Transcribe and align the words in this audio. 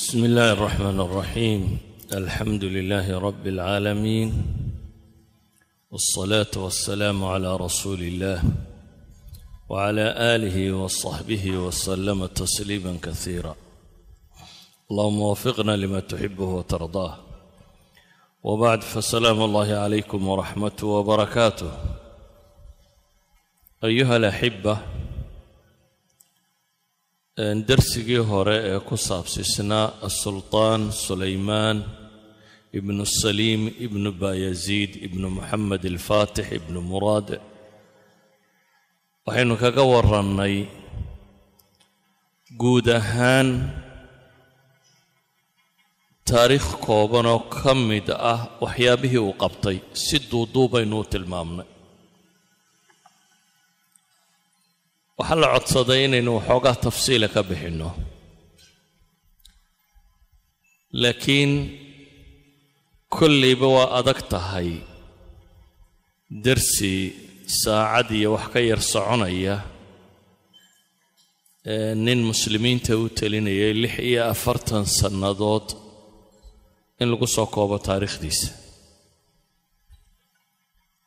بسم 0.00 0.24
الله 0.24 0.52
الرحمن 0.52 1.00
الرحيم 1.00 1.78
الحمد 2.12 2.64
لله 2.64 3.18
رب 3.18 3.46
العالمين 3.46 4.28
والصلاة 5.90 6.50
والسلام 6.56 7.24
على 7.24 7.56
رسول 7.56 8.00
الله 8.02 8.42
وعلى 9.68 10.14
آله 10.34 10.72
وصحبه 10.72 11.50
وسلم 11.50 12.26
تسليما 12.26 12.98
كثيرا 13.02 13.56
اللهم 14.90 15.20
وفقنا 15.20 15.76
لما 15.76 16.00
تحبه 16.00 16.44
وترضاه 16.44 17.16
وبعد 18.42 18.82
فسلام 18.82 19.42
الله 19.42 19.74
عليكم 19.74 20.28
ورحمته 20.28 20.86
وبركاته 20.86 21.70
أيها 23.84 24.16
الأحبة 24.16 24.78
darsigii 27.68 28.22
hore 28.30 28.56
ee 28.70 28.78
ku 28.88 28.96
saabsisnaa 29.08 29.86
asulطaan 30.08 30.82
sulaymaan 31.04 31.78
ibnu 32.78 33.02
saliim 33.20 33.62
ibnu 33.86 34.08
bayaziid 34.22 34.92
ibnu 35.06 35.26
moxamed 35.36 35.82
alfaatix 35.92 36.46
ibnu 36.58 36.78
muraad. 36.90 37.28
Waxaynu 39.26 39.54
kaga 39.62 39.82
warannay 39.92 40.54
guud 42.60 42.86
ahaan 43.00 43.48
taariikh 46.30 46.70
kooban 46.86 47.26
oo 47.34 47.40
ka 47.56 47.72
mid 47.88 48.06
ah 48.32 48.40
waxyaabihii 48.62 49.22
uu 49.26 49.34
qabtay. 49.42 49.76
Si 50.04 50.16
duuduubaynu 50.30 50.94
u 51.02 51.04
tilmaamnay 51.12 51.68
waxaa 55.20 55.40
la 55.42 55.48
codsaday 55.54 56.00
inaynu 56.06 56.30
waxoogaa 56.38 56.76
tafsiila 56.86 57.28
ka 57.34 57.40
bixinno. 57.48 57.88
Laakiin 61.02 61.52
kollayba 63.16 63.66
waa 63.76 63.88
adag 63.98 64.20
tahay 64.32 64.70
darsi 66.44 66.92
saacad 67.62 68.08
iyo 68.18 68.28
wax 68.36 68.46
ka 68.52 68.60
yar 68.70 68.80
soconaya 68.92 69.56
nin 72.06 72.20
muslimiinta 72.30 72.92
u 73.02 73.08
telinayay 73.18 73.72
lix 73.82 73.94
iyo 74.08 74.20
afartan 74.32 74.84
sannadood 74.98 75.66
in 77.00 77.08
lagu 77.12 77.26
soo 77.34 77.46
koobo 77.54 77.76
taariikhdiisa. 77.86 78.48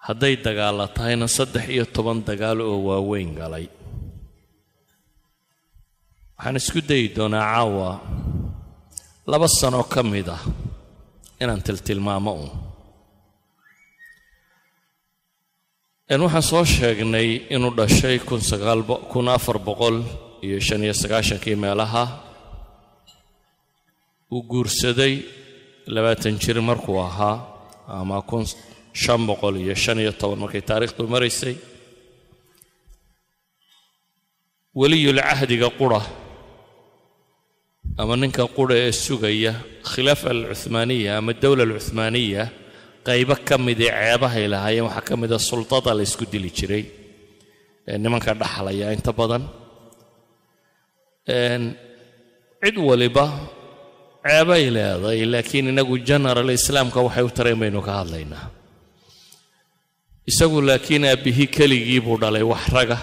Hadday 0.07 0.35
dagaalla 0.45 0.85
tahayna 0.95 1.27
saddex 1.37 1.65
iyo 1.75 1.85
toban 1.95 2.19
dagaal 2.29 2.59
oo 2.69 2.77
waaweyn 2.87 3.31
galay 3.39 3.65
waxaan 6.43 6.55
isku 6.59 6.81
dayi 6.89 7.07
doonaa 7.15 7.45
caawa 7.55 7.89
laba 9.31 9.47
sanoo 9.47 9.83
ka 9.93 10.03
mid 10.03 10.27
ah 10.27 10.43
inaan 11.41 11.63
tiltilmaamo 11.63 12.31
uun. 12.39 12.51
N 16.17 16.21
waxaan 16.25 16.43
soo 16.51 16.65
sheegnay 16.65 17.29
inuu 17.55 17.71
dhashay 17.77 18.19
kun 19.11 19.27
afar 19.35 19.57
boqol 19.67 20.03
iyo 20.45 20.59
shan 20.59 20.83
iyo 20.83 20.93
sagaashankii 21.01 21.55
meelaha 21.63 22.03
uu 24.31 24.43
guursaday 24.51 25.13
labaatan 25.95 26.35
jir 26.43 26.57
markuu 26.69 26.99
ahaa 27.07 27.35
ama 27.87 28.21
kun 28.29 28.43
shan 29.03 29.21
boqol 29.29 29.55
iyo 29.63 29.75
shan 29.83 29.99
iyo 30.03 30.11
toban 30.11 30.39
markay 30.43 30.61
taariikhdu 30.69 31.07
maraysay. 31.07 31.55
Weliyul 34.79 35.21
cahdiga 35.21 35.69
qura 35.79 36.01
ama 38.01 38.15
ninka 38.21 38.43
qura 38.57 38.75
ee 38.85 38.91
sugaya 39.05 39.53
khilaafa 39.91 40.27
alcuhmaaniya 40.35 41.11
ama 41.19 41.31
dowla 41.43 41.63
alcuhmaaniya 41.67 42.43
qaybo 43.07 43.35
ka 43.47 43.55
midii 43.65 43.91
ceebahay 43.99 44.45
lahaayeen 44.53 44.85
waxaa 44.89 45.05
ka 45.09 45.13
mida 45.21 45.37
sultada 45.49 45.91
la 45.97 46.03
ysku 46.07 46.25
dili 46.33 46.49
jiray 46.57 46.83
ee 47.89 47.97
nimanka 48.03 48.31
dhaxlaya 48.41 48.87
inta 48.97 49.11
badan. 49.19 49.43
Cid 52.63 52.77
waliba 52.89 53.25
ceebay 54.25 54.63
leeday 54.75 55.19
laakiin 55.33 55.67
inagu 55.73 55.95
general 56.09 56.49
islaamka 56.59 56.99
waxay 57.07 57.23
u 57.29 57.31
tareen 57.37 57.59
baynu 57.61 57.79
ka 57.87 57.91
hadlaynaa. 57.99 58.45
Isagu 60.31 60.57
laakiin 60.69 61.03
aabbihii 61.11 61.47
keligii 61.55 62.01
buu 62.05 62.17
dhalay 62.21 62.45
wax 62.51 62.63
raga 62.75 62.97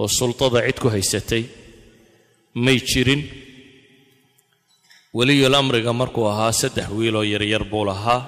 oo 0.00 0.08
sultada 0.18 0.60
cid 0.66 0.78
ku 0.82 0.88
haysatay 0.94 1.42
may 2.64 2.78
jirin 2.90 3.22
weliyul 5.18 5.54
amriga 5.60 5.92
markuu 6.00 6.26
ahaa 6.32 6.52
saddex 6.60 6.88
wiiloo 6.98 7.24
yaryar 7.32 7.64
buu 7.72 7.84
lahaa. 7.90 8.20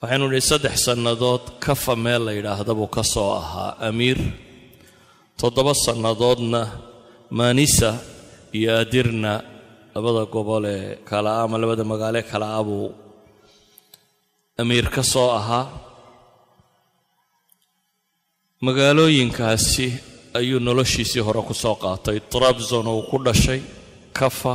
Waxaynu 0.00 0.26
nidhi 0.30 0.48
saddex 0.50 0.74
sannadood 0.88 1.44
kafa 1.64 1.94
meel 2.04 2.22
la 2.26 2.32
yidhaahda 2.38 2.72
buu 2.78 2.88
ka 2.96 3.02
soo 3.14 3.30
ahaa 3.40 3.70
amiir. 3.88 4.18
Toddoba 5.40 5.72
sannadoodna 5.84 6.60
manisa 7.38 7.90
iyo 8.58 8.70
adirna 8.82 9.32
labada 9.94 10.22
gobol 10.34 10.64
ee 10.74 10.96
kala 11.08 11.30
a 11.40 11.42
ama 11.44 11.56
labada 11.62 11.84
magaalo 11.92 12.18
ee 12.22 12.28
kala 12.32 12.46
a 12.56 12.62
buu 12.68 12.88
amiir 14.60 14.86
ka 14.94 15.02
soo 15.12 15.28
ahaa. 15.38 15.64
Magaalooyinkaasi 18.64 19.86
ayuu 20.38 20.60
noloshiisii 20.66 21.20
hore 21.26 21.42
ku 21.48 21.52
soo 21.54 21.74
qaatay. 21.84 22.18
Trabzon 22.32 22.86
uu 22.88 23.02
ku 23.10 23.16
dhashay 23.26 23.60
kafa 24.18 24.54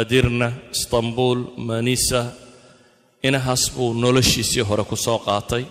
adirna 0.00 0.48
istanbul 0.74 1.38
manisa 1.68 2.20
inahaas 3.26 3.64
buu 3.74 3.90
noloshiisii 4.02 4.64
hore 4.68 4.84
ku 4.90 4.96
soo 4.96 5.18
qaatay. 5.26 5.64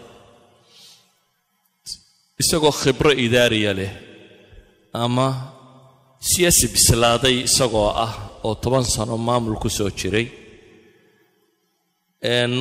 Isagoo 2.41 2.71
khibro 2.81 3.11
idaariya 3.25 3.73
leh 3.79 3.91
ama 5.03 5.27
siyaasi 6.29 6.65
bislaaday 6.73 7.35
isagoo 7.49 7.89
ah 8.05 8.13
oo 8.47 8.55
toban 8.63 8.83
sano 8.95 9.15
maamul 9.27 9.55
ku 9.63 9.69
soo 9.77 9.89
jiray 9.99 10.27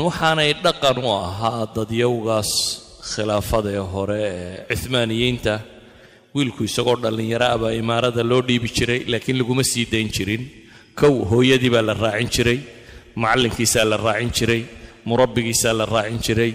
waxaanay 0.07 0.53
dhaqan 0.65 0.97
u 1.05 1.09
ahaa 1.27 1.63
dadyowgaas 1.77 2.51
khilaafada 3.11 3.71
ee 3.79 3.85
hore 3.95 4.19
ee 4.33 4.77
cuhmaaniyiinta 4.81 5.55
wiilku 6.35 6.61
isagoo 6.69 6.97
dhallinyaro 7.03 7.47
ah 7.55 7.59
baa 7.63 7.73
imaarada 7.83 8.23
loo 8.31 8.43
dhiibi 8.49 8.69
jiray 8.77 9.01
laakiin 9.13 9.37
laguma 9.41 9.65
sii 9.73 9.87
dayn 9.93 10.09
jirin 10.17 10.43
kow 11.01 11.15
hooyadii 11.31 11.71
baa 11.75 11.85
la 11.89 11.95
raacin 12.05 12.29
jiray 12.35 12.59
macallinkiisaa 13.23 13.85
la 13.91 13.97
raacin 14.07 14.31
jiray 14.37 14.63
murabbigiisaa 15.09 15.75
la 15.81 15.85
raacin 15.95 16.19
jiray 16.27 16.53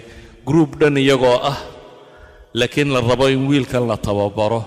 gruub 0.47 0.71
dhan 0.79 0.95
iyagoo 1.03 1.37
ah 1.51 1.57
laakiin 2.59 2.89
la 2.95 2.99
rabo 3.09 3.25
in 3.35 3.41
wiilkan 3.49 3.83
la 3.91 3.97
tababaro 4.05 4.61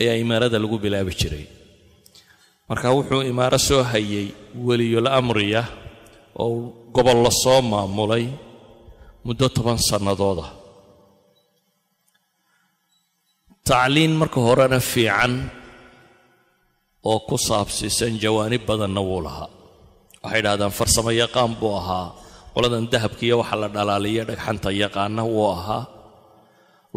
ayaa 0.00 0.16
imaarada 0.22 0.58
lagu 0.62 0.76
bilaabi 0.84 1.12
jiray. 1.20 1.44
Marka 2.68 2.88
wuxuu 2.96 3.22
imaaro 3.32 3.58
soo 3.68 3.82
hayay 3.90 4.26
weliyul 4.66 5.08
amriya 5.18 5.62
oo 6.42 6.56
gobol 6.94 7.18
la 7.26 7.32
soo 7.42 7.60
maamulay 7.70 8.24
muddo 9.26 9.46
toban 9.56 9.78
sannadooda 9.88 10.46
tacliin 13.68 14.12
marka 14.20 14.38
horena 14.46 14.78
fiican 14.92 15.32
oo 17.04 17.18
ku 17.28 17.36
saabsiisan 17.38 18.18
jawaanib 18.22 18.62
badanna 18.68 19.00
wuu 19.08 19.20
lahaa. 19.26 19.48
Waxay 20.22 20.40
idhahdaan 20.42 20.72
farsamo 20.78 21.10
yaqaan 21.22 21.52
buu 21.60 21.74
ahaa. 21.80 22.06
Qoladan 22.54 22.86
dahabkiiyo 22.92 23.36
waxa 23.40 23.56
la 23.62 23.68
dhalaaliya 23.76 24.22
dhagxanta 24.28 24.70
yaqaana 24.82 25.22
wuu 25.34 25.46
ahaa. 25.56 25.84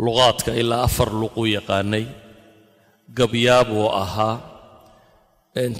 Luqaadka 0.03 0.51
ilaa 0.61 0.83
afar 0.87 1.09
luquu 1.21 1.43
yaqaanay. 1.57 2.05
Gabyaa 3.17 3.63
buu 3.69 3.87
ahaa. 4.03 4.35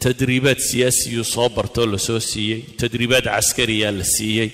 Tadriibaad 0.04 0.60
siyaasiyuu 0.70 1.24
soo 1.34 1.50
bartoo 1.56 1.86
la 1.94 1.98
soo 2.08 2.20
siiyey. 2.32 2.62
Tadriibaad 2.80 3.26
caskariyaa 3.36 3.92
la 4.00 4.06
siiyey. 4.16 4.50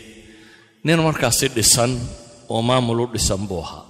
Nin 0.86 1.00
markaasi 1.08 1.48
dhisan 1.56 1.92
oo 2.54 2.62
maamul 2.70 3.00
u 3.04 3.08
dhisan 3.14 3.44
buu 3.50 3.62
ahaa. 3.66 3.84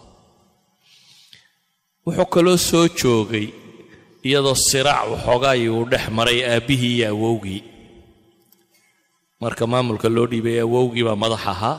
Wuxuu 2.06 2.26
kaloo 2.34 2.58
soo 2.70 2.86
joogay 3.00 3.48
iyadoo 4.28 4.56
siraac 4.70 5.06
waxoogaay 5.14 5.62
uu 5.76 5.86
dhex 5.92 6.06
maray 6.18 6.40
aabbihii 6.54 6.94
iyo 6.98 7.08
awowgii. 7.16 7.62
Marka 9.42 9.64
maamulka 9.72 10.08
loo 10.16 10.28
dhiibay 10.32 10.58
awowgii 10.66 11.06
baa 11.08 11.22
madax 11.24 11.44
ahaa. 11.54 11.78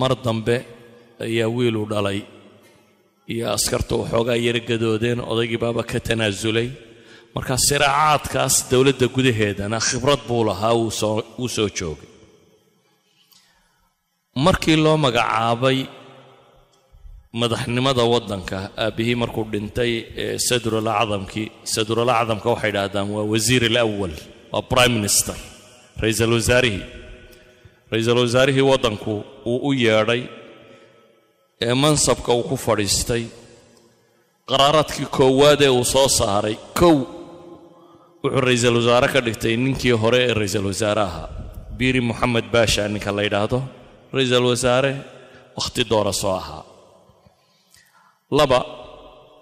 Mar 0.00 0.12
dambe 0.24 0.56
ayaa 1.24 1.48
wiiluu 1.56 1.86
dhalay. 1.92 2.20
Iyo 3.32 3.46
askartu 3.56 3.94
waxoogaa 4.00 4.38
yara 4.46 4.60
gadoodeen 4.68 5.20
odaygii 5.30 5.60
baaba 5.64 5.82
ka 5.90 5.98
tanaasulay 6.06 6.68
marka 7.34 7.54
siraacaadkaas 7.68 8.54
dowladda 8.70 9.06
gudaheedana 9.14 9.78
khibrad 9.86 10.20
buu 10.28 10.42
lahaa 10.48 10.74
wuu 10.78 11.48
soo 11.56 11.68
joogay. 11.78 12.10
Markii 14.44 14.76
loo 14.84 14.96
magacaabay 15.04 15.78
madaxnimada 17.40 18.02
waddanka 18.14 18.58
aabbihii 18.84 19.16
markuu 19.22 19.44
dhintay 19.52 19.92
ee 20.24 20.38
sadrul 20.48 20.88
acdamkii 21.00 21.46
sadrul 21.74 22.10
acdamka 22.18 22.48
waxay 22.54 22.70
idhaahdaan 22.72 23.08
waa 23.16 23.24
wasiir 23.32 23.62
alawal 23.70 24.14
waa 24.54 24.62
prime 24.72 24.94
minister 24.98 25.36
ra'iisul 26.02 26.32
wasaarihii 26.38 26.84
ra'iisul 27.92 28.18
wasaarihii 28.24 28.66
waddanku 28.72 29.12
uu 29.52 29.58
u 29.68 29.72
yeedhay 29.84 30.22
ee 31.66 31.74
mansabka 31.84 32.30
uu 32.38 32.44
ku 32.50 32.56
fadhiistay. 32.66 33.24
Qaraaraadkii 34.50 35.06
koowaad 35.16 35.60
ee 35.66 35.72
uu 35.78 35.84
soo 35.94 36.08
saaray 36.18 36.56
kow 36.80 36.96
wuxuu 38.22 38.40
ra'iisul 38.46 38.76
wasaare 38.80 39.08
ka 39.14 39.20
dhigtay 39.26 39.54
ninkii 39.64 39.94
hore 40.02 40.18
ee 40.28 40.34
ra'iisul 40.40 40.66
wasaare 40.72 41.02
ahaa 41.08 41.28
biiri 41.78 42.00
moxamed 42.08 42.46
baasha 42.54 42.82
ninka 42.94 43.10
la 43.16 43.22
yidhaahdo. 43.26 43.58
Ra'iisul 44.16 44.46
wasaare 44.52 44.92
wakhti 45.58 45.82
doora 45.90 46.12
soo 46.22 46.34
ahaa 46.40 46.62
laba 48.30 48.60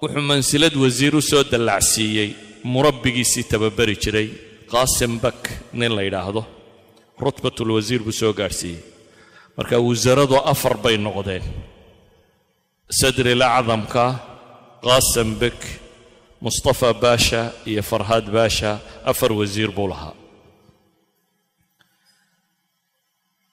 wuxuu 0.02 0.22
mansilad 0.30 0.74
wasiir 0.76 1.14
u 1.16 1.22
soo 1.22 1.42
dallacsiiyey 1.52 2.30
murabbigiisii 2.72 3.44
tababari 3.50 3.96
jiray 4.02 4.28
qaasim 4.72 5.12
bak 5.22 5.40
nin 5.72 5.92
la 5.96 6.02
yidhaahdo. 6.02 6.42
Rutbatul 7.24 7.70
wasiir 7.76 8.00
buu 8.02 8.12
soo 8.12 8.32
gaadhsiiyey. 8.32 8.80
Marka 9.56 9.76
wasaradu 9.78 10.36
afar 10.52 10.74
bay 10.84 10.96
noqdeen. 11.06 11.44
Sadril 13.00 13.42
acdamka 13.42 14.04
qaasim 14.84 15.28
bek 15.40 15.58
mustafa 16.44 16.92
baasha 17.02 17.52
iyo 17.70 17.82
farhaad 17.90 18.26
baasha 18.34 18.80
afar 19.10 19.30
wasiir 19.40 19.70
buu 19.76 19.88
lahaa. 19.92 20.14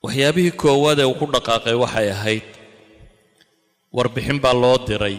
Waxyaabihii 0.04 0.52
koowaad 0.62 1.00
ee 1.00 1.06
uu 1.12 1.18
ku 1.20 1.26
dhaqaaqay 1.36 1.76
waxay 1.84 2.08
ahayd 2.16 2.48
warbixin 3.98 4.40
baa 4.44 4.54
loo 4.64 4.78
diray 4.88 5.18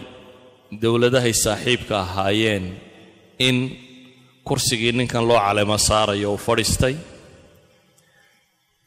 dowladahay 0.81 1.33
saaxiibka 1.43 1.95
ahaayeen 2.05 2.65
in 3.47 3.57
kursigii 4.47 4.91
ninkan 4.99 5.23
loo 5.29 5.39
caleemo 5.45 5.77
saarayo 5.77 6.27
uu 6.33 6.37
fadhiistay. 6.47 6.95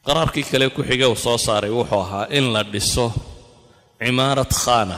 Qaraarkii 0.05 0.43
kale 0.51 0.69
ku 0.75 0.81
xige 0.89 1.05
uu 1.11 1.15
soo 1.25 1.37
saaray 1.37 1.71
wuxuu 1.77 2.01
ahaa 2.05 2.25
in 2.37 2.45
la 2.53 2.61
dhiso 2.73 3.05
cimaarad 4.01 4.51
khaana. 4.63 4.97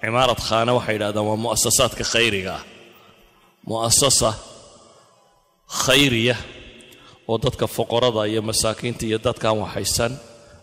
Cimaarad 0.00 0.40
khaana 0.48 0.70
waxay 0.78 0.94
yidhahdaan 0.96 1.26
waa 1.28 1.42
mu'asasaadka 1.44 2.04
khayriga 2.12 2.52
ah. 2.58 2.62
Mu'asasa 3.68 4.30
khayriya 5.84 6.36
oo 7.30 7.36
dadka 7.44 7.66
foqorada 7.76 8.22
iyo 8.30 8.40
masaakiinta 8.50 9.02
iyo 9.08 9.18
dadkaan 9.26 9.58
waxaysan 9.62 10.12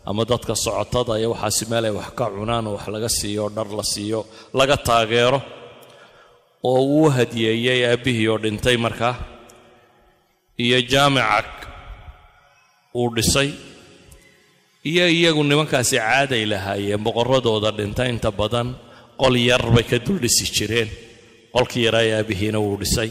ama 0.10 0.22
dadka 0.32 0.54
socotada 0.66 1.14
iyo 1.20 1.30
waxaasi 1.34 1.64
meel 1.72 1.86
wax 2.00 2.10
ka 2.18 2.26
cunaan 2.36 2.66
oo 2.70 2.74
wax 2.78 2.86
laga 2.96 3.10
siiyo 3.20 3.46
dhar 3.56 3.68
la 3.80 3.84
siiyo 3.94 4.20
laga 4.60 4.78
taageero 4.88 5.40
oo 6.70 6.82
uu 6.98 7.10
hadiyeeyey 7.18 7.80
aabbihii 7.90 8.28
oo 8.34 8.38
dhintay 8.44 8.78
markaa 8.86 9.16
iyo 10.66 10.78
jaamicag 10.92 11.48
uu 13.00 13.10
dhisay 13.16 13.50
iyo 14.92 15.06
iyagu 15.18 15.42
nimankaasi 15.50 15.96
caaday 16.04 16.44
lahaayeen 16.52 17.02
boqorradooda 17.06 17.70
dhintay. 17.78 18.08
Inta 18.14 18.30
badan 18.40 18.68
qol 19.22 19.36
yar 19.50 19.64
bay 19.76 19.86
ka 19.92 19.98
dul 20.06 20.18
dhisi 20.24 20.46
jireen 20.56 20.90
qolkii 21.56 21.84
yaraa 21.88 22.04
ee 22.08 22.14
aabbihiina 22.20 22.60
wuu 22.66 22.78
dhisay 22.82 23.10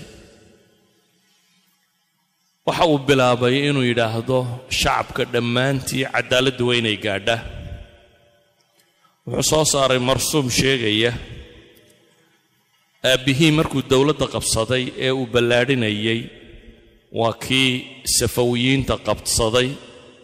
waxa 2.67 2.85
uu 2.93 2.99
bilaabay 3.09 3.55
inuu 3.69 3.85
yidhaahdo 3.91 4.39
shacabka 4.81 5.23
dhammaantii 5.35 6.05
cadaaladdu 6.15 6.63
waa 6.69 6.77
inay 6.81 6.97
gaadha. 7.07 7.37
Wuxuu 9.31 9.49
soo 9.51 9.65
saaray 9.73 10.01
marsuum 10.11 10.47
sheegaya 10.59 11.11
aabbihii 13.11 13.53
markuu 13.59 13.83
dowladda 13.93 14.27
qabsaday 14.35 14.85
ee 15.07 15.11
uu 15.19 15.27
ballaadhinayey 15.35 16.21
waa 17.21 17.35
kii 17.45 17.71
safawiyiinta 18.19 18.95
qabsaday 19.09 19.69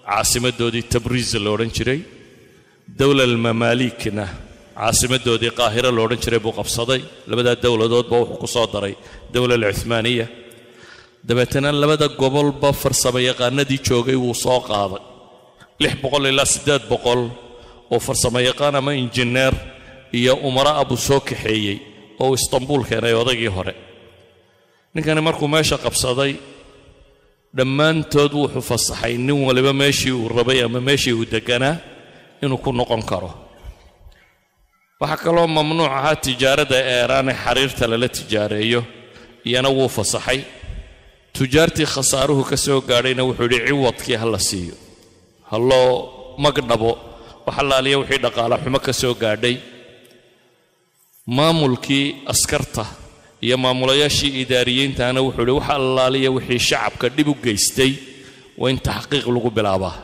caasimaddoodii 0.08 0.84
tabriiz 0.94 1.31
la 1.44 1.50
odhan 1.55 1.70
jiray 1.79 2.00
dowla 3.00 3.23
almamaalikna 3.31 4.25
caasimaddoodii 4.81 5.52
qaahiro 5.61 5.91
la 5.96 6.00
odhan 6.06 6.20
jiray 6.25 6.41
buu 6.44 6.55
qabsaday 6.61 7.00
labadaa 7.31 7.56
dowladoodba 7.64 8.17
wuxuu 8.23 8.38
ku 8.43 8.49
soo 8.55 8.67
daray 8.75 8.94
dowla 9.34 9.55
alcuhmaaniya 9.58 10.26
dabeetana 11.28 11.70
labada 11.82 12.08
gobolba 12.20 12.70
farsamo 12.82 13.19
yaqaanadii 13.28 13.80
joogay 13.86 14.16
wuu 14.25 14.34
soo 14.44 14.60
qaaday. 14.69 15.02
Lix 15.82 15.94
boqol 16.02 16.25
ilaa 16.30 16.44
siddeed 16.54 16.82
boqol 16.92 17.22
oo 17.94 17.98
farsamo 18.06 18.38
yaqaan 18.48 18.75
ama 18.80 18.92
injineer 19.02 19.54
iyo 20.19 20.34
umara 20.48 20.72
a 20.80 20.84
buu 20.88 20.96
soo 21.08 21.20
kaxeeyey 21.28 21.76
oo 22.22 22.34
istanbuul 22.38 22.82
keenay 22.88 23.14
odaygii 23.22 23.52
hore. 23.56 23.75
Ninkani 24.94 25.20
markuu 25.28 25.48
meesha 25.54 25.76
qabsaday 25.84 26.32
dhammaantood 27.56 28.32
wuxuu 28.40 28.62
fasaxay 28.70 29.14
nin 29.26 29.38
waliba 29.48 29.72
meeshii 29.82 30.12
uu 30.20 30.28
rabay 30.36 30.58
ama 30.66 30.81
meeshii 30.88 31.12
uu 31.19 31.26
deganaa 31.34 31.76
inuu 32.42 32.58
ku 32.64 32.70
noqon 32.72 33.02
karo. 33.10 33.31
Waxaa 35.00 35.22
kaloo 35.24 35.46
mamnuuc 35.56 35.90
ahaa 35.98 36.16
tijaaradda 36.24 36.76
eeraan 36.96 37.28
ee 37.32 37.36
xariirta 37.44 37.84
lala 37.90 38.08
tijaareeyo 38.16 38.81
iyana 39.48 39.69
wuu 39.76 39.88
fasaxay 39.96 40.40
tujaartii 41.38 41.87
khasaaruhu 41.87 42.43
ka 42.50 42.56
soo 42.56 42.81
gaadhayna 42.81 43.23
wuxuu 43.23 43.46
yidhi 43.46 43.67
ciwadkii 43.70 44.17
ha 44.19 44.26
la 44.26 44.38
siiyo. 44.38 44.75
Ha 45.50 45.58
loo 45.58 46.35
magdhabo 46.38 46.90
wax 47.46 47.58
allaaliya 47.62 47.99
wixii 47.99 48.19
dhaqaala 48.25 48.58
xumo 48.62 48.79
ka 48.87 48.93
soo 48.93 49.14
gaadhay. 49.14 49.56
Maamulkii 51.26 52.26
askarta 52.26 52.87
iyo 53.40 53.56
maamulayaashii 53.58 54.40
idaariyiintaana 54.43 55.20
wuxuu 55.26 55.43
yidhi 55.43 55.58
wax 55.58 55.70
allaaliya 55.70 56.31
wixii 56.31 56.58
shacabka 56.58 57.08
dhib 57.08 57.29
u 57.29 57.35
geystay. 57.44 57.93
Waa 58.58 58.70
in 58.70 58.79
taxqiiq 58.88 59.26
lagu 59.34 59.50
bilaabaa. 59.50 59.96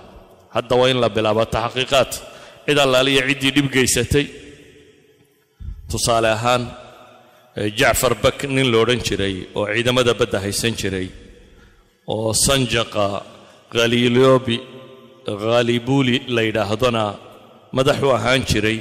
Hadda 0.54 0.76
waa 0.76 0.88
in 0.92 1.00
la 1.00 1.08
bilaabaa 1.08 1.46
taxqiiqaad. 1.56 2.12
Cid 2.66 2.78
allaaliya 2.78 3.26
ciddii 3.28 3.54
dhib 3.56 3.68
geysatay. 3.74 4.26
Tusaale 5.90 6.30
ahaan 6.30 6.62
jacfar 7.78 8.14
bak 8.22 8.44
nin 8.44 8.70
la 8.70 8.94
jiray 8.94 9.48
oo 9.54 9.66
ciidamada 9.66 10.14
badda 10.14 10.38
haysan 10.38 10.74
jiray 10.78 11.23
oo 12.12 12.30
sanjaqa 12.46 13.06
khaliiloobi 13.74 14.56
khaalibuli 15.42 16.16
la 16.34 16.42
yidhaahdona 16.48 17.04
madaxu 17.76 18.08
ahaan 18.16 18.42
jiray 18.50 18.78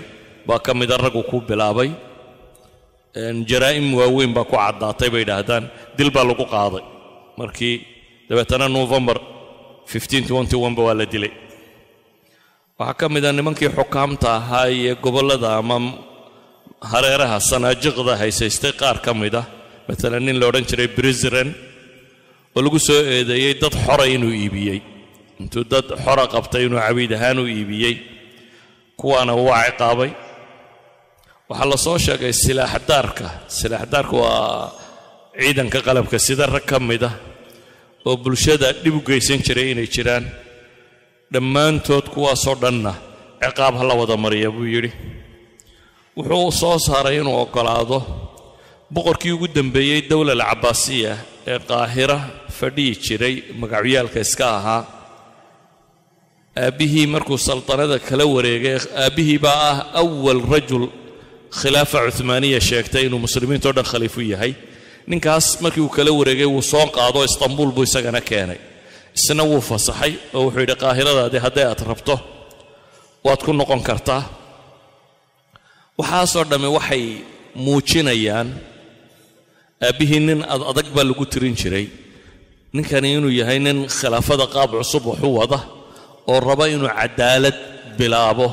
baa 0.48 0.60
ka 0.66 0.72
mida 0.80 0.96
raggu 1.04 1.22
ku 1.32 1.38
bilaabay. 1.50 1.90
Jaraa'im 3.50 3.88
waaweyn 4.00 4.32
baa 4.38 4.44
ku 4.50 4.56
caddaatay 4.58 5.10
bay 5.14 5.22
yidhaahdaan. 5.24 5.64
Dil 5.98 6.10
baa 6.16 6.26
lagu 6.30 6.46
qaaday. 6.54 6.84
Markii 7.40 7.76
dabeetana 8.30 8.68
novembar 8.78 9.18
ba 10.78 10.82
waa 10.88 10.96
la 11.00 11.06
dilay. 11.14 11.34
Waxaa 12.80 12.98
ka 13.00 13.06
mid 13.14 13.24
a 13.26 13.32
nimankii 13.32 13.70
xukaamta 13.78 14.28
ahaa 14.40 14.68
iyo 14.78 14.94
gobollada 15.04 15.50
ama 15.62 15.78
hareeraha 16.92 17.38
sanaajiqda 17.50 18.14
haysaystay 18.22 18.74
qaar 18.82 18.98
ka 19.06 19.12
mid 19.22 19.36
ah 19.42 19.46
maalan 19.88 20.24
nin 20.28 20.36
la 20.42 20.46
odhan 20.50 20.66
jiray 20.70 20.90
brisren 20.98 21.50
oo 22.56 22.62
lagu 22.66 22.80
soo 22.88 23.02
eedeeyey 23.16 23.54
dad 23.62 23.74
xora 23.86 24.06
inuu 24.16 24.34
iibiyey. 24.42 24.80
Intuu 25.42 25.64
dad 25.72 25.88
xora 26.04 26.24
qabtay 26.34 26.64
inuu 26.68 26.80
cabiid 26.86 27.12
ahaan 27.18 27.40
u 27.44 27.46
iibiyey 27.56 27.96
kuwaana 29.00 29.34
waa 29.48 29.64
ciqaabay 29.70 30.12
waxaa 31.50 31.70
la 31.72 31.78
soo 31.86 31.98
sheegay 32.06 32.34
silaaxdaarka. 32.44 33.28
Silaaxdaarka 33.58 34.16
waa 34.24 34.72
ciidanka 35.42 35.80
qalabka 35.88 36.18
sida 36.26 36.46
rag 36.54 36.66
ka 36.72 36.78
mid 36.90 37.04
ah 37.10 37.16
oo 38.08 38.16
bulshada 38.24 38.68
dhib 38.84 38.96
u 38.96 39.02
geysan 39.08 39.40
jiray 39.46 39.68
inay 39.74 39.88
jiraan. 39.96 40.26
Dhammaantood 41.34 42.06
kuwaasoo 42.14 42.56
dhanna 42.64 42.94
ciqaab 43.42 43.74
ha 43.80 43.84
la 43.90 43.94
wada 44.00 44.16
mariya 44.26 44.50
buu 44.56 44.68
yidhi. 44.74 44.92
Wuxuu 46.18 46.52
soo 46.62 46.78
saaray 46.88 47.18
inuu 47.22 47.38
oggolaado 47.44 48.00
boqorkii 48.94 49.34
ugu 49.36 49.48
dambeeyey 49.58 50.02
dowla 50.10 50.32
alcabaasiya 50.38 51.14
ee 51.52 51.60
qaahira 51.70 52.18
fadhiyi 52.60 52.94
jiray 53.06 53.36
magacyaalka 53.62 54.20
iska 54.26 54.46
ahaa. 54.58 54.82
Aabbihii 56.66 57.08
markuu 57.14 57.38
saltanada 57.48 57.98
kala 58.10 58.26
wareegay 58.36 58.78
aabbihii 59.04 59.40
baa 59.46 59.60
ah 59.72 59.78
awal 60.02 60.40
rajul 60.54 60.86
khilaafa 61.60 62.00
cuhmaaniya 62.16 62.60
sheegtay 62.70 63.04
inuu 63.08 63.22
muslimiintao 63.26 63.72
dhan 63.78 63.88
khaliifu 63.92 64.22
yahay. 64.34 64.54
Ninkaas 65.12 65.46
markii 65.64 65.84
uu 65.86 65.90
kala 65.98 66.12
wareegay 66.20 66.48
wuu 66.54 66.62
soo 66.72 66.86
qaado 66.98 67.20
istanbuul 67.30 67.72
buu 67.76 67.86
isagana 67.90 68.22
keenay. 68.30 68.60
Isna 69.18 69.44
wuu 69.50 69.62
fasaxay 69.70 70.14
oo 70.36 70.42
wuxuu 70.46 70.62
yidhi 70.64 70.76
qaahiradaadii 70.84 71.42
hadday 71.46 71.66
aad 71.72 71.82
rabto 71.92 72.16
waad 73.26 73.42
ku 73.46 73.52
noqon 73.60 73.82
kartaa. 73.90 74.22
Waxaasoo 76.00 76.44
dhammi 76.52 76.70
waxay 76.78 77.04
muujinayaan 77.66 78.48
aabbihii 79.88 80.20
nin 80.28 80.40
ad 80.54 80.62
adag 80.72 80.88
baa 80.96 81.06
lagu 81.10 81.26
tirin 81.32 81.56
jiray. 81.62 81.88
Ninkani 82.76 83.08
inuu 83.18 83.34
yahay 83.40 83.60
nin 83.66 83.78
khilaafada 83.98 84.46
qaab 84.54 84.72
cusub 84.80 85.04
waxu 85.12 85.30
wada 85.40 85.60
oo 86.32 86.40
raba 86.48 86.66
inuu 86.74 86.90
cadaalad 87.00 87.58
bilaabo 87.98 88.48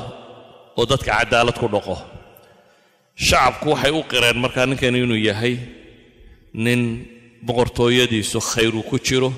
oo 0.79 0.85
dadka 0.91 1.11
cadaalad 1.19 1.55
ku 1.61 1.67
dhaqo 1.73 1.95
shacabku 3.27 3.67
waxay 3.73 3.91
u 3.99 4.01
qireen 4.11 4.37
markaa 4.43 4.65
ninkani 4.69 4.97
inuu 5.05 5.19
yahay 5.29 5.55
nin 6.65 6.81
boqortooyadiisu 7.45 8.39
khayru 8.51 8.81
ku 8.89 8.97
jiro. 9.07 9.31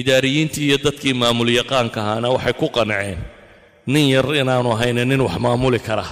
Idaariyiintii 0.00 0.66
iyo 0.68 0.78
dadkii 0.84 1.14
maamul 1.20 1.50
yaqaanka 1.58 2.00
waxay 2.34 2.54
ku 2.60 2.66
qanceen 2.76 3.18
nin 3.92 4.04
yar 4.14 4.26
inaanu 4.40 4.68
ahayna 4.74 5.02
nin 5.10 5.20
wax 5.26 5.36
maamuli 5.44 5.80
kara 5.86 6.06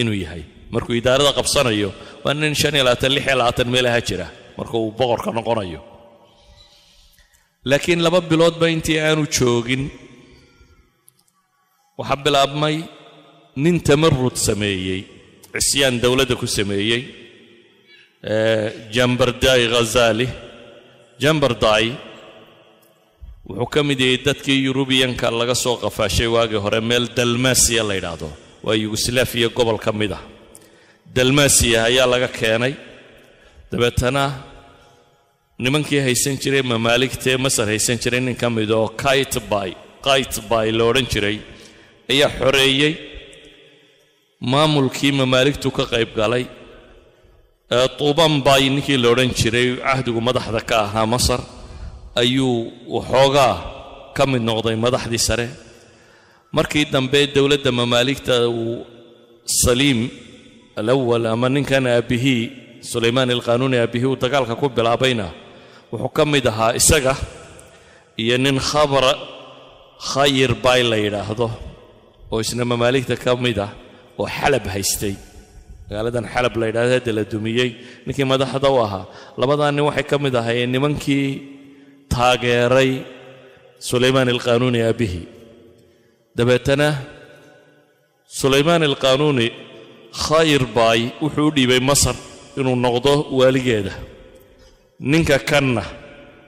inuu 0.00 0.16
yahay 0.24 0.42
markuu 0.74 0.94
idaarada 1.00 1.32
qabsanayo 1.38 1.90
waa 2.24 2.34
nin 2.40 2.54
shan 2.60 2.74
iyo 2.76 2.84
labaatan 2.88 3.12
lix 3.16 3.24
iyo 3.28 3.36
labaatan 3.40 3.68
meelaha 3.74 4.00
jira. 4.08 4.26
Marka 4.58 4.76
boqorka 4.98 5.30
noqonayo. 5.36 5.80
Laakiin 7.70 8.00
laba 8.06 8.20
biloodba 8.30 8.66
intii 8.74 8.98
aanu 9.06 9.24
joogin. 9.36 9.82
Waxaa 11.98 12.18
bilaabmay 12.24 12.76
nin 13.64 13.76
tamarud 13.88 14.36
sameeyey 14.48 15.00
cisyaan 15.54 15.94
dowladda 16.02 16.34
ku 16.40 16.46
sameeyey 16.58 17.02
jambarday 18.94 19.62
khazali 19.72 20.26
jambarday 21.22 21.86
wuxuu 23.48 23.68
ka 23.74 23.80
mid 23.88 24.00
yahay 24.04 24.18
dadkii 24.26 24.58
yurubiyanka 24.66 25.26
laga 25.40 25.54
soo 25.64 25.76
qafaashay 25.84 26.28
waagii 26.34 26.60
hore 26.64 26.80
meel 26.90 27.04
dalmasiya 27.16 27.82
la 27.88 27.94
yidhaahdo. 27.98 28.28
Waa 28.64 28.76
yuguslaafiya 28.82 29.48
gobol 29.58 29.78
ka 29.84 29.92
mid 30.00 30.12
ah 30.18 30.22
dalmasiya 31.16 31.84
ayaa 31.90 32.06
laga 32.06 32.28
keenay. 32.28 32.74
Dabeetana 33.70 34.24
nimankii 35.58 36.00
haysan 36.06 36.36
jiray 36.42 36.62
mamaaligtee 36.62 37.36
masar 37.44 37.66
haysan 37.72 37.98
jiray 38.02 38.20
nin 38.20 38.36
ka 38.36 38.48
mid 38.50 38.70
oo 38.70 38.88
kaitbay 39.02 39.70
kaitbay 40.06 40.68
la 40.78 40.84
odhan 40.90 41.06
jiray 41.12 41.36
ayaa 42.12 42.30
xoreeyey. 42.38 42.94
Maamulkii 44.52 45.12
mamaaligtu 45.20 45.68
ka 45.76 45.84
qayb 45.92 46.10
galay. 46.16 46.44
Tuubanbay 47.98 48.62
ninkii 48.74 48.98
la 49.02 49.08
odhan 49.12 49.30
jiray 49.40 49.68
cahdigu 49.84 50.20
madaxda 50.28 50.60
ka 50.70 50.76
ahaa 50.86 51.06
masar 51.14 51.40
ayuu 52.20 52.72
waxoogaa 52.94 53.54
ka 54.16 54.22
mid 54.30 54.42
noqday 54.48 54.76
madaxdii 54.84 55.22
sare. 55.28 55.46
Markii 56.56 56.84
dambe 56.92 57.20
dowladda 57.34 57.70
mamaaligta 57.80 58.34
uu 58.48 58.84
saliim 59.62 60.00
alawal 60.80 61.24
ama 61.34 61.48
ninkan 61.54 61.84
aabbihii 61.86 62.42
sulaymaan 62.90 63.30
alqaanuuni 63.36 63.76
aabbihii 63.82 64.08
uu 64.12 64.18
dagaalka 64.24 64.54
ku 64.60 64.66
bilaabayna 64.76 65.26
wuxuu 65.92 66.10
ka 66.16 66.22
mid 66.32 66.44
ahaa 66.52 66.72
isaga 66.80 67.14
iyo 68.22 68.36
nin 68.44 68.56
khabar 68.70 69.04
khayir 70.12 70.50
bay 70.64 70.80
la 70.90 70.96
yidhaahdo 71.04 71.48
oo 72.32 72.38
isna 72.44 72.64
mamaaligta 72.72 73.14
ka 73.24 73.30
mid 73.44 73.58
ah 73.66 73.70
oo 74.20 74.26
xalab 74.36 74.64
haystay 74.74 75.14
magaaladan 75.88 76.24
xalab 76.32 76.54
la 76.60 76.64
yidhahdo 76.68 76.92
hadda 76.98 77.12
la 77.18 77.22
dumiyey 77.32 77.70
ninkii 78.06 78.26
madaxda 78.32 78.68
u 78.72 78.78
ahaa 78.86 79.04
labadaa 79.40 79.70
nin 79.76 79.84
waxay 79.88 80.06
ka 80.10 80.16
mid 80.24 80.34
ahaayeen 80.40 80.70
nimankii 80.74 81.26
taageeray 82.12 82.90
sulaymaan 83.88 84.28
alqaanuuni 84.34 84.80
aabbihii 84.88 85.24
dabeetana 86.38 86.88
sulaymaan 88.40 88.82
alqaanuuni 88.90 89.46
khayr 90.12 90.62
baay 90.76 91.00
wuxuu 91.22 91.46
u 91.48 91.54
dhiibay 91.56 91.80
masar 91.90 92.16
inuu 92.58 92.76
noqdo 92.76 93.12
waaligeeda. 93.38 93.92
Ninka 95.00 95.38
kanna 95.50 95.82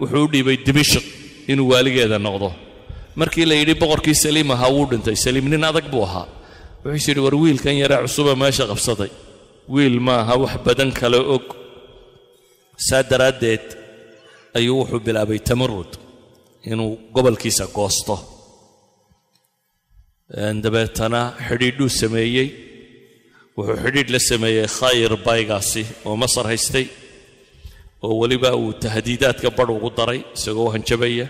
wuxuu 0.01 0.25
u 0.27 0.29
dhiibay 0.33 0.57
dimashik 0.67 1.05
inuu 1.53 1.69
waaligeeda 1.73 2.19
noqdo. 2.19 2.49
Markii 3.21 3.47
la 3.51 3.55
yidhi 3.61 3.75
boqorkii 3.83 4.15
saliim 4.25 4.51
ahaa 4.55 4.71
wuu 4.77 4.87
dhintay. 4.91 5.17
Saliim 5.25 5.47
nin 5.53 5.65
adag 5.71 5.87
buu 5.93 6.03
ahaa. 6.09 6.27
Wuxuus 6.85 7.09
yidhi 7.09 7.21
war 7.27 7.35
wiilkan 7.43 7.77
yaree 7.83 8.01
cusuba 8.05 8.33
meesha 8.43 8.65
qabsaday. 8.71 9.11
Wiil 9.75 9.99
maaha 10.07 10.35
wax 10.43 10.55
badan 10.67 10.91
kale 10.93 11.19
og. 11.35 11.47
Saa 12.87 13.03
daraaddeed 13.11 13.67
ayuu 14.59 14.77
wuxuu 14.81 15.01
bilaabay 15.07 15.41
tamarud 15.49 15.91
inuu 16.71 16.93
gobolkiisa 17.15 17.67
goosto. 17.77 18.17
Dabeetana 20.65 21.21
xidhiidhuu 21.47 21.89
sameeyey 22.01 22.49
wuxuu 23.57 23.77
xidhiidh 23.85 24.11
la 24.15 24.21
sameeyey 24.31 24.67
khayr 24.79 25.13
baygaasi 25.27 25.83
oo 26.09 26.15
masar 26.23 26.47
haystay 26.51 26.87
oo 28.05 28.15
weliba 28.21 28.51
uu 28.63 28.73
tahdiidaadka 28.85 29.49
badh 29.59 29.71
ugu 29.77 29.91
daray 29.99 30.21
isagoo 30.37 30.69
hanjabaya 30.75 31.27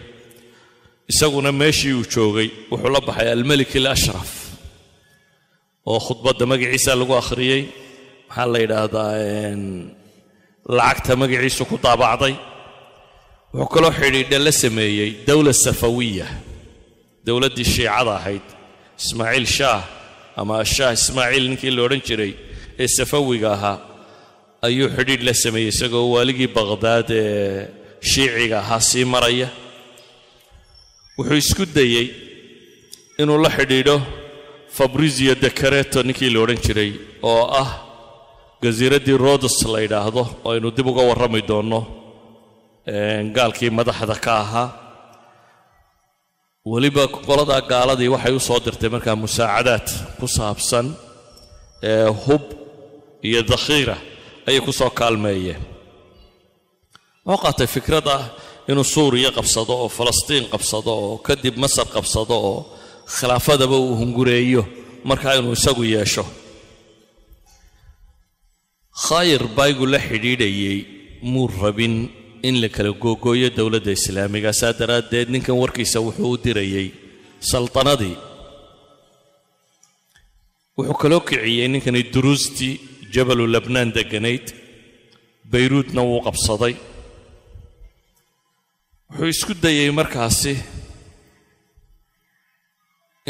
isaguna 1.13 1.51
meeshii 1.61 1.95
uu 1.99 2.07
joogay 2.15 2.49
wuxuu 2.71 2.91
la 2.95 3.01
baxay 3.09 3.29
almelik 3.37 3.73
alashraf 3.81 4.31
oo 5.91 5.99
khudbadda 6.07 6.45
magaciisa 6.53 6.93
lagu 7.01 7.15
akhriyey. 7.23 7.63
Maxaa 8.29 8.47
la 8.53 8.59
yidhaahdaa 8.65 9.13
lacagta 10.77 11.13
magaciisu 11.23 11.63
ku 11.71 11.77
daabacday. 11.85 12.35
Wuxuu 13.55 13.73
kaloo 13.75 13.93
xidhiidha 14.01 14.39
la 14.47 14.53
sameeyey 14.63 15.11
dowla 15.29 15.53
safawiya 15.65 16.27
dowladdii 17.27 17.69
shiicada 17.75 18.13
ahayd 18.19 18.47
ismaaciil 19.01 19.47
shaah 19.57 19.83
ama 20.41 20.57
shaah 20.75 20.93
ismaaciil 20.99 21.45
ninkii 21.51 21.73
la 21.77 21.83
odhan 21.87 22.03
jiray 22.09 22.33
ee 22.83 22.89
safawiga 22.97 23.49
ahaa 23.57 23.79
ayuu 24.67 24.89
xidhiidh 24.97 25.23
la 25.29 25.35
sameeyey 25.45 25.71
isagoo 25.75 26.07
waaligii 26.15 26.51
baqhdaad 26.59 27.09
ee 27.11 27.69
shiiciga 28.11 28.57
ahaa 28.65 28.81
sii 28.89 29.05
maraya. 29.15 29.49
Wuxuu 31.19 31.39
isku 31.45 31.65
dayey 31.77 32.07
inuu 33.23 33.39
la 33.45 33.51
xidhiidho 33.57 33.97
fabrizio 34.77 35.35
decareto 35.45 35.99
ninkii 36.07 36.31
la 36.35 36.39
odhan 36.45 36.61
jiray 36.67 36.91
oo 37.31 37.43
ah 37.63 37.71
jasiiraddii 38.63 39.19
rodos 39.27 39.57
la 39.73 39.79
yidhaahdo 39.85 40.23
oo 40.45 40.51
aynu 40.55 40.69
dib 40.77 40.87
uga 40.93 41.03
warrami 41.11 41.41
doonno 41.51 41.81
gaalkii 43.37 43.71
madaxda 43.79 44.17
ka 44.25 44.33
ahaa 44.45 44.69
weliba 46.73 47.05
qoladaa 47.27 47.61
gaaladii 47.73 48.09
waxay 48.15 48.35
u 48.39 48.41
soo 48.49 48.59
dirtay 48.65 48.91
markaa 48.95 49.17
musaacadaad 49.25 49.87
ku 50.21 50.27
saabsan 50.37 50.87
hub 52.25 52.45
iyo 53.29 53.41
dakhiira 53.53 53.97
ayay 54.49 54.61
ku 54.67 54.73
soo 54.79 54.91
kaalmeeyeen. 54.99 55.61
Wuxuu 57.27 57.43
qaatay 57.45 57.69
fikrad 57.77 58.07
ah 58.17 58.23
inuu 58.71 58.87
suuriya 58.95 59.31
qabsado 59.37 59.73
oo 59.83 59.89
falastiin 59.99 60.45
qabsado 60.53 60.93
oo 61.05 61.15
kadib 61.27 61.55
masar 61.63 61.87
qabsado 61.95 62.35
oo 62.51 62.59
khilaafadaba 63.17 63.77
uu 63.85 63.95
hungureeyo 64.01 64.63
markaa 65.09 65.35
inuu 65.41 65.53
isagu 65.59 65.85
yeesho. 65.95 66.25
Khayr 69.07 69.43
baygu 69.59 69.85
la 69.93 69.99
xidhiidhayey 70.09 70.79
muu 71.33 71.47
rabin 71.63 71.95
in 72.49 72.55
la 72.63 72.69
kala 72.77 72.91
googooyo 73.05 73.49
dowladda 73.59 73.93
islaamiga 73.99 74.53
saa 74.61 74.73
daraaddeed 74.81 75.29
ninkan 75.35 75.57
warkiisa 75.63 75.99
wuxuu 76.07 76.31
u 76.35 76.43
dirayey 76.45 76.89
saltanadii. 77.51 78.17
Wuxuu 80.77 80.97
kaloo 81.03 81.21
kiciyey 81.29 81.69
ninkani 81.73 82.01
duruustii 82.15 82.75
jabalu 83.15 83.45
labnaan 83.55 83.91
degganayd 83.97 84.47
bayruudna 85.53 86.03
wuu 86.09 86.21
qabsaday. 86.27 86.75
Wuxuu 89.11 89.31
isku 89.35 89.53
dayey 89.65 89.91
markaasi 90.01 90.55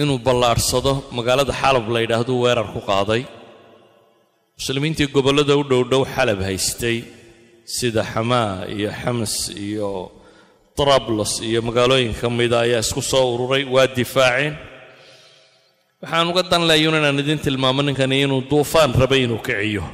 inuu 0.03 0.19
ballaadhsado 0.27 0.93
magaalada 1.17 1.53
xalab 1.61 1.87
la 1.95 1.99
yidhaahduu 2.05 2.39
weerar 2.45 2.69
ku 2.75 2.81
qaaday. 2.91 3.23
Muslimiintii 4.59 5.09
gobollada 5.17 5.55
u 5.61 5.63
dhowdhow 5.71 6.03
xalab 6.15 6.41
haystay 6.49 6.97
sida 7.65 8.03
xamaa 8.05 8.67
iyo 8.69 8.91
xams 8.93 9.35
iyo 9.57 10.13
trablos 10.77 11.41
iyo 11.41 11.63
magaalooyin 11.63 12.15
ka 12.21 12.29
mida 12.31 12.61
ayaa 12.65 12.81
isku 12.85 13.03
soo 13.03 13.35
ururay 13.35 13.65
waa 13.65 13.87
difaaceen. 13.87 14.55
Waxaan 16.03 16.29
uga 16.31 16.43
dan 16.51 16.63
laayun 16.69 16.95
inaan 17.01 17.19
idin 17.23 17.39
tilmaamo 17.39 17.83
ninkani 17.83 18.17
inuu 18.25 18.43
duufaan 18.51 18.93
rabay 19.01 19.25
inuu 19.25 19.41
kiciyo. 19.47 19.85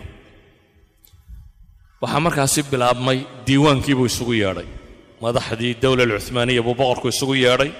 Waxaa 2.02 2.20
markaasi 2.26 2.60
bilaabmay 2.70 3.18
diiwaankii 3.46 3.94
buu 3.98 4.06
isugu 4.10 4.34
yeedhay. 4.42 4.68
Madaxdii 5.22 5.74
dowla 5.82 6.02
alcuhmaaniya 6.08 6.62
buu 6.66 6.74
boqorku 6.80 7.08
isugu 7.14 7.34
yeedhay. 7.44 7.70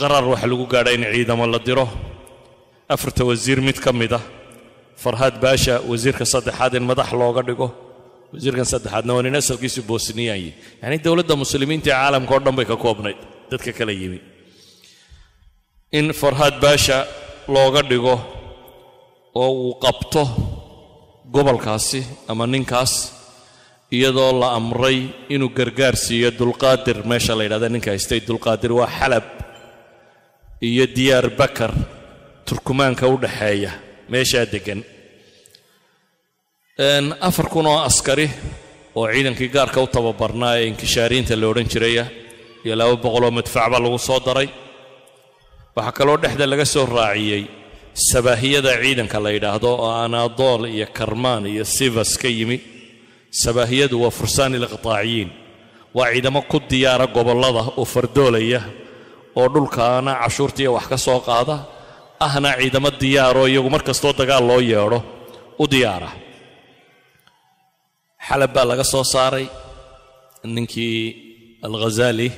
Qarar 0.00 0.24
waxa 0.32 0.46
lagu 0.50 0.66
gaadhay 0.72 0.94
in 0.98 1.04
ciidamo 1.14 1.46
la 1.46 1.58
diro. 1.58 1.86
Afarta 2.94 3.24
wasiir 3.24 3.60
mid 3.62 3.78
ka 3.80 3.92
mid 3.92 4.12
ah. 4.12 4.20
Farhaad 5.02 5.40
baasha 5.40 5.80
wasiirka 5.90 6.24
saddexaad 6.32 6.74
in 6.74 6.84
madax 6.90 7.12
looga 7.20 7.42
dhigo 7.48 7.68
wasiirkan 8.32 8.66
saddexaadna 8.72 9.12
waa 9.16 9.22
nin 9.26 9.36
asalkiisu 9.42 9.80
boosniyaanye 9.90 10.52
yacni 10.82 10.98
dowladda 11.06 11.34
muslimiinta 11.42 11.88
ee 11.90 11.94
caalamka 11.98 12.32
oo 12.36 12.40
dhan 12.44 12.54
bay 12.58 12.66
ka 12.72 12.76
koobnayd 12.84 13.18
dadka 13.50 13.72
kala 13.78 13.92
yimi. 14.00 14.20
In 15.98 16.06
farhaad 16.20 16.56
baasha 16.64 16.98
looga 17.54 17.82
dhigo 17.90 18.14
oo 19.42 19.50
uu 19.64 19.74
qabto 19.84 20.22
gobolkaasi 21.34 22.00
ama 22.30 22.44
ninkaas 22.54 22.92
iyadoo 23.96 24.32
la 24.40 24.48
amray 24.58 24.98
inuu 25.34 25.50
gargaar 25.58 25.94
siiyo 26.04 26.30
dulqaadir 26.40 26.98
meesha 27.10 27.32
la 27.38 27.42
yidhahda 27.46 27.68
ninka 27.74 27.90
haystay 27.92 28.20
dulqaadir 28.28 28.72
waa 28.78 28.90
xalab 28.98 29.26
iyo 30.68 30.84
diyaar 30.96 31.26
bakar 31.40 31.72
turkumaanka 32.46 33.04
u 33.12 33.16
dhaxeeya 33.24 33.70
meeshaa 34.12 34.46
deggan 34.54 34.80
afar 37.20 37.46
kun 37.52 37.66
oo 37.66 37.78
askari 37.84 38.30
oo 38.94 39.06
ciidankii 39.12 39.48
gaarka 39.48 39.80
u 39.80 39.86
tababarnaa 39.86 40.56
ee 40.58 40.66
inkishaariinta 40.70 41.34
la 41.40 41.46
odhan 41.48 41.68
jiraya 41.72 42.04
iyo 42.64 42.74
laba 42.80 42.96
boqoloo 43.04 43.30
madfac 43.38 43.66
baa 43.72 43.80
lagu 43.84 43.98
soo 43.98 44.20
daray. 44.26 44.48
Waxaa 45.76 45.92
kaloo 45.98 46.16
dhexda 46.22 46.46
laga 46.50 46.64
soo 46.64 46.86
raaciyey 46.86 47.42
sabaahiyada 48.10 48.72
ciidanka 48.82 49.18
la 49.24 49.30
yidhaahdo 49.36 49.68
oo 49.84 49.90
anaadool 50.04 50.62
iyo 50.76 50.86
karmaan 50.98 51.46
iyo 51.46 51.64
sivas 51.64 52.16
ka 52.22 52.28
yimi. 52.28 52.58
Sabaahiyadu 53.42 53.96
waa 54.02 54.10
fursaan 54.18 54.54
ilqitaaciyiin 54.58 55.28
waa 55.94 56.08
ciidamo 56.12 56.42
ku 56.50 56.58
diyaara 56.70 57.06
gobollada 57.16 57.62
oo 57.76 57.84
fardoolaya 57.84 58.60
oo 59.36 59.48
dhulkaana 59.54 60.12
cashuurtiiya 60.22 60.70
wax 60.76 60.86
ka 60.92 60.96
soo 61.06 61.20
qaada 61.28 61.56
ahna 62.26 62.50
ciidamo 62.60 62.90
diyaaroo 63.00 63.46
iyagu 63.52 63.70
mar 63.74 63.82
kastoo 63.88 64.12
dagaal 64.20 64.44
loo 64.48 64.60
yeedho 64.72 64.98
u 65.58 65.64
diyaara 65.72 66.10
xalab 68.30 68.50
baa 68.54 68.64
laga 68.70 68.84
soo 68.92 69.04
saaray. 69.14 69.46
Ninkii 70.54 71.00
alghazaali 71.66 72.28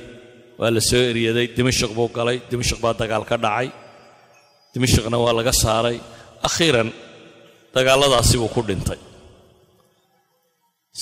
waa 0.59 0.71
la 0.75 0.81
soo 0.89 1.03
eryaday 1.11 1.47
dimashik 1.55 1.91
buu 1.97 2.09
galay 2.17 2.37
dimashik 2.49 2.79
baa 2.83 2.93
dagaal 3.01 3.23
ka 3.29 3.37
dhacay. 3.37 3.69
Dimashikna 4.73 5.17
waa 5.23 5.33
laga 5.39 5.53
saaray. 5.63 5.97
Akhiiran 6.47 6.89
dagaalladaasi 7.75 8.35
buu 8.41 8.51
ku 8.55 8.61
dhintay. 8.69 8.99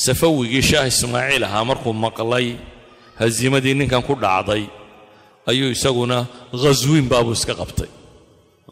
Safawigii 0.03 0.63
shaah 0.69 0.87
ismaaciil 0.93 1.43
ahaa 1.47 1.63
markuu 1.71 1.93
maqlay 2.05 2.47
hasiimadii 3.19 3.75
ninkan 3.79 4.03
ku 4.07 4.13
dhacday 4.23 4.63
ayuu 5.49 5.71
isaguna 5.75 6.17
ghaswiin 6.63 7.07
baabuu 7.11 7.35
iska 7.39 7.53
qabtay. 7.61 7.91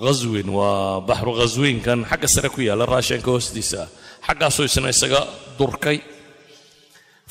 Ghaswin 0.06 0.48
waa 0.58 1.00
baxru 1.08 1.32
ghaswiinkan 1.40 2.00
xagga 2.10 2.28
sare 2.34 2.50
ku 2.54 2.60
yaalla 2.68 2.86
raashinka 2.94 3.30
hoostiisa. 3.32 3.80
ah 3.84 3.90
xaggaasuu 4.28 4.66
isna 4.70 4.90
isaga 4.96 5.22
durkay. 5.58 5.98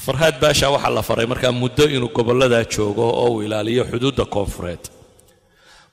Farhaad 0.04 0.37
baasha 0.42 0.66
waxaa 0.75 0.95
la 0.97 1.02
faray 1.09 1.26
markaa 1.33 1.52
muddo 1.62 1.85
inuu 1.95 2.11
gobolladaa 2.16 2.64
joogo 2.75 3.04
oo 3.23 3.28
uu 3.35 3.42
ilaaliyo 3.47 3.83
xuduudda 3.90 4.25
koonfureed. 4.35 4.83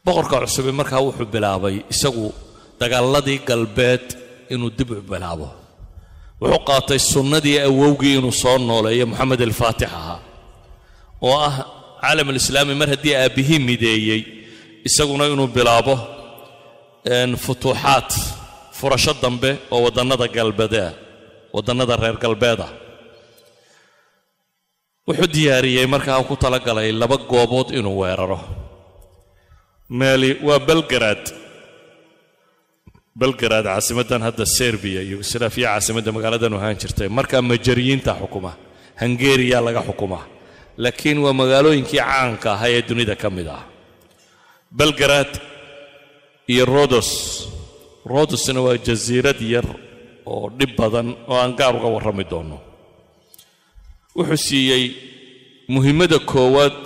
Boqorka 0.05 0.35
cusubi 0.43 0.71
markaa 0.79 1.01
wuxuu 1.07 1.25
bilaabay 1.33 1.75
isagu 1.93 2.25
dagaaladii 2.79 3.39
galbeed 3.49 4.05
inuu 4.53 4.69
dib 4.77 4.89
u 4.91 5.01
bilaabo. 5.11 5.47
Wuxuu 6.41 6.61
qaatay 6.69 6.99
sunnadii 7.11 7.57
awowgii 7.67 8.13
inuu 8.19 8.31
soo 8.41 8.57
nooleeyo 8.69 9.05
moxamed 9.11 9.41
alfaatix 9.47 9.89
ahaa 9.99 10.19
oo 11.27 11.37
ah 11.47 11.55
caalam 12.01 12.27
alislaami 12.31 12.73
mar 12.81 12.89
haddii 12.93 13.15
aabbihii 13.21 13.59
mideeyey 13.69 14.21
isaguna 14.87 15.23
inuu 15.33 15.47
bilaabo 15.57 15.95
futuuxaad 17.45 18.09
furasho 18.77 19.13
dambe 19.23 19.51
oo 19.73 19.79
waddannada 19.85 20.27
galbeedea 20.37 20.89
waddannada 21.55 21.95
reer 22.03 22.17
galbeeda 22.23 22.67
wuxuu 25.07 25.29
diyaariyey 25.35 25.87
markaa 25.93 26.23
ku 26.29 26.35
talagalay 26.43 26.89
laba 27.01 27.17
goobood 27.31 27.69
inuu 27.77 27.97
weeraro. 28.01 28.39
Meeli 29.99 30.29
waa 30.47 30.59
belgarad 30.69 31.23
belgarad 33.21 33.65
caasimaddan 33.69 34.21
hadda 34.27 34.45
serbiya 34.57 35.01
yugoslaafiya 35.11 35.67
caasimadda 35.71 36.09
magaaladan 36.17 36.53
ahaan 36.57 36.77
jirtay. 36.81 37.07
Markaa 37.17 37.41
majariyiinta 37.51 38.11
xukuma 38.21 38.51
hungeriya 39.01 39.59
laga 39.65 39.81
xukuma. 39.87 40.19
Laakiin 40.83 41.17
waa 41.25 41.33
magaalooyinkii 41.41 42.01
caanka 42.01 42.47
ahaa 42.55 42.69
ee 42.75 42.81
dunida 42.89 43.15
ka 43.21 43.29
mid 43.37 43.47
ah. 43.57 43.63
Belgarad 44.79 45.31
iyo 46.53 46.65
rodos 46.65 47.09
rodosna 48.13 48.59
waa 48.65 48.77
jasiirad 48.87 49.39
yar 49.53 49.67
oo 50.31 50.49
dhib 50.57 50.71
badan 50.79 51.07
oo 51.29 51.37
aan 51.41 51.53
gaar 51.59 51.75
uga 51.77 51.89
warrami 51.95 52.23
doono. 52.31 52.57
Wuxuu 54.17 54.37
siiyey 54.47 54.83
muhiimadda 55.73 56.19
koowaad 56.31 56.77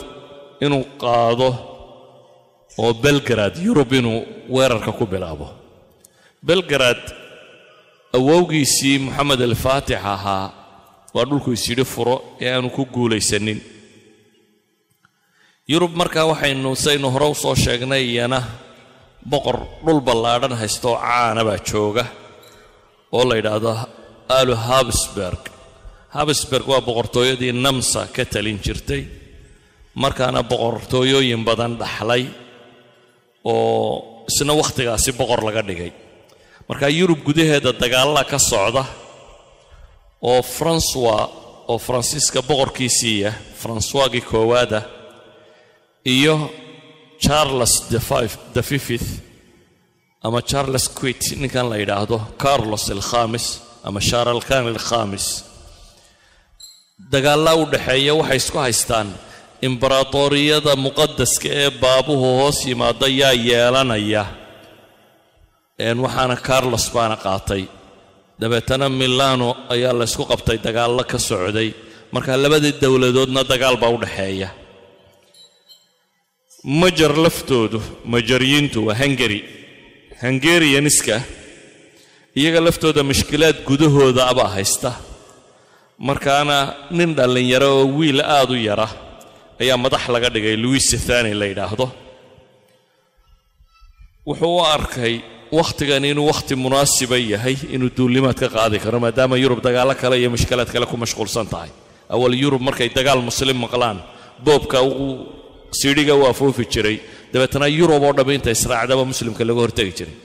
inuu 0.66 0.84
qaado 1.02 1.50
oo 2.82 2.94
belgarad 3.04 3.56
yurub 3.66 3.92
inuu 4.00 4.20
weerarka 4.56 4.92
ku 5.00 5.06
bilaabo. 5.12 5.48
Belgarad 6.48 7.04
awowgiisii 8.18 8.98
moxamed 9.06 9.42
alfaatix 9.50 10.00
ahaa 10.14 10.46
waa 11.16 11.26
dhulku 11.30 11.50
isyidhi 11.58 11.86
furo 11.94 12.16
ee 12.42 12.50
aanu 12.56 12.70
ku 12.76 12.84
guulaysanin. 12.96 13.60
Yurub 15.72 15.94
markaa 16.02 16.26
waxaynu 16.32 16.76
saynu 16.86 17.08
hore 17.14 17.28
u 17.34 17.36
soo 17.36 17.56
sheegnay 17.64 18.04
iyana 18.14 18.40
boqor 19.32 19.58
dhul 19.86 20.00
ballaadhan 20.08 20.54
haystooo 20.62 20.96
caana 21.06 21.42
baa 21.48 21.60
jooga 21.70 22.06
oo 23.18 23.24
la 23.30 23.36
yidhaahdo 23.40 23.72
alu 24.40 24.54
habsberg 24.68 25.42
habsberg 26.16 26.66
waa 26.72 26.82
boqortooyadii 26.88 27.52
namsa 27.66 28.02
ka 28.16 28.24
talin 28.34 28.60
jirtay 28.66 29.04
markaana 30.04 30.42
boqortooyooyin 30.52 31.42
badan 31.50 31.74
dhaxlay 31.82 32.24
oo 33.44 34.26
isna 34.30 34.54
wakhtigaasi 34.62 35.12
boqor 35.20 35.42
laga 35.48 35.62
dhigay. 35.70 35.92
Markaa 36.70 36.90
yurub 37.00 37.20
gudaheeda 37.28 37.72
dagaallada 37.82 38.24
ka 38.32 38.38
socda 38.52 38.84
oo 40.30 40.42
francois 40.58 41.24
oo 41.72 41.78
faransiiska 41.86 42.40
boqorkiisiiya 42.50 43.32
francoisgii 43.62 44.22
koowaada 44.32 44.80
iyo 46.16 46.36
charles 47.26 47.74
the 48.56 48.62
fifth 48.70 49.10
ama 50.26 50.40
charles 50.52 50.86
quit 51.00 51.22
ninkan 51.42 51.66
la 51.72 51.78
yidhaahdo 51.82 52.18
carlos 52.44 52.84
alkhamis 52.96 53.46
ama 53.88 54.00
shaaralkan 54.10 54.64
alkhamis 54.74 55.26
dagaallaa 57.14 57.56
u 57.62 57.66
dhaxeeya 57.74 58.14
waxay 58.20 58.38
isku 58.44 58.58
haystaan 58.66 59.08
imbaratoriyada 59.68 60.74
muqadaska 60.86 61.48
ee 61.62 61.70
baabuhu 61.84 62.28
hoos 62.40 62.60
yimaada 62.70 63.08
yaa 63.22 63.34
yeelanaya. 63.50 64.24
Waxaana 66.04 66.36
carlos 66.50 66.86
baana 66.96 67.16
qaatay. 67.26 67.64
Dabeetana 68.42 68.88
milano 69.02 69.50
ayaa 69.74 69.94
la 70.00 70.04
ysku 70.10 70.24
qabtay 70.32 70.58
dagaallo 70.66 71.04
ka 71.12 71.18
socday. 71.30 71.70
Marka 72.14 72.32
labadii 72.44 72.74
dowladoodna 72.84 73.42
dagaal 73.52 73.76
baa 73.82 73.92
u 73.96 73.98
dhaxeeya 74.04 74.50
majar 76.64 77.14
laftoodu 77.26 77.82
majariyiintu 78.06 78.86
waa 78.88 78.96
hungari 79.02 79.40
hungarianiska 80.22 81.22
iyaga 82.36 82.60
laftooda 82.68 83.04
mushkilaad 83.04 83.58
gudahooda 83.68 84.28
abaa 84.32 84.48
haysta. 84.56 84.92
Markaana 86.00 86.58
nin 86.92 87.16
dhallinyaro 87.16 87.70
oo 87.80 87.86
wiil 87.98 88.22
aad 88.22 88.52
u 88.52 88.56
yara 88.56 88.88
ayaa 89.62 89.78
madax 89.78 90.04
laga 90.14 90.30
dhigay 90.30 90.56
louis 90.64 90.84
sithani 90.92 91.34
la 91.34 91.46
yidhaahdo. 91.46 91.92
Wuxuu 94.28 94.58
u 94.58 94.64
arkay 94.76 95.20
wakhtigan 95.52 96.06
inuu 96.06 96.28
wakhti 96.32 96.56
munaasiba 96.56 97.18
yahay 97.18 97.58
inuu 97.76 97.90
duulimaad 97.98 98.38
ka 98.40 98.48
qaadi 98.56 98.80
karo 98.80 99.00
maadaama 99.00 99.36
yurub 99.44 99.60
dagaallo 99.64 99.96
kale 100.02 100.16
iyo 100.20 100.30
mushkilaad 100.36 100.70
kale 100.74 100.86
ku 100.86 100.98
mashquulsan 100.98 101.48
tahay. 101.48 101.72
Awal 102.10 102.34
yurub 102.44 102.62
markay 102.62 102.90
dagaal 102.98 103.22
muslim 103.30 103.58
maqlaan 103.66 103.98
boobka 104.46 104.82
ugu 104.82 105.10
siidhiga 105.72 106.14
u 106.16 106.24
afoofi 106.32 106.66
jiray. 106.74 106.98
Dabeetana 107.34 107.68
yurub 107.68 108.04
oo 108.04 108.14
dhammi 108.18 108.36
inta 108.40 108.52
israacdaba 108.58 109.04
muslimka 109.12 109.44
laga 109.50 109.62
hortegi 109.66 109.94
jiray. 110.00 110.16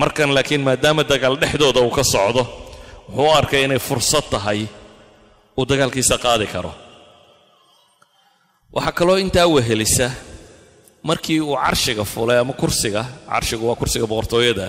Markan 0.00 0.30
laakiin 0.36 0.62
maadaama 0.68 1.02
dagaal 1.12 1.34
dhexdooda 1.42 1.80
uu 1.86 1.90
ka 1.98 2.04
socdo 2.14 2.42
wuxuu 3.08 3.32
arkay 3.38 3.62
inay 3.66 3.78
fursad 3.88 4.24
tahay 4.30 4.60
uu 5.58 5.64
dagaalkiisa 5.70 6.16
qaadi 6.24 6.46
karo. 6.54 6.72
Waxaa 8.74 8.92
kaloo 8.98 9.18
intaa 9.24 9.46
wehelisa 9.54 10.08
markii 11.08 11.40
uu 11.40 11.56
carshiga 11.64 12.04
fuulay 12.12 12.38
ama 12.38 12.52
kursiga 12.60 13.02
carshigu 13.30 13.64
waa 13.68 13.76
kursiga 13.80 14.06
boqortooyada 14.10 14.66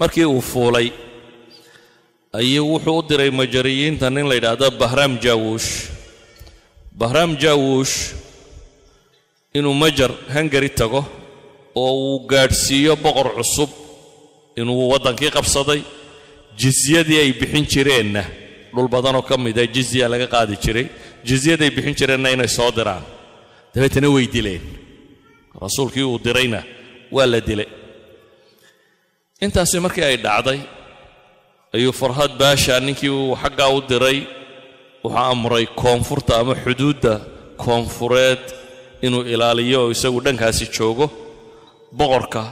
markii 0.00 0.24
uu 0.34 0.40
fuulay 0.50 0.88
ayuu 2.38 2.66
wuxuu 2.74 2.98
u 2.98 3.02
diray 3.08 3.30
majariyiinta 3.40 4.10
nin 4.10 4.26
la 4.28 4.34
yidhaahdo 4.38 4.70
bahraam 4.82 5.12
jaawuush 5.24 5.70
bahraam 7.00 7.30
jaawuush 7.42 7.94
inuu 9.56 9.74
majar 9.82 10.10
hungari 10.34 10.70
tago 10.80 11.00
oo 11.82 11.92
uu 12.06 12.18
gaadhsiiyo 12.30 12.92
boqor 13.04 13.28
cusub 13.36 13.70
inuu 14.60 14.82
waddankii 14.92 15.30
qabsaday 15.36 15.80
jizyadii 16.60 17.18
ay 17.24 17.30
bixin 17.40 17.64
jireenna. 17.72 18.22
Dhul 18.74 18.88
badanoo 18.94 19.22
ka 19.28 19.34
mida 19.44 19.62
jizya 19.74 20.06
laga 20.12 20.26
qaadi 20.34 20.54
jiray 20.64 20.86
jizyaday 21.28 21.70
bixin 21.76 21.94
jireenna 22.00 22.28
inay 22.34 22.48
soo 22.58 22.70
diraan. 22.76 23.04
Dabeetana 23.74 24.08
way 24.14 24.26
dileen. 24.34 24.64
Rasuulkii 25.64 26.04
uu 26.10 26.18
dirayna 26.26 26.60
waa 27.14 27.26
la 27.32 27.40
dilay 27.48 27.68
intaasi 29.44 29.80
markii 29.84 30.04
ay 30.10 30.16
dhacday 30.26 30.60
ayuu 31.76 31.92
farhad 32.00 32.32
baasha 32.40 32.74
ninkii 32.86 33.08
uu 33.18 33.36
xaggaa 33.42 33.70
u 33.76 33.80
diray 33.90 34.18
wuxuu 35.04 35.18
amray 35.32 35.66
koonfurta 35.82 36.32
ama 36.40 36.54
xuduudda 36.64 37.12
koonfureed 37.64 38.44
inuu 39.06 39.22
ilaaliyo 39.32 39.78
oo 39.84 39.90
isagu 39.94 40.20
dhankaasi 40.24 40.64
joogo 40.76 41.06
boqorka 41.98 42.42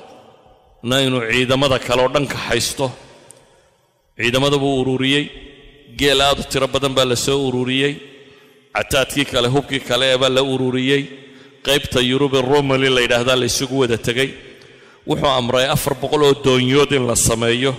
na 0.88 0.96
inuu 1.06 1.22
ciidamada 1.32 1.78
kale 1.86 2.02
oo 2.02 2.08
dhanka 2.14 2.36
haysto. 2.46 2.86
Ciidamada 4.18 4.56
buu 4.62 4.80
ururiyey 4.82 5.24
geel 5.98 6.20
aad 6.26 6.38
u 6.40 6.44
tiro 6.52 6.66
badan 6.74 6.94
baa 6.96 7.04
la 7.10 7.16
soo 7.26 7.38
ururiyey 7.48 7.92
cataadkii 8.74 9.24
kale 9.32 9.48
hubkii 9.54 9.80
kale 9.88 10.04
ee 10.12 10.18
baa 10.22 10.28
la 10.36 10.42
ururiyey. 10.54 11.02
Qaybta 11.66 12.00
yurube 12.10 12.38
romali 12.50 12.88
la 12.94 13.00
yidhaahdaa 13.04 13.36
la 13.40 13.46
isugu 13.50 13.74
wada 13.82 13.98
tegey 14.06 14.30
wuxuu 15.08 15.32
amray 15.38 15.66
afar 15.74 15.94
boqol 16.02 16.22
oo 16.28 16.34
doonyood 16.44 16.90
in 16.98 17.04
la 17.10 17.16
sameeyo 17.28 17.72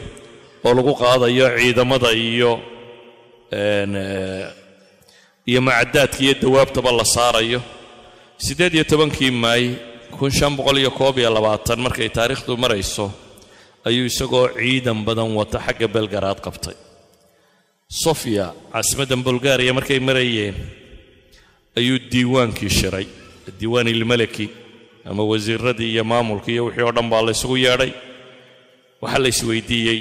oo 0.65 0.73
lagu 0.77 0.93
qaadayo 1.01 1.45
ciidamada 1.59 2.09
iyo 2.27 2.51
iyo 5.49 5.59
macadaadka 5.67 6.19
iyo 6.25 6.33
dawaabtaba 6.41 6.91
la 6.99 7.05
saarayo 7.15 7.59
siddeed 8.37 8.73
iyo 8.75 8.83
tobankii 8.83 9.31
maay 9.31 9.75
kun 10.17 10.31
shan 10.31 10.55
boqol 10.57 10.77
iyo 10.79 10.91
koob 10.91 11.17
iyo 11.17 11.29
labaatan 11.33 11.79
markay 11.85 12.09
taariikhdu 12.09 12.57
marayso 12.57 13.11
ayuu 13.87 14.05
isagoo 14.11 14.47
ciidan 14.57 14.99
badan 15.07 15.29
wata 15.37 15.59
xagga 15.65 15.87
belgaraad 15.87 16.39
qabtay. 16.45 16.75
Sofia 18.03 18.45
caasimaddan 18.73 19.21
bulgaariya 19.23 19.73
markay 19.77 19.99
marayeen 19.99 20.55
ayuu 21.77 21.99
diiwaankii 22.11 22.69
shiray. 22.69 23.07
Diiwaan 23.59 23.87
ilmaleki 23.87 24.49
ama 25.05 25.23
wasiiradii 25.23 25.91
iyo 25.93 26.03
maamulkii 26.03 26.53
iyo 26.57 26.65
wixii 26.65 26.83
oo 26.83 26.91
dhan 26.91 27.09
baa 27.11 27.21
la 27.25 27.31
ysugu 27.31 27.57
yeedhay. 27.57 27.91
Waxaa 29.01 29.19
la 29.23 29.27
isweydiiyey 29.33 29.99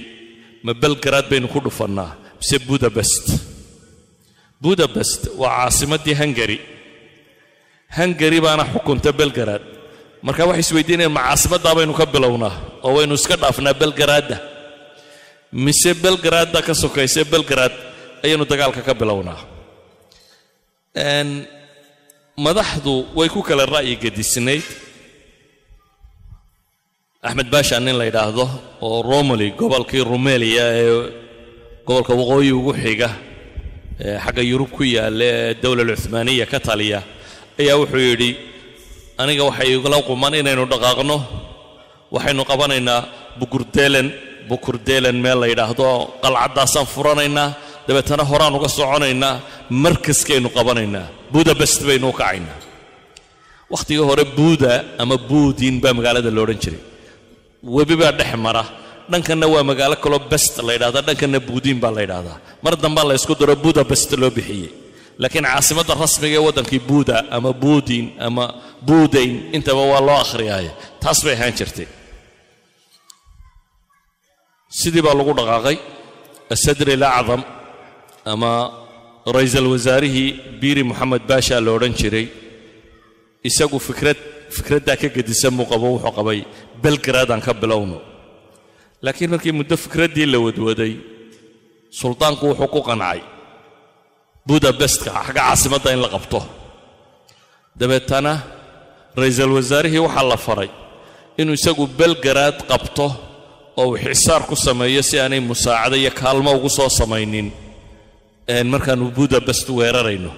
ma 0.64 0.72
belgaraad 0.74 1.26
baynu 1.30 1.48
ku 1.48 1.60
dhufannaa 1.60 2.10
mise 2.40 2.56
budabest 2.68 3.26
budabest 4.60 5.28
waa 5.40 5.50
caasimaddii 5.68 6.14
hungari 6.20 6.56
hungari 7.96 8.38
baana 8.44 8.64
xukunta 8.72 9.10
belgaraad 9.20 9.62
marka 10.26 10.42
waxay 10.48 10.62
isweydiinayaan 10.66 11.14
ma 11.16 11.22
caasimaddaa 11.28 11.74
baynu 11.78 11.94
ka 12.00 12.06
bilownaa 12.14 12.54
oo 12.86 12.92
waynu 12.96 13.14
iska 13.20 13.36
dhaafnaa 13.42 13.74
belgaraadda 13.82 14.36
mise 15.64 15.90
belgaraadda 16.04 16.58
ka 16.66 16.72
sokayse 16.82 17.20
belgaraad 17.32 17.74
ayaynu 18.24 18.44
dagaalka 18.50 18.80
ka 18.88 18.94
bilownaa. 19.00 19.38
Madaxdu 22.44 22.94
way 23.16 23.28
ku 23.34 23.40
kala 23.48 23.64
ra'yi 23.74 23.94
gedisnayd 24.02 24.64
axmed 27.26 27.48
baasha 27.52 27.76
nin 27.80 27.94
la 28.00 28.04
yidhaahdo 28.10 28.44
oo 28.86 28.98
romali 29.10 29.48
gobolkii 29.60 30.02
rumeliya 30.10 30.64
ee 30.82 30.90
gobolka 31.86 32.12
waqooyi 32.20 32.50
ugu 32.58 32.72
xiga 32.82 33.10
ee 34.04 34.16
xagga 34.24 34.42
yurub 34.50 34.70
ku 34.76 34.82
yaalla 34.96 35.24
ee 35.24 35.54
dowlal 35.62 35.90
cuhmaaniya 36.00 36.46
ka 36.52 36.58
taliya 36.66 37.00
ayaa 37.60 37.76
wuxuu 37.82 38.02
yidhi 38.10 38.30
aniga 39.22 39.42
waxay 39.48 39.68
igula 39.76 39.98
quman 40.08 40.32
inaynu 40.40 40.64
dhaqaaqno. 40.72 41.16
Waxaynu 42.14 42.42
qabanaynaa 42.50 43.00
bukurdeelen 43.40 44.06
bukurdeelen 44.50 45.16
meel 45.24 45.38
la 45.42 45.46
yidhaahdo 45.52 45.86
qalcaddaasaan 46.24 46.86
furanaynaa. 46.94 47.48
Dabeetana 47.86 48.24
horaan 48.30 48.54
uga 48.58 48.68
soconaynaa 48.78 49.34
markaskaynu 49.84 50.48
qabanaynaa. 50.58 51.06
Budabest 51.34 51.80
baynu 51.88 52.06
u 52.12 52.14
kacaynaa. 52.20 52.58
Wakhtigii 53.72 54.04
hore 54.10 54.24
buuda 54.36 54.72
ama 55.02 55.16
buudin 55.30 55.74
baa 55.82 55.92
magaalada 55.98 56.30
lo 56.36 56.40
odhan 56.44 56.58
jiray. 56.64 56.80
Webi 57.76 57.94
baa 58.02 58.12
dhex 58.18 58.32
mara. 58.46 58.64
Dhankanna 59.10 59.46
waa 59.54 59.64
magaalo 59.70 59.96
kaloo 60.04 60.22
best 60.32 60.54
la 60.66 60.72
yidhahdaa 60.76 61.02
dhankanna 61.08 61.38
buudiin 61.48 61.78
baa 61.82 61.92
la 61.96 62.00
yidhahdaa 62.04 62.38
mar 62.64 62.74
dambaa 62.82 63.04
la 63.08 63.14
ysku 63.18 63.34
daro 63.40 63.54
budabest 63.64 64.10
loo 64.22 64.30
bixiyey 64.36 64.70
laakiin 65.22 65.44
caasimadda 65.50 65.94
rasmiga 66.04 66.36
ee 66.38 66.44
waddankii 66.48 66.80
buuda 66.90 67.16
ama 67.36 67.50
buudin 67.62 68.06
ama 68.26 68.44
buudayn 68.88 69.32
intaba 69.56 69.82
waa 69.92 70.00
loo 70.08 70.18
akhriyaaye. 70.24 70.70
Taas 71.02 71.18
bay 71.24 71.34
ahaan 71.36 71.54
jirtay. 71.58 71.88
Sidii 74.78 75.02
baa 75.06 75.14
lagu 75.18 75.32
dhaqaaqay. 75.38 75.76
Asadri 76.54 76.92
alacdam 76.98 77.42
ama 78.32 78.50
raysal 79.36 79.66
wasaarihii 79.74 80.30
biiri 80.60 80.82
moxamed 80.90 81.22
baasha 81.30 81.56
la 81.64 81.70
odhan 81.76 81.94
jiray. 82.00 82.26
Isagu 83.48 83.78
fikrad 83.88 84.18
fikraddaa 84.56 84.96
ka 85.02 85.08
gedisan 85.16 85.52
buu 85.58 85.66
qabo 85.72 85.86
wuxuu 85.94 86.12
qabay 86.18 86.38
belgaraadaan 86.82 87.40
ka 87.46 87.52
bilowno. 87.62 87.98
Laakiin 89.04 89.30
markii 89.32 89.52
muddo 89.58 89.76
fikraddii 89.84 90.26
la 90.32 90.38
wadwaday 90.46 90.92
suldaanku 92.00 92.44
wuxuu 92.50 92.68
ku 92.74 92.80
qancay 92.88 93.20
budabestka 94.46 95.10
xagga 95.26 95.40
caasimadda 95.40 95.90
in 95.94 96.00
la 96.04 96.08
qabto. 96.14 96.40
Dabeetana 97.80 98.32
raysal 99.16 99.50
wasaarihii 99.56 100.02
waxaa 100.06 100.28
la 100.32 100.36
faray 100.46 100.70
inuu 101.40 101.54
isagu 101.58 101.84
belgaraad 101.98 102.58
qabto 102.70 103.06
oo 103.76 103.86
uu 103.90 103.96
xisaar 104.04 104.42
ku 104.48 104.54
sameeyo 104.66 105.02
si 105.02 105.16
aanay 105.20 105.40
musaacado 105.40 105.96
iyo 105.96 106.10
kaalmo 106.20 106.50
ugu 106.56 106.68
soo 106.70 106.88
samaynin. 106.88 107.48
Markaannu 108.72 109.10
budabest 109.16 109.68
weerarayno. 109.78 110.30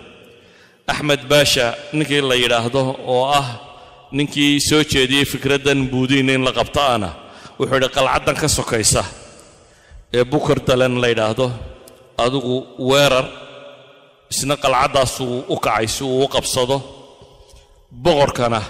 Axmed 0.92 1.20
baasha 1.30 1.74
ninkii 1.92 2.20
la 2.30 2.34
yidhaahdo 2.42 2.80
oo 3.14 3.24
ah 3.40 3.48
ninkii 4.12 4.60
soo 4.68 4.82
jeediyey 4.92 5.24
fikraddan 5.32 5.80
buudiin 5.92 6.30
in 6.30 6.42
la 6.46 6.52
qabto 6.58 6.80
ana 6.94 7.10
wuxuu 7.58 7.76
idhi 7.78 7.88
qalcaddan 7.96 8.36
ka 8.42 8.48
sokaysa. 8.58 9.02
Ee 10.16 10.24
bukar 10.32 10.58
dalan 10.68 10.94
la 11.02 11.08
yidhaahdo 11.12 11.46
adigu 12.24 12.54
weerar 12.90 13.26
isna 14.32 14.54
qalcaddaasuu 14.64 15.36
u 15.48 15.56
kacay 15.64 15.86
si 15.94 16.02
uu 16.04 16.24
u 16.24 16.28
qabsado 16.34 16.76
boqorkana 18.04 18.60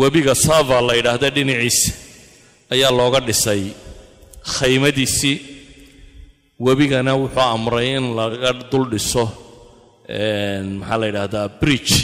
webiga 0.00 0.34
sava 0.46 0.76
la 0.88 0.94
yidhaahda 0.98 1.28
dhinaciisa 1.36 1.92
ayaa 2.74 2.90
looga 2.98 3.20
dhisay. 3.28 3.62
Khaymadiisii 4.56 5.36
webigana 6.66 7.12
wuxuu 7.20 7.46
amray 7.56 7.88
in 7.98 8.04
laga 8.18 8.50
dul 8.70 8.84
dhiso 8.92 9.24
maxaa 10.80 10.98
la 11.00 11.06
yidhaahdaa 11.10 11.48
bridge 11.60 11.94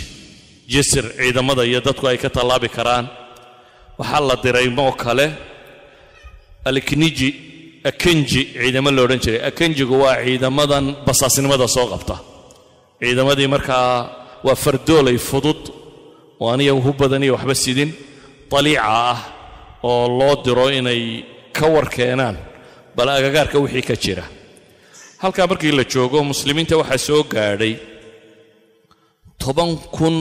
jasir 0.72 1.04
ciidamada 1.18 1.62
iyo 1.70 1.80
dadku 1.86 2.04
ay 2.10 2.18
ka 2.22 2.28
tallaabi 2.36 2.68
karaan. 2.76 3.06
Waxaa 3.98 4.20
la 4.28 4.34
diray 4.44 4.68
moo 4.78 4.92
kale 5.02 5.26
alkniji 6.68 7.28
akenji 7.84 8.42
ciidamo 8.54 8.90
la 8.90 9.02
odhan 9.02 9.20
jiray. 9.24 9.40
Akenjigu 9.50 9.94
waa 10.02 10.16
ciidamadan 10.24 10.84
basaasnimada 11.06 11.68
soo 11.68 11.86
qabta. 11.92 12.16
Ciidamadii 13.00 13.46
markaa 13.54 13.90
waa 14.44 14.54
fardoolay 14.64 15.18
fudud 15.18 15.60
oo 16.40 16.50
aniga 16.52 16.74
badan 17.00 17.22
iyo 17.22 17.34
waxba 17.36 17.54
sidin. 17.54 17.90
Daliica 18.50 18.82
ah 19.12 19.18
oo 19.82 20.08
loo 20.18 20.34
diro 20.44 20.70
inay 20.70 21.24
ka 21.52 21.66
war 21.66 21.88
keenaan 21.88 22.36
bal 22.96 23.08
agagaarka 23.08 23.58
wixii 23.58 23.82
ka 23.82 23.94
jira. 23.96 24.24
Halkaa 25.22 25.46
markii 25.46 25.72
la 25.72 25.84
joogo 25.84 26.24
muslimiinta 26.24 26.76
waxaa 26.76 26.98
soo 26.98 27.22
gaadhay 27.22 27.74
toban 29.38 29.76
kun 29.96 30.16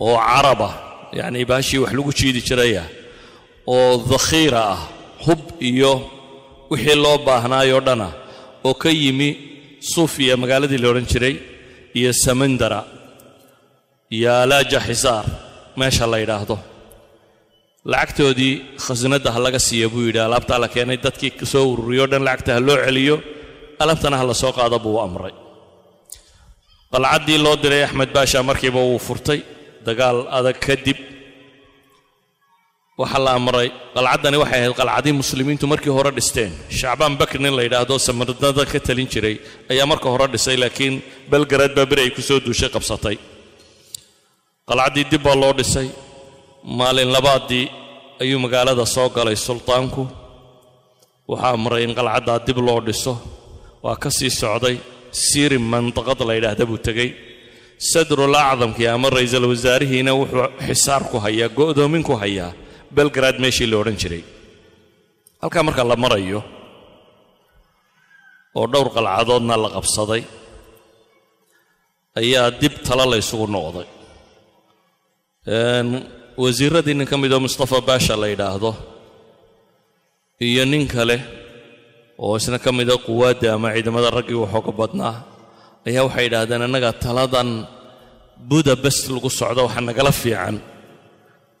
oo 0.00 0.16
caraba 0.16 0.70
yacnii 1.12 1.44
baashii 1.50 1.78
wax 1.82 1.92
lagu 1.92 2.12
jiidi 2.18 2.40
jiraya 2.48 2.84
oo 3.66 3.96
dakhiira 4.10 4.60
ah 4.74 4.82
hub 5.26 5.42
iyo 5.70 5.92
wixii 6.70 6.98
loo 7.04 7.16
baahnaayoo 7.26 7.80
dhana 7.88 8.08
oo 8.68 8.74
ka 8.82 8.90
yimi 9.02 9.28
suufiya 9.92 10.34
magaaladii 10.42 10.80
la 10.82 10.88
odhan 10.92 11.06
jiray 11.12 11.34
iyo 11.98 12.10
samandara 12.24 12.80
iyo 14.16 14.30
alaaja 14.42 14.78
xisaar 14.88 15.24
meesha 15.78 16.06
la 16.12 16.18
yidhaahdo. 16.22 16.56
Lacagtoodii 17.92 18.54
khasnadda 18.84 19.30
ha 19.34 19.38
laga 19.46 19.60
siiya 19.66 19.88
buu 19.92 20.02
yidhi 20.08 20.20
alaabtaa 20.26 20.58
la 20.64 20.68
keenay 20.74 20.98
dadkii 21.06 21.32
soo 21.52 21.64
ururiyoo 21.72 22.08
dhan 22.12 22.22
lacagta 22.28 22.50
ha 22.56 22.60
loo 22.68 22.76
celiyo 22.86 23.16
alaabtana 23.82 24.16
ha 24.20 24.24
la 24.30 24.34
soo 24.42 24.52
qaado 24.58 24.76
buu 24.84 24.98
amray. 25.06 25.34
Qalcaddii 26.92 27.38
loo 27.44 27.56
diray 27.62 27.82
axmed 27.86 28.10
baasha 28.16 28.38
markiiba 28.48 28.80
wuu 28.88 28.98
furtay 29.08 29.40
dagaal 29.86 30.18
adag 30.38 30.56
kadib 30.66 30.98
waxaa 33.00 33.22
la 33.26 33.30
amray 33.38 33.68
qalcaddani 33.96 34.36
waxay 34.42 34.60
ahayd 34.60 34.74
qalcadii 34.80 35.14
muslimiintu 35.22 35.64
markii 35.72 35.92
hore 35.98 36.10
dhisteen. 36.18 36.52
Shacbaan 36.78 37.14
bakr 37.20 37.38
nin 37.44 37.54
la 37.58 37.62
yidhaahdo 37.66 37.94
samarnada 38.06 38.62
ka 38.72 38.78
talin 38.86 39.08
jiray 39.12 39.36
ayaa 39.72 39.86
marka 39.92 40.08
hore 40.12 40.26
dhisay 40.34 40.56
laakiin 40.62 40.94
belgarad 41.32 41.72
baa 41.76 41.86
beri 41.90 42.02
ay 42.06 42.10
ku 42.16 42.22
soo 42.28 42.38
duushay 42.46 42.70
qabsatay. 42.74 43.16
Qalcaddii 44.68 45.04
dib 45.10 45.22
baa 45.26 45.36
loo 45.42 45.52
dhisay 45.58 45.88
maalin 46.78 47.10
labaadii 47.16 47.64
ayuu 48.22 48.38
magaalada 48.44 48.84
soo 48.94 49.08
galay 49.16 49.36
sultaanku. 49.46 50.02
Waxaa 51.30 51.52
amray 51.58 51.82
in 51.86 51.92
qalcaddaa 51.98 52.38
dib 52.46 52.58
loo 52.68 52.80
dhiso 52.86 53.14
waa 53.84 53.96
ka 54.02 54.08
sii 54.18 54.30
socday 54.40 54.76
siiri 55.26 55.58
mandaqad 55.72 56.20
la 56.28 56.32
yidhaahda 56.38 56.64
buu 56.70 56.80
tegey. 56.86 57.10
Sadrul 57.90 58.34
acdamkii 58.50 58.88
ama 58.94 59.08
raysal 59.16 59.44
wasaarihiina 59.52 60.12
wuxuu 60.20 60.46
xisaar 60.66 61.02
ku 61.10 61.16
hayaa 61.24 61.48
go'doomin 61.58 62.02
ku 62.08 62.14
hayaa 62.22 62.50
belgrad 62.96 63.36
meeshii 63.44 63.68
la 63.70 63.76
odhan 63.82 63.96
jiray. 64.02 64.22
Halkaa 65.42 65.62
marka 65.66 65.82
la 65.90 65.96
marayo 66.04 66.40
oo 68.58 68.66
dhowr 68.72 68.88
qalcadoodna 68.96 69.54
la 69.64 69.68
qabsaday 69.76 70.22
ayaa 72.20 72.46
dib 72.60 72.74
tala 72.86 73.04
la 73.10 73.16
ysugu 73.22 73.46
noqday. 73.56 73.88
Wasiirradii 76.42 76.94
nin 76.98 77.06
ka 77.10 77.16
midoo 77.22 77.40
mustafa 77.46 77.78
baasha 77.88 78.14
la 78.22 78.26
yidhaahdo 78.32 78.70
iyo 80.48 80.64
nin 80.72 80.84
kale 80.94 81.16
oo 82.24 82.36
isna 82.36 82.58
ka 82.64 82.70
mida 82.78 82.94
quwaadda 83.06 83.48
ama 83.56 83.68
ciidamada 83.74 84.08
raggii 84.16 84.36
waxooga 84.42 84.72
badnaa 84.80 85.14
ayaa 85.88 86.04
waxay 86.06 86.24
yidhaahdeen 86.28 86.62
annaga 86.66 86.90
taladan 87.04 87.48
budabest 88.50 89.02
lagu 89.14 89.30
socdo 89.40 89.60
waxaa 89.66 89.86
nagala 89.88 90.12
fiican 90.22 90.56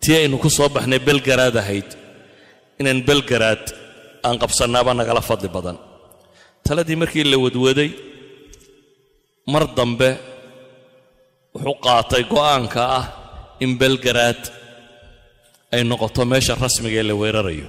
tii 0.06 0.16
aynu 0.22 0.36
ku 0.44 0.48
soo 0.56 0.68
baxnay 0.76 1.00
belgaraad 1.08 1.56
ahayd. 1.62 1.88
Inaan 2.80 3.00
belgaraad 3.08 3.64
aan 4.26 4.36
qabsannaaba 4.42 4.90
nagala 5.00 5.22
fadli 5.28 5.48
badan. 5.56 5.76
Taladii 6.66 6.96
markii 7.02 7.24
la 7.32 7.36
wadwaday 7.44 7.90
mar 9.52 9.64
dambe 9.78 10.10
wuxuu 11.54 11.76
qaatay 11.86 12.22
go'aanka 12.32 12.82
ah 12.98 13.04
in 13.64 13.70
belgaraad 13.82 14.40
ay 15.74 15.82
noqoto 15.90 16.22
meesha 16.32 16.54
rasmiga 16.64 16.98
ee 17.02 17.06
la 17.10 17.14
weerarayo. 17.22 17.66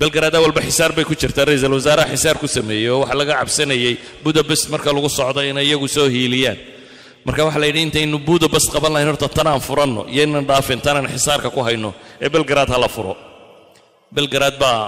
Belgaraad 0.00 0.34
awalba 0.38 0.60
xisaar 0.68 0.92
bay 0.96 1.04
ku 1.08 1.14
jirtaa 1.20 1.44
ra'iisul 1.48 1.74
wasaaraha 1.78 2.12
xisaar 2.14 2.36
ku 2.42 2.46
sameeyey 2.56 2.88
oo 2.92 2.98
waxaa 3.02 3.18
laga 3.20 3.34
cabsanayay 3.40 3.94
budabest 4.24 4.64
marka 4.72 4.88
lagu 4.96 5.08
socdo 5.18 5.40
inay 5.50 5.66
iyagu 5.68 5.88
soo 5.96 6.08
hiiliyaan 6.14 6.58
marka 7.26 7.42
waxaa 7.46 7.60
la 7.62 7.66
yidhi 7.70 7.82
intaynu 7.86 8.16
budabest 8.28 8.68
qaban 8.74 8.92
lahayn 8.94 9.08
horta 9.10 9.28
tanaan 9.38 9.60
furanno 9.68 10.02
iyaynan 10.14 10.44
dhaafin 10.50 10.80
tanaan 10.86 11.06
xisaarka 11.14 11.48
ku 11.54 11.60
hayno 11.66 11.90
ee 12.24 12.28
belgaraad 12.34 12.68
ha 12.74 12.78
la 12.84 12.88
furo. 12.94 13.14
Belgaraad 14.16 14.56
baa 14.62 14.80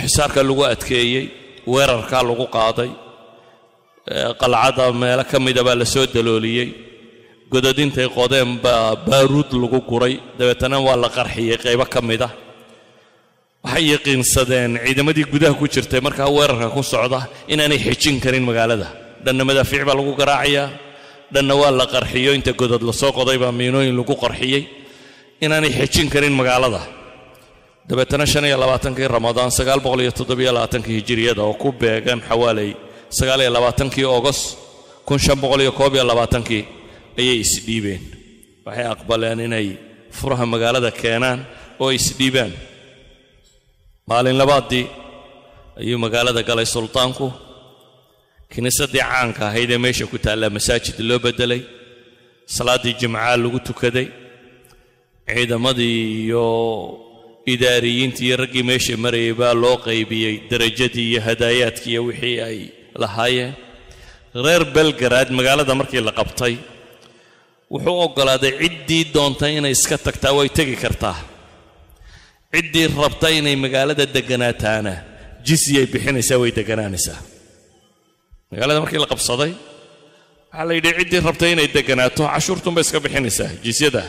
xisaarka 0.00 0.40
lagu 0.48 0.62
adkeeyey 0.72 1.24
weerarkaa 1.72 2.22
lagu 2.30 2.46
qaaday 2.56 2.90
qalcada 4.40 4.84
meelo 5.02 5.24
ka 5.30 5.38
mida 5.46 5.62
baa 5.66 5.76
la 5.80 5.86
dalooliyey. 6.14 6.68
Godadintay 7.52 8.08
qodeen 8.16 8.50
baa 8.64 8.96
baaruud 9.08 9.50
lagu 9.62 9.78
guray 9.90 10.14
dabeetana 10.38 10.76
waa 10.86 10.96
la 11.02 11.08
qarxiyey 11.16 11.56
qaybo 11.64 11.84
ka 11.94 12.00
mid 12.08 12.22
ah 12.28 12.32
waxay 13.64 13.84
yaqiinsadeen 13.92 14.70
ciidamadii 14.84 15.26
gudaha 15.32 15.54
ku 15.60 15.64
jirtay 15.74 16.00
markaa 16.06 16.28
weerarka 16.36 16.68
ku 16.76 16.82
socda 16.92 17.20
inaanay 17.52 17.78
xejin 17.86 18.16
karin 18.24 18.44
magaalada 18.48 18.88
dhanna 19.28 19.44
madaafiic 19.48 19.82
baa 19.88 19.96
lagu 20.00 20.12
garaacayaa 20.20 20.66
dhanna 21.34 21.54
waa 21.60 21.72
la 21.80 21.86
qarxiyo 21.94 22.30
inta 22.38 22.52
godad 22.60 22.82
la 22.88 22.92
soo 23.00 23.12
qoday 23.18 23.38
baa 23.42 23.52
miinooyin 23.60 23.94
lagu 24.00 24.14
qarxiyey. 24.24 24.62
Inaanay 25.44 25.70
xejin 25.78 26.06
karin 26.12 26.34
magaalada. 26.40 26.80
Dabeetana 27.88 28.24
shan 28.32 28.44
iyo 28.48 28.56
labaatankii 28.64 29.08
ramadaan 29.16 29.50
sagaal 29.58 29.80
boqol 29.84 30.00
iyo 30.04 30.12
toddobiyo 30.18 30.50
labaatankii 30.56 30.94
hijiriyada 31.00 31.42
oo 31.48 31.54
ku 31.62 31.68
beegan 31.80 32.20
xawaalay 32.28 32.70
sagaal 33.18 33.40
iyo 33.44 33.50
labaatankii 33.56 34.04
ogos 34.16 34.40
kun 35.06 35.18
shan 35.24 35.38
boqol 35.42 35.60
iyo 35.64 35.72
koob 35.78 35.92
iyo 35.96 36.04
labaatankii 36.10 36.62
ayay 37.20 37.36
isdhiibeen 37.44 38.02
waxay 38.66 38.86
aqbaleen 38.94 39.40
inay 39.46 39.66
furaha 40.18 40.44
magaalada 40.52 40.90
keenaan 41.00 41.38
oo 41.82 41.88
isdhiibaan 41.98 42.52
maalin 44.10 44.36
labaadii 44.42 44.84
ayuu 45.80 45.98
magaalada 46.04 46.42
galay 46.48 46.66
sultaanku 46.74 47.26
kiniisaddii 48.54 49.02
caanka 49.10 49.42
ahayd 49.50 49.70
ee 49.76 49.80
meesha 49.86 50.06
ku 50.12 50.18
taallaa 50.26 50.50
masaajid 50.56 50.96
loo 51.08 51.18
beddelay 51.26 51.62
salaaddii 52.56 52.94
jimcaa 53.00 53.36
lagu 53.44 53.58
tukaday 53.68 54.06
ciidamadii 55.32 55.98
iyo 56.24 56.44
idaariyiintii 57.54 58.26
iyo 58.28 58.36
raggii 58.42 58.64
meesha 58.70 58.94
marayay 59.04 59.34
baa 59.40 59.54
loo 59.64 59.76
qaybiyey 59.86 60.34
derajadii 60.50 61.06
iyo 61.12 61.20
hadaayaadkii 61.28 61.92
iyo 61.94 62.02
wixii 62.08 62.36
ay 62.48 62.58
lahaayeen. 63.02 63.52
Reer 64.44 64.62
belgaraad 64.76 65.28
magaalada 65.38 65.74
markii 65.80 66.02
la 66.08 66.12
qabtay 66.20 66.54
wuxuu 67.72 67.96
oggolaaday 68.06 68.52
ciddii 68.62 69.02
doontay 69.14 69.52
inay 69.58 69.72
iska 69.78 69.96
tagtaa 70.06 70.32
way 70.38 70.48
tegi 70.58 70.76
kartaa. 70.84 71.16
Ciddii 72.54 72.86
rabta 73.02 73.28
inay 73.38 73.56
magaalada 73.64 74.04
degganaataana 74.16 74.94
jisyay 75.48 75.86
bixinaysaa 75.92 76.38
way 76.42 76.50
degganaanaysaa 76.58 77.18
magaalada 78.50 78.80
markii 78.84 79.00
la 79.04 79.08
qabsaday 79.12 79.52
waxaa 80.50 80.64
la 80.68 80.72
yidhi 80.78 80.90
ciddii 81.00 81.20
rabta 81.28 81.46
inay 81.52 81.68
degganaato 81.76 82.22
cashuurtunbay 82.34 82.82
iska 82.86 82.98
bixinaysaa 83.04 83.50
jisyada 83.64 84.02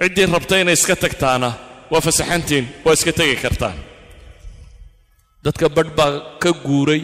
ciddii 0.00 0.26
rabta 0.36 0.54
inay 0.62 0.76
iska 0.78 0.94
tagtaana 1.04 1.50
waa 1.92 2.02
fasaxantiin 2.06 2.64
waa 2.84 2.94
iska 2.98 3.12
tegi 3.18 3.36
kartaan. 3.44 3.78
Dadka 5.44 5.66
badh 5.76 5.90
baa 5.98 6.12
ka 6.42 6.50
guuray 6.66 7.02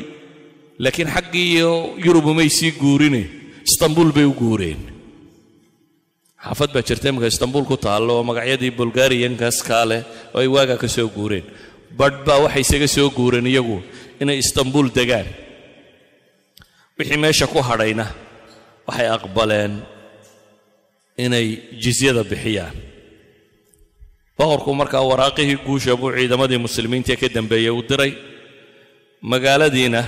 laakiin 0.83 1.11
xaggii 1.17 1.47
iyo 1.57 1.71
yurub 2.07 2.27
umay 2.33 2.49
sii 2.59 2.73
guurine 2.83 3.23
istanbuul 3.69 4.11
bay 4.17 4.27
u 4.31 4.35
guureen. 4.41 4.81
Xaafad 6.45 6.71
baa 6.75 6.83
jirta 6.89 7.07
imika 7.11 7.27
istanbuul 7.35 7.65
ku 7.71 7.77
taallo 7.85 8.13
oo 8.19 8.25
magacyadii 8.31 8.73
bulgariyankaas 8.79 9.59
kaa 9.69 9.85
leh 9.91 10.03
oo 10.35 10.41
ay 10.43 10.49
waagaa 10.55 10.79
ka 10.83 10.89
soo 10.97 11.09
guureen. 11.17 11.45
Badh 11.99 12.19
baa 12.27 12.39
waxay 12.45 12.63
isaga 12.67 12.89
soo 12.97 13.09
guureen 13.19 13.47
iyagu 13.53 13.79
inay 14.23 14.39
istanbuul 14.45 14.89
degaan 14.99 15.29
wixii 16.99 17.19
meesha 17.25 17.47
ku 17.53 17.59
hadhayna 17.69 18.07
waxay 18.87 19.09
aqbaleen 19.17 19.73
inay 21.25 21.47
jisyada 21.83 22.23
bixiyaan. 22.31 22.75
Boqorku 24.39 24.71
markaa 24.81 25.03
waraaqihii 25.11 25.59
guusha 25.67 25.93
buu 26.01 26.11
ciidamadii 26.17 26.59
muslimiintaee 26.67 27.17
ka 27.23 27.29
dambeeyey 27.37 27.71
u 27.79 27.83
diray. 27.89 28.13
Magaaladiina 29.31 30.01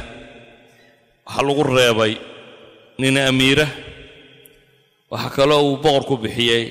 waxaa 1.27 1.46
lagu 1.49 1.62
reebay 1.77 2.12
nin 3.01 3.16
amiira. 3.31 3.66
Waxaa 5.12 5.35
kaloo 5.37 5.62
uu 5.68 5.77
boqorku 5.85 6.14
bixiyey 6.25 6.62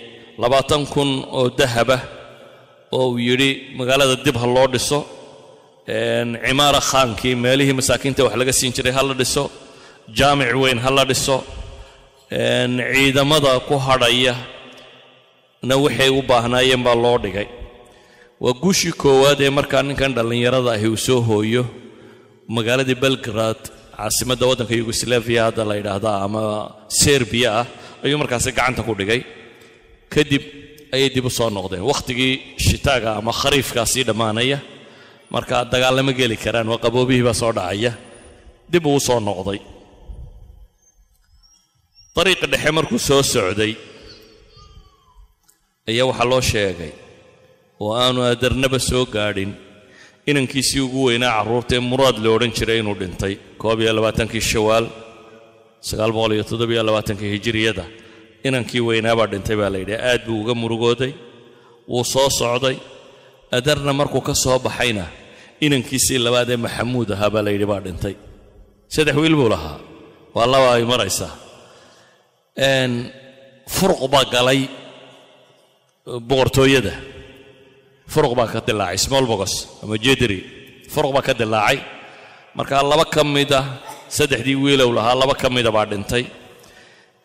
labaatan 0.41 0.83
kun 0.93 1.09
oo 1.39 1.49
dahaba 1.59 1.97
oo 2.97 3.07
uu 3.11 3.19
yidhi 3.27 3.49
magaalada 3.77 4.15
dib 4.25 4.35
ha 4.41 4.47
loo 4.55 4.67
dhiso. 4.73 4.99
Cimaara 6.45 6.79
khaankii 6.89 7.35
meelihii 7.43 7.75
masaakiinta 7.79 8.21
wax 8.25 8.35
laga 8.39 8.53
siin 8.59 8.71
jiray 8.75 8.93
ha 8.97 9.01
la 9.09 9.13
dhiso 9.21 9.43
jaamic 10.13 10.53
weyn 10.55 10.79
ha 10.79 10.89
la 10.91 11.03
dhiso 11.05 11.43
ciidamada 12.29 13.59
ku 13.67 13.75
hadhaya 13.77 14.35
na 15.63 15.75
waxay 15.77 16.09
u 16.09 16.21
baahnaayeen 16.21 16.83
baa 16.83 16.95
loo 16.95 17.17
dhigay. 17.17 17.47
Waa 18.39 18.53
guushii 18.53 18.91
koowaad 19.03 19.41
ee 19.41 19.49
markaa 19.49 19.83
ninkan 19.83 20.13
dhallinyarada 20.17 20.71
ahi 20.77 20.87
uu 20.87 20.97
soo 20.97 21.21
hooyo 21.21 21.63
magaaladii 22.55 22.95
belgrad 23.03 23.61
caasimadda 23.97 24.45
waddanka 24.49 24.73
yugoslaviya 24.79 25.41
hadda 25.47 25.63
la 25.69 25.75
yidhaahdaa 25.79 26.17
ama 26.25 26.41
serbiya 27.01 27.49
ah 27.61 27.65
ayuu 28.03 28.17
markaasi 28.21 28.51
gacanta 28.57 28.81
ku 28.87 28.93
dhigay. 28.99 29.21
Kadib 30.13 30.43
ayay 30.95 31.09
dib 31.15 31.25
u 31.25 31.29
soo 31.29 31.49
noqdeen. 31.49 31.81
Wakhtigii 31.91 32.33
shitaaga 32.67 33.09
ama 33.19 33.31
khariifkaasii 33.41 34.03
dhammaanaya 34.09 34.59
markaa 35.33 35.61
dagaallama 35.73 36.11
geli 36.19 36.37
karaan 36.43 36.67
waa 36.71 36.77
qaboobihii 36.85 37.25
baa 37.27 37.33
soo 37.41 37.51
dhacaya. 37.57 37.91
Dib 38.71 38.85
uu 38.85 38.99
soo 39.07 39.19
noqday 39.19 39.59
dariiqa 42.15 42.45
dhexe 42.53 42.71
markuu 42.77 42.99
soo 43.09 43.21
socday 43.33 43.73
ayaa 45.89 46.05
waxaa 46.09 46.29
loo 46.31 46.41
sheegay 46.51 46.93
oo 47.83 47.91
aanu 48.03 48.19
adarnaba 48.31 48.79
soo 48.89 49.03
gaadhin 49.15 49.51
inankiisii 50.29 50.81
ugu 50.87 50.99
weynaa 51.07 51.31
carruurtaee 51.37 51.81
muraad 51.91 52.17
la 52.23 52.29
odhan 52.35 52.51
jiray 52.57 52.79
inuu 52.83 52.95
dhintay 53.01 53.33
koob 53.61 53.79
iyo 53.83 53.91
labaatankii 53.97 54.43
shawaal 54.51 54.85
sagaal 55.89 56.11
boqol 56.15 56.33
iyo 56.37 56.43
toddobiyo 56.49 56.81
labaatankii 56.89 57.29
hijiriyada. 57.35 57.85
Inankii 58.47 58.81
weynaabaa 58.87 59.27
dhintay 59.31 59.55
baa 59.61 59.69
la 59.73 59.77
yidhi 59.81 59.95
aad 60.09 60.21
buu 60.27 60.37
uga 60.43 60.53
murugooday 60.61 61.11
wuu 61.91 62.03
soo 62.13 62.29
socday 62.39 62.75
adarna 63.57 63.91
markuu 63.99 64.21
ka 64.27 64.33
soo 64.43 64.57
baxayna 64.65 65.05
inankiisii 65.65 66.19
labaad 66.25 66.49
ee 66.53 66.59
maxamuud 66.65 67.09
ahaa 67.15 67.29
baa 67.33 67.43
la 67.47 67.51
yidhi 67.55 67.67
baa 67.71 67.81
dhintay. 67.85 68.15
Saddex 68.93 69.15
wiil 69.21 69.35
buu 69.39 69.49
lahaa. 69.53 69.77
Waa 70.35 70.47
laba 70.53 70.67
ay 70.77 70.83
maraysaa 70.93 71.33
furuq 73.75 74.01
baa 74.13 74.25
galay 74.31 74.69
boqortooyada 76.05 76.93
furuq 78.07 78.33
baa 78.39 78.47
ka 78.47 78.59
dilaacay 78.67 78.97
small 78.97 79.25
ama 79.83 79.95
jedri 79.97 80.39
furuq 80.93 81.11
baa 81.15 81.25
ka 81.27 81.33
dilaacay. 81.33 81.79
Markaa 82.55 82.83
laba 82.83 83.05
ka 83.05 83.23
mid 83.23 83.51
ah 83.51 83.65
saddexdii 84.07 84.55
wiilow 84.55 84.87
lahaa 84.95 85.15
laba 85.21 85.35
ka 85.35 85.49
mida 85.49 85.71
baa 85.71 85.85
dhintay. 85.85 86.23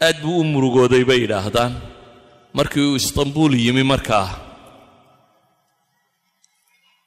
Aad 0.02 0.16
buu 0.22 0.40
u 0.40 0.44
murugooday 0.44 1.04
bay 1.04 1.22
yidhaahdaan. 1.22 1.72
Markii 2.52 2.82
uu 2.82 2.96
istanbuul 2.98 3.54
yimi 3.54 3.84
markaa 3.86 4.26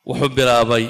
wuxuu 0.08 0.30
bilaabay 0.30 0.88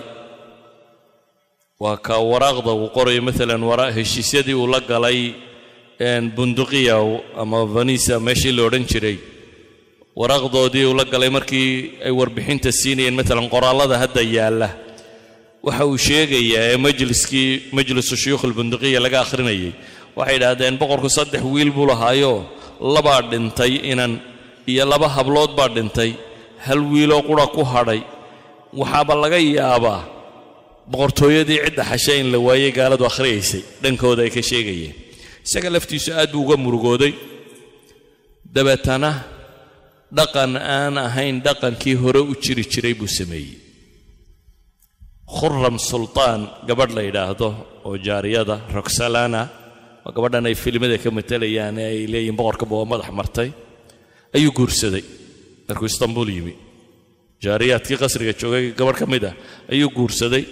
waa 1.82 1.98
ka 1.98 2.22
waraaqda 2.22 2.72
uu 2.74 2.90
qorayo 2.94 3.22
maalan 3.26 3.94
heshiisyadii 3.98 4.54
uu 4.54 4.68
la 4.70 4.80
galay 4.80 5.34
bunduqiya 6.38 6.98
ama 7.42 7.60
vanisa 7.76 8.16
meeshii 8.28 8.52
la 8.58 8.64
odhan 8.68 8.86
jiray. 8.92 9.18
Waraaqdoodii 10.20 10.86
uu 10.90 10.94
la 11.00 11.06
galay 11.14 11.30
markii 11.38 11.70
ay 12.06 12.12
warbixinta 12.20 12.72
siinayeen 12.80 13.16
maalan 13.20 13.48
qoraallada 13.54 13.96
hadda 14.04 14.22
yaalla. 14.38 14.70
Waxa 15.66 15.86
uu 15.92 15.98
sheegayaa 16.08 16.66
ee 16.74 16.78
majliskii 16.86 17.50
majlisu 17.78 18.16
shuyuukh 18.22 18.44
albunduqiya 18.48 19.00
laga 19.06 19.20
akhrinayay 19.26 19.72
waxay 20.18 20.36
idhaahdeen 20.40 20.76
boqorku 20.82 21.10
saddex 21.18 21.42
wiil 21.54 21.72
buu 21.76 21.88
lahaayoo 21.92 22.40
labaa 22.96 23.22
dhintay 23.32 23.74
inan 23.92 24.14
iyo 24.72 24.84
laba 24.92 25.08
hablood 25.16 25.52
baa 25.58 25.70
dhintay 25.76 26.12
hal 26.66 26.80
wiiloo 26.92 27.22
qura 27.30 27.46
ku 27.56 27.64
hadhay. 27.74 28.02
Waxaaba 28.80 29.14
laga 29.24 29.40
yaabaa 29.58 30.02
boqortooyadii 30.92 31.60
cidda 31.66 31.84
xashe 31.92 32.14
in 32.22 32.28
la 32.34 32.40
waayey 32.48 32.72
gaaladu 32.78 33.04
akhriyaysay 33.12 33.62
dhankooda 33.84 34.22
ay 34.26 34.30
ka 34.36 34.42
sheegayeen 34.52 34.94
isaga 35.46 35.70
laftiisu 35.76 36.10
aad 36.20 36.32
buu 36.34 36.44
uga 36.46 36.56
murugooday. 36.66 37.14
Dabeetana 38.56 39.12
dhaqan 40.18 40.52
aan 40.78 40.96
ahayn 41.08 41.36
dhaqankii 41.48 41.96
hore 42.04 42.22
u 42.32 42.34
jiri 42.44 42.64
jiray 42.74 42.94
buu 43.00 43.08
sameeyey. 43.20 43.58
Khuram 45.38 45.76
sultaan 45.90 46.42
gabadh 46.68 46.92
la 46.98 47.02
yidhaahdo 47.08 47.48
oo 47.88 47.96
jaariyada 48.08 48.56
roxalana 48.78 49.42
waa 50.06 50.14
gabadhan 50.16 50.46
ay 50.50 50.56
filimada 50.64 50.98
ka 51.04 51.10
matalayaan 51.18 51.78
ee 51.84 51.88
ay 51.94 52.00
leeyihiin 52.14 52.38
boqorkaba 52.40 52.74
waa 52.80 52.92
madax 52.94 53.10
martay 53.20 53.50
ayuu 54.36 54.52
guursaday. 54.58 55.04
Markuu 55.68 55.88
istanbul 55.92 56.28
yimi 56.36 56.54
jaariyaadkii 57.44 57.98
qasriga 58.04 58.34
joogay 58.42 58.66
gabadh 58.80 59.00
ka 59.02 59.06
mid 59.14 59.24
ah 59.32 59.36
ayuu 59.74 59.90
guursaday. 59.98 60.44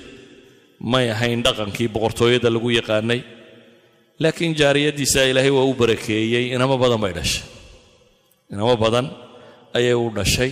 May 0.91 1.05
ahayn 1.15 1.39
dhaqankii 1.47 1.87
boqortooyada 1.95 2.49
lagu 2.55 2.69
yaqaanay 2.79 3.19
laakiin 4.23 4.53
jaariyaddiisa 4.61 5.21
ilaahay 5.31 5.49
waa 5.57 5.65
u 5.71 5.73
barakeeyey 5.81 6.45
inamo 6.55 6.75
badan 6.83 6.99
bay 7.03 7.13
dhashay. 7.17 7.43
Inamo 8.53 8.73
badan 8.83 9.05
ayay 9.77 9.93
u 9.93 10.09
dhashay. 10.17 10.51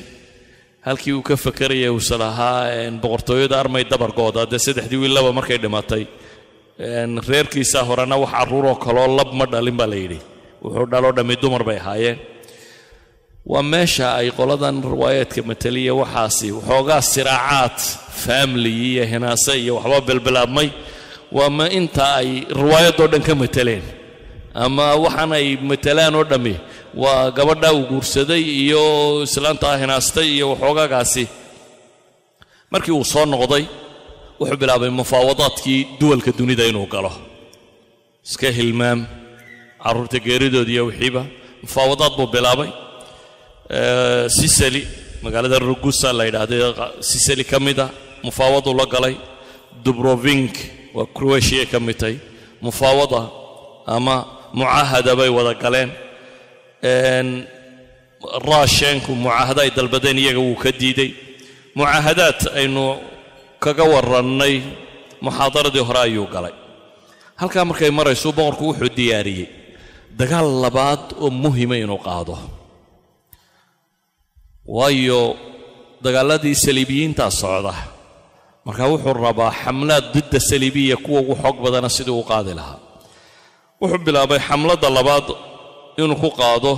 Halkii 0.85 1.13
uu 1.17 1.21
ka 1.29 1.35
fakaraya 1.45 1.89
uuse 1.93 2.15
lahaa 2.23 2.91
boqortooyada 3.03 3.55
armay 3.61 3.83
dabargooda 3.91 4.41
dee 4.51 4.59
saddexdii 4.65 4.99
wiillaba 5.03 5.31
markay 5.37 5.57
dhimatay. 5.63 6.03
Reerkiisa 7.29 7.79
horena 7.87 8.15
wax 8.23 8.31
carruuroo 8.35 8.75
kaloo 8.85 9.07
lab 9.17 9.29
ma 9.39 9.45
dhalin 9.53 9.77
baa 9.79 9.87
la 9.91 9.95
yidhi. 10.03 10.19
Wuxuu 10.63 10.85
dhaloo 10.91 11.11
dhammi 11.17 11.35
dumar 11.41 11.63
bay 11.67 11.77
ahaayeen. 11.83 12.17
Waa 13.51 13.63
meesha 13.73 14.07
ay 14.19 14.29
qoladan 14.37 14.77
riwaayaadka 14.91 15.41
mataliya 15.49 15.93
waxaasi 16.01 16.47
waxoogaa 16.57 17.01
siraacaad 17.13 17.77
faamili 18.23 18.71
iyo 18.93 19.03
hinaase 19.11 19.53
iyo 19.63 19.73
waxba 19.77 19.99
belbilaabmay 20.07 20.69
waa 21.37 21.49
ma 21.57 21.65
inta 21.79 22.05
ay 22.19 22.29
riwaayadoo 22.59 23.07
dhan 23.11 23.23
ka 23.27 23.33
mateleen 23.41 23.83
ama 24.63 24.85
waxaan 25.03 25.31
ay 25.39 25.47
matelaan 25.69 26.15
oo 26.19 26.23
dhammi? 26.31 26.55
Waa 27.01 27.31
gabadha 27.37 27.69
uu 27.73 27.85
guursaday 27.91 28.41
iyo 28.63 28.83
islaantaa 29.27 29.75
hinaastay 29.81 30.27
iyo 30.35 30.45
waxoogaagaasi 30.51 31.23
markii 32.71 32.91
uu 32.99 33.05
soo 33.13 33.25
noqday 33.33 33.63
wuxuu 34.39 34.57
bilaabay 34.61 34.89
mufaawadaadkii 34.99 35.79
duwalka 35.99 36.31
dunida 36.37 36.63
inuu 36.71 36.87
galo. 36.93 37.11
Iska 38.25 38.49
hilmaam 38.57 38.99
carruurta 39.83 40.17
geeridood 40.25 40.69
iyo 40.75 40.83
wixiiba 40.89 41.21
mufaawadaad 41.63 42.13
buu 42.17 42.27
bilaabay. 42.35 42.69
Sisali 44.37 44.81
magaalada 45.23 45.59
rugusa 45.59 46.09
la 46.13 46.23
yidhaahday 46.25 46.61
sisali 47.09 47.43
ka 47.51 47.59
mida 47.59 47.85
mufaawaduu 48.23 48.73
la 48.79 48.85
galay. 48.85 49.15
Dubrovink 49.85 50.55
waa 50.95 51.07
croatia 51.17 51.65
ka 51.71 51.77
mid 51.79 51.97
tahay 52.01 52.17
mufaawada 52.61 53.21
ama 53.95 54.15
mucaahada 54.57 55.11
bay 55.19 55.29
wada 55.37 55.53
galeen. 55.63 55.89
Raasheenku 58.49 59.11
mucaahada 59.15 59.61
ay 59.65 59.71
dalbadeen 59.77 60.17
iyaga 60.23 60.39
wuu 60.45 60.55
ka 60.63 60.71
diiday 60.79 61.11
mucaahadaad 61.77 62.39
aynu 62.59 62.83
kaga 63.63 63.83
warannay 63.93 64.55
muxaadaradii 65.25 65.83
hore 65.87 65.99
ayuu 66.07 66.27
galay. 66.33 66.55
Halkaa 67.39 67.65
markay 67.69 67.91
maraysu 67.99 68.29
boqorku 68.37 68.63
wuxuu 68.69 68.91
diyaariyey. 68.97 69.47
Dagaal 70.19 70.47
labaad 70.63 71.03
oo 71.23 71.29
muhima 71.43 71.75
inuu 71.83 72.01
qaado. 72.07 72.35
Waayo 74.77 75.21
dagaaladii 76.03 76.55
saliibiyiintaa 76.63 77.31
socda 77.41 77.73
marka 78.65 78.83
wuxuu 78.91 79.13
rabaa 79.27 79.51
xamlaad 79.63 80.05
didda 80.15 80.39
saliibiya 80.49 80.97
kuwa 81.05 81.19
ugu 81.21 81.35
xoog 81.41 81.57
badana 81.63 81.89
sidii 81.97 82.15
u 82.21 82.23
qaadi 82.31 82.53
lahaa. 82.59 82.79
Wuxuu 83.81 84.01
bilaabay 84.05 84.39
xamladda 84.47 84.87
labaad 84.97 85.27
inuu 86.01 86.17
ku 86.23 86.29
qaado 86.39 86.71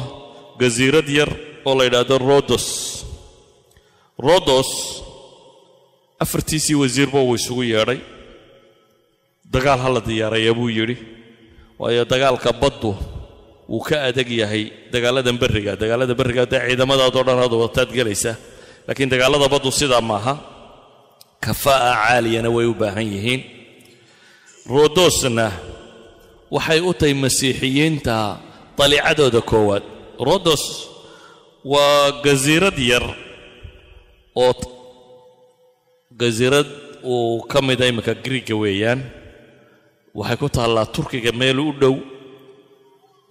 gasiirad 0.62 1.08
yar 1.18 1.30
oo 1.68 1.74
la 1.78 1.84
yidhaahdo 1.88 2.16
rodos 2.30 2.66
rodos 4.26 4.70
afartiisii 6.24 6.76
wasiirba 6.82 7.20
uu 7.22 7.36
isugu 7.40 7.64
yeedhay. 7.74 8.00
Dagaal 9.54 9.80
ha 9.84 9.90
la 9.96 10.02
diyaaraya 10.08 10.54
buu 10.58 10.70
yidhi 10.78 10.96
waayo 11.80 12.04
dagaalka 12.06 12.52
baddu 12.62 12.92
wuu 13.72 13.82
ka 13.88 13.96
adag 14.10 14.30
yahay 14.42 14.64
dagaaladan 14.94 15.38
berriga. 15.42 15.76
Dagaalada 15.82 16.14
berriga 16.20 16.44
dee 16.52 16.62
ciidamadaadoo 16.68 17.24
dhan 17.28 17.40
aad 17.44 17.54
wataad 17.64 17.90
gelaysa 17.98 18.32
laakiin 18.88 19.10
dagaalada 19.14 19.48
baddu 19.54 19.70
sidaa 19.80 20.02
maaha 20.12 20.34
kafaa'a 21.46 21.94
caaliyana 22.04 22.50
way 22.56 22.66
u 22.66 22.74
baahan 22.82 23.08
yihiin. 23.14 23.42
Rodosna 24.74 25.48
waxay 26.56 26.80
u 26.80 26.92
tahay 27.00 27.14
masiixiyiinta 27.24 28.16
dalicadooda 28.78 29.42
koowaad. 29.52 29.84
Rodos 30.28 30.64
waa 31.72 32.12
gasiirad 32.26 32.78
yar 32.92 33.06
oo 34.44 34.54
gasiirad 36.22 36.68
uu 37.14 37.42
ka 37.52 37.60
mida 37.68 37.86
imminka 37.90 38.14
griiga 38.26 38.56
weeyaan. 38.64 39.02
Waxay 40.20 40.38
ku 40.42 40.48
taallaa 40.56 40.86
turkiga 40.96 41.32
meel 41.42 41.60
u 41.60 41.72
dhow. 41.82 41.96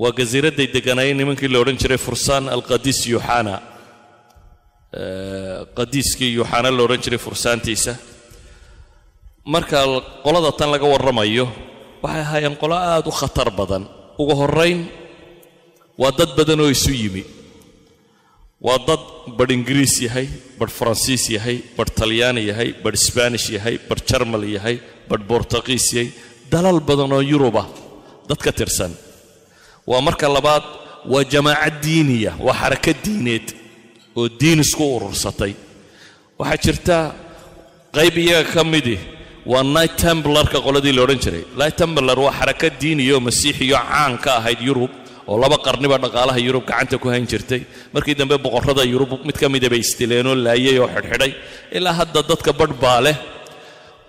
Waa 0.03 0.13
gasiiradday 0.19 0.67
degganaayeen 0.75 1.17
nimankii 1.21 1.49
la 1.53 1.59
odhan 1.63 1.77
jiray 1.83 1.99
fursaan 2.07 2.49
alqadiis 2.55 3.01
yuxana 3.13 3.55
qadiiskii 4.93 6.35
yuxana 6.39 6.71
la 6.71 6.83
odhan 6.83 7.01
jiray 7.05 7.19
fursaantiisa. 7.19 7.93
Marka 9.45 9.79
qolada 10.25 10.53
tan 10.59 10.71
laga 10.73 10.87
warramayo 10.93 11.47
waxay 12.03 12.21
ahaayeen 12.25 12.57
qolo 12.63 12.75
aad 12.75 13.07
u 13.07 13.11
khatar 13.21 13.51
badan. 13.59 13.85
Ugu 14.19 14.35
horrayn 14.41 14.81
waa 15.99 16.11
dad 16.19 16.31
badan 16.39 16.61
oo 16.61 16.71
isu 16.77 16.93
yimi. 17.03 17.25
Waa 18.61 18.79
dad 18.89 19.01
badh 19.39 19.53
ingiriis 19.57 19.95
yahay 20.07 20.29
badh 20.59 20.73
faransiis 20.79 21.25
yahay 21.37 21.57
badh 21.77 21.93
talyaani 21.99 22.43
yahay 22.51 22.71
badh 22.85 22.97
sbaanish 23.07 23.49
yahay 23.57 23.77
badh 23.89 24.03
jarmal 24.09 24.45
yahay 24.57 24.77
badh 25.09 25.25
bortuqiis 25.31 25.87
yahay. 25.97 26.11
Dalal 26.53 26.81
badan 26.89 27.13
oo 27.17 27.23
yuruba 27.33 27.65
dad 28.29 28.41
ka 28.45 28.53
tirsan. 28.53 28.93
Waa 29.87 30.01
marka 30.07 30.27
labaad 30.29 30.65
waa 31.13 31.25
jamaacad 31.33 31.75
diiniya 31.85 32.33
waa 32.47 32.55
xaraka 32.61 32.93
diineed 33.05 33.47
oo 34.19 34.27
diin 34.41 34.61
isku 34.65 34.85
urursatay. 34.97 35.53
Waxaa 36.39 36.63
jirta 36.65 36.97
qayb 37.97 38.15
iyaga 38.25 38.51
ka 38.55 38.63
midi 38.73 38.97
waa 39.51 39.63
night 39.77 39.95
temblarka 40.03 40.59
qoladii 40.67 40.93
la 40.97 41.03
odhan 41.07 41.21
jiray. 41.25 41.45
Night 41.61 41.77
temblar 41.81 42.19
waa 42.25 42.33
xaraka 42.39 42.67
diiniya 42.81 43.15
oo 43.17 43.21
masiixiyo 43.29 43.77
caan 43.91 44.15
ka 44.25 44.31
ahayd 44.41 44.61
yurub 44.69 44.91
oo 45.31 45.37
laba 45.43 45.57
qarniba 45.67 45.97
dhaqaalaha 46.05 46.39
yurub 46.47 46.65
gacanta 46.71 46.97
ku 47.03 47.09
hayn 47.13 47.27
jirtay. 47.33 47.61
Markii 47.95 48.15
dambe 48.21 48.37
boqorrada 48.45 48.83
yurub 48.93 49.11
mid 49.29 49.37
ka 49.43 49.47
mida 49.55 49.69
bay 49.73 49.81
istileenoo 49.87 50.35
laayay 50.47 50.77
oo 50.83 50.89
xidhxidhay. 50.95 51.33
Ilaa 51.77 51.95
hadda 52.01 52.21
dadka 52.31 52.53
badh 52.61 52.75
baa 52.83 53.01
leh 53.07 53.17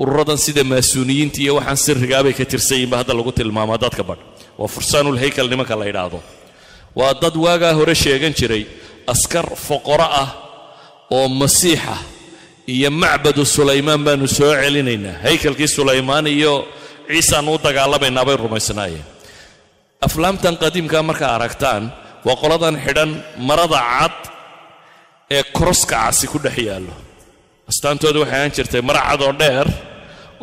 ururadan 0.02 0.38
sida 0.46 0.64
maasuuniyiinta 0.72 1.38
iyo 1.44 1.54
waxaan 1.60 1.78
sirrigaabay 1.86 2.34
ka 2.40 2.44
tirsan 2.52 2.78
yihinba 2.80 2.98
hadda 3.02 3.14
lagu 3.20 3.32
tilmaamaa 3.40 3.78
dadka 3.86 4.04
badh. 4.10 4.22
Waa 4.60 4.68
fursaanul 4.76 5.18
haykal 5.24 5.48
nimanka 5.52 5.76
la 5.82 5.86
yidhaahdo. 5.90 6.20
Waa 7.00 7.14
dad 7.24 7.36
waagaa 7.46 7.74
hore 7.80 7.94
sheegan 8.04 8.34
jiray 8.40 8.64
askar 9.14 9.46
foqoro 9.68 10.08
ah 10.24 10.30
oo 11.16 11.28
masiixa 11.42 11.96
iyo 12.74 12.90
macbadu 13.02 13.44
sulaymaan 13.56 14.02
baanu 14.06 14.28
soo 14.38 14.54
celinaynaa. 14.62 15.16
Haykalkii 15.26 15.68
sulaymaan 15.78 16.28
iyo 16.28 16.54
ciisaannu 17.08 17.52
u 17.56 17.60
dagaalamaynaa 17.66 18.26
bay 18.28 18.38
rumaysnaayeen. 18.44 19.06
Aflaamtan 20.08 20.56
qadiimkaa 20.64 21.04
markaa 21.10 21.32
aragtaan 21.38 21.84
waa 22.26 22.36
qoladan 22.42 22.76
xidhan 22.86 23.12
marada 23.48 23.80
cad 24.00 24.18
ee 25.36 25.44
koroska 25.58 25.96
casi 26.06 26.26
ku 26.32 26.38
dhex 26.46 26.58
yaallo. 26.70 26.94
Astaantooda 27.70 28.20
waxay 28.24 28.38
ahaan 28.40 28.52
jirtay 28.56 28.82
mara 28.90 29.02
cad 29.10 29.22
oo 29.28 29.34
dheer 29.42 29.68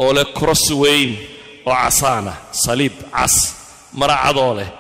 oo 0.03 0.11
leh 0.17 0.27
koros 0.39 0.65
weyn 0.83 1.11
oo 1.69 1.75
casaana 1.83 2.33
saliib 2.65 2.95
cas 3.15 3.35
mara 4.01 4.17
cadoo 4.25 4.53
leh. 4.59 4.71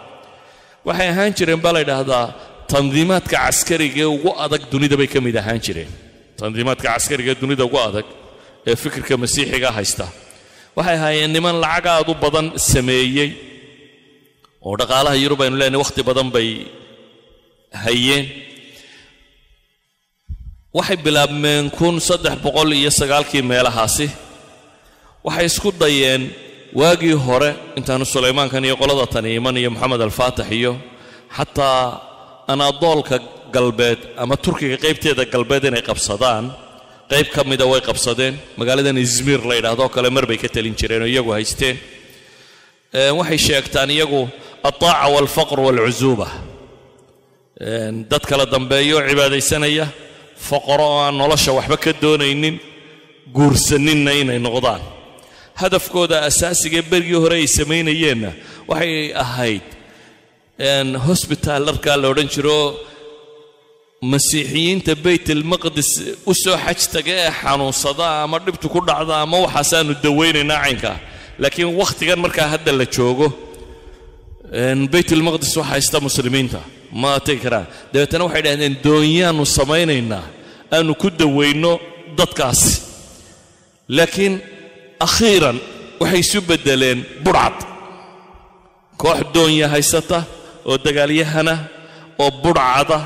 Waxay 0.86 1.08
ahaan 1.12 1.32
jireen 1.38 1.60
baa 1.64 1.72
la 1.76 1.80
ydhaahdaa 1.84 2.26
tandiimaadka 2.72 3.36
caskariga 3.44 4.00
ee 4.04 4.10
ugu 4.16 4.30
adag 4.44 4.62
dunida 4.72 4.96
bay 5.00 5.08
ka 5.14 5.18
mid 5.26 5.36
ahaan 5.40 5.60
jireen. 5.66 5.90
Tandiimaadka 6.40 6.86
caskariga 6.94 7.30
ee 7.34 7.40
dunida 7.42 7.62
ugu 7.68 7.78
adag 7.88 8.06
ee 8.68 8.74
fikirka 8.82 9.14
masiixiga 9.22 9.68
haysta. 9.78 10.06
Waxay 10.76 10.96
ahaayeen 10.98 11.30
niman 11.36 11.56
lacag 11.64 11.86
aad 11.94 12.08
u 12.12 12.14
badan 12.24 12.46
sameeyey 12.72 13.30
oo 14.66 14.74
dhaqaalaha 14.80 15.16
yurub 15.24 15.40
aynu 15.44 15.56
leenahay 15.60 15.82
wakhti 15.84 16.02
badan 16.10 16.28
bay 16.34 16.48
hayeen. 17.84 18.24
Waxay 20.76 20.98
bilaabmeen 21.06 21.64
kun 21.78 21.94
saddex 22.08 22.36
boqol 22.44 22.68
iyo 22.80 22.90
sagaalkii 23.00 23.42
meelahaasi. 23.50 24.06
Waxay 25.26 25.46
isku 25.50 25.68
dayeen 25.82 26.22
waagii 26.80 27.16
hore 27.26 27.50
intaanu 27.78 28.04
sulaymaankan 28.14 28.62
iyo 28.68 28.76
qolada 28.82 29.06
tani 29.14 29.28
iman 29.38 29.56
iyo 29.60 29.70
moxamed 29.74 30.00
alfaatix 30.08 30.46
iyo 30.58 30.72
xataa 31.36 31.82
anaadoolka 32.52 33.16
galbeed 33.56 34.00
ama 34.22 34.36
turkiga 34.44 34.76
qaybteeda 34.84 35.24
galbeed 35.34 35.64
inay 35.70 35.82
qabsadaan 35.88 36.44
qayb 37.12 37.28
ka 37.34 37.40
mida 37.50 37.64
way 37.72 37.80
qabsadeen. 37.88 38.34
Magaaladan 38.60 38.96
izmir 39.06 39.40
la 39.48 39.54
yidhahdoo 39.58 39.88
kale 39.94 40.08
mar 40.16 40.24
bay 40.30 40.38
ka 40.42 40.48
telin 40.54 40.74
jireen 40.80 41.02
oo 41.04 41.10
iyagu 41.14 41.30
haysteen. 41.38 41.76
Waxay 43.18 43.38
sheegtaan 43.48 43.90
iyagu 43.96 44.20
altaaca 44.68 45.06
waalfaqr 45.14 45.58
waalcusuuba 45.66 46.28
dad 48.10 48.22
kala 48.30 48.44
dambeeyo 48.54 48.96
cibaadaysanaya 49.08 49.86
foqoro 50.48 50.84
oo 50.92 51.00
aan 51.06 51.14
nolosha 51.20 51.50
waxba 51.58 51.76
ka 51.84 51.92
doonaynin 52.02 52.56
guursaninna 53.36 54.12
inay 54.20 54.38
noqdaan. 54.46 54.82
Hadafkooda 55.60 56.16
asaasigae 56.28 56.82
berigii 56.90 57.18
hore 57.24 57.36
ay 57.42 57.46
samaynayeenna 57.58 58.30
waxay 58.70 59.12
ahayd 59.24 59.66
hosbitaal 60.58 61.64
dharkaa 61.66 61.96
la 62.02 62.08
odhan 62.12 62.28
jiro 62.34 62.74
masiixiyiinta 64.12 64.92
baytalmaqdis 65.04 65.90
u 66.26 66.34
soo 66.34 66.56
xaj 66.64 66.80
taga 66.94 67.12
ee 67.24 67.30
xanuunsada 67.40 68.06
ama 68.24 68.38
dhibtu 68.46 68.68
ku 68.68 68.80
dhacda 68.88 69.14
ama 69.24 69.36
waxaasaanu 69.44 69.94
dawaynaynaa 70.04 70.60
caynkaa 70.64 70.96
laakiin 71.42 71.70
wakhtigan 71.80 72.18
markaa 72.24 72.48
hadda 72.54 72.72
la 72.80 72.86
joogo 72.96 73.26
baytalmaqdis 74.92 75.56
waxa 75.56 75.70
haysta 75.72 76.00
muslimiinta. 76.00 76.60
Ma 77.02 77.20
tegi 77.26 77.40
karaan 77.44 77.66
dabeetana 77.92 78.24
waxay 78.26 78.42
dhahdeen 78.46 78.74
doonyaannu 78.84 79.44
samaynaynaa 79.58 80.24
aanu 80.76 80.94
ku 81.02 81.08
dawayno 81.20 81.72
dadkaasi 82.18 82.72
laakiin 83.96 84.34
akhiiran 85.06 85.56
waxay 86.00 86.20
isu 86.26 86.38
beddeleen 86.48 86.98
budhcad 87.24 87.56
koox 89.02 89.18
doonya 89.34 89.66
haysata 89.74 90.18
oo 90.70 90.76
dagaalyahana 90.86 91.54
oo 92.22 92.30
budhcada 92.44 92.98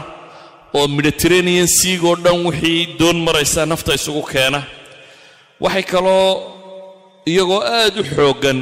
oo 0.79 0.87
mediterranean 0.97 1.69
siigoo 1.79 2.17
dhan 2.25 2.39
wixii 2.47 2.81
doon 3.01 3.17
maraysa 3.27 3.61
nafta 3.73 3.93
isugu 3.99 4.23
keena. 4.33 4.61
Waxay 5.65 5.85
kaloo 5.93 6.27
iyagoo 7.31 7.61
aad 7.79 7.95
u 8.01 8.05
xooggan 8.15 8.59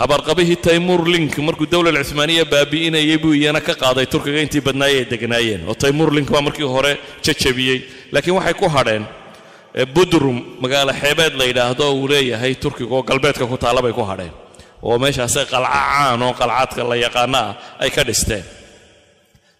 habarqabihii 0.00 0.56
taymuur 0.66 1.02
link 1.14 1.32
markuu 1.46 1.66
dowlal 1.72 1.98
cuhmaaniya 2.08 2.44
baabi'inayay 2.52 3.18
buu 3.22 3.34
iyana 3.40 3.60
ka 3.66 3.74
qaaday 3.82 4.06
turkiga 4.12 4.40
intii 4.44 4.62
badnaayey 4.66 4.98
ay 5.02 5.06
degnaayeen 5.12 5.62
oo 5.70 5.74
taymuur 5.82 6.10
link 6.16 6.28
baa 6.34 6.42
markii 6.48 6.68
hore 6.74 6.92
jajabiyey. 7.24 7.78
Laakiin 8.12 8.34
waxay 8.38 8.54
ku 8.60 8.66
hadheen 8.76 9.04
budrum 9.94 10.38
magaalo 10.62 10.92
xeebeed 11.02 11.34
la 11.40 11.44
yidhaahdo 11.50 11.84
uu 11.98 12.08
leeyahay 12.12 12.52
turkiga 12.64 12.94
oo 12.96 13.02
galbeedka 13.10 13.44
ku 13.50 13.56
taalla 13.62 13.80
bay 13.86 13.92
ku 13.98 14.04
hadheen 14.10 14.32
oo 14.88 14.96
meeshaasay 15.02 15.44
qalca 15.52 15.70
caan 15.76 16.22
oo 16.26 16.32
qalcaadka 16.40 16.82
la 16.90 16.96
yaqaano 17.04 17.42
ay 17.82 17.90
ka 17.96 18.02
dhisteen. 18.08 18.44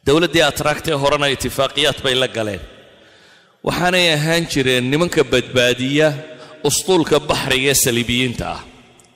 Dowladdii 0.07 0.43
atraagtee 0.51 0.95
horena 1.03 1.27
itifaaqiyaad 1.35 1.99
bay 2.05 2.15
la 2.23 2.29
galeen. 2.37 2.63
Waxaanay 3.67 4.07
ahaan 4.17 4.45
jireen 4.53 4.85
nimanka 4.93 5.23
badbaadiya 5.33 6.09
ustuulka 6.69 7.17
baxriga 7.31 7.69
ee 7.73 7.75
saliibiyiinta 7.85 8.45
ah 8.55 8.61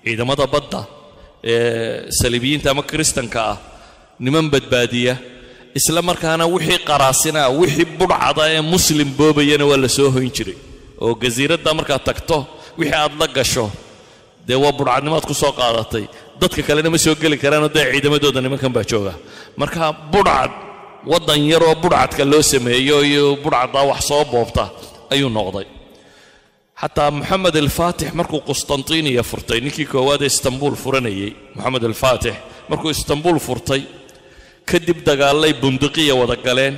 ciidamada 0.04 0.44
badda 0.54 0.80
ee 1.52 2.10
saliibiyiinta 2.20 2.68
ama 2.72 2.82
kiristanka 2.90 3.40
ah 3.52 3.56
niman 4.24 4.46
badbaadiya 4.54 5.14
isla 5.78 6.00
markaana 6.08 6.44
wixii 6.54 6.78
qaraasinaa 6.88 7.48
wixii 7.60 7.86
budhcada 7.98 8.42
ee 8.54 8.60
muslim 8.74 9.08
boobayana 9.18 9.64
waa 9.70 9.80
la 9.84 9.88
soo 9.98 10.08
hoyn 10.16 10.30
jiray. 10.36 10.56
Oo 11.02 11.12
gasiiradda 11.22 11.70
markaad 11.78 12.02
tagto 12.08 12.36
wixii 12.78 12.96
aad 13.02 13.12
la 13.20 13.26
gasho 13.36 13.66
dee 14.48 14.58
waa 14.64 14.72
budhcadnimaad 14.78 15.24
ku 15.30 15.34
soo 15.42 15.52
qaadatay. 15.60 16.04
Dadka 16.40 16.60
kalena 16.68 16.90
ma 16.94 16.98
soo 17.04 17.14
geli 17.22 17.36
karaanoo 17.42 17.70
dee 17.76 17.84
ciidamadooda 17.92 18.40
nimankan 18.44 18.72
baa 18.76 18.84
jooga. 18.90 19.12
Marka 19.60 19.92
budhcad 20.12 20.52
waddan 21.12 21.40
yaroo 21.52 21.74
budhcadka 21.84 22.22
loo 22.32 22.42
sameeyo 22.52 22.96
iyo 23.10 23.24
budhcaddaa 23.44 23.84
wax 23.90 24.00
soo 24.10 24.24
boobta 24.32 24.64
ayuu 25.12 25.30
noqday. 25.38 25.66
Xataa 26.80 27.10
moxamed 27.16 27.56
alfaatix 27.64 28.08
markuu 28.18 28.40
qustantiniya 28.48 29.22
furtay 29.30 29.58
ninkii 29.64 29.86
koowaad 29.92 30.22
ee 30.22 30.30
istanbuul 30.34 30.74
furanayey 30.82 31.30
moxamed 31.56 31.84
alfaatix 31.90 32.34
markuu 32.70 32.90
istanbuul 32.96 33.38
furtay 33.46 33.82
kadib 34.70 34.98
dagaallay 35.08 35.52
bundiqiya 35.62 36.14
wada 36.20 36.36
galeen. 36.46 36.74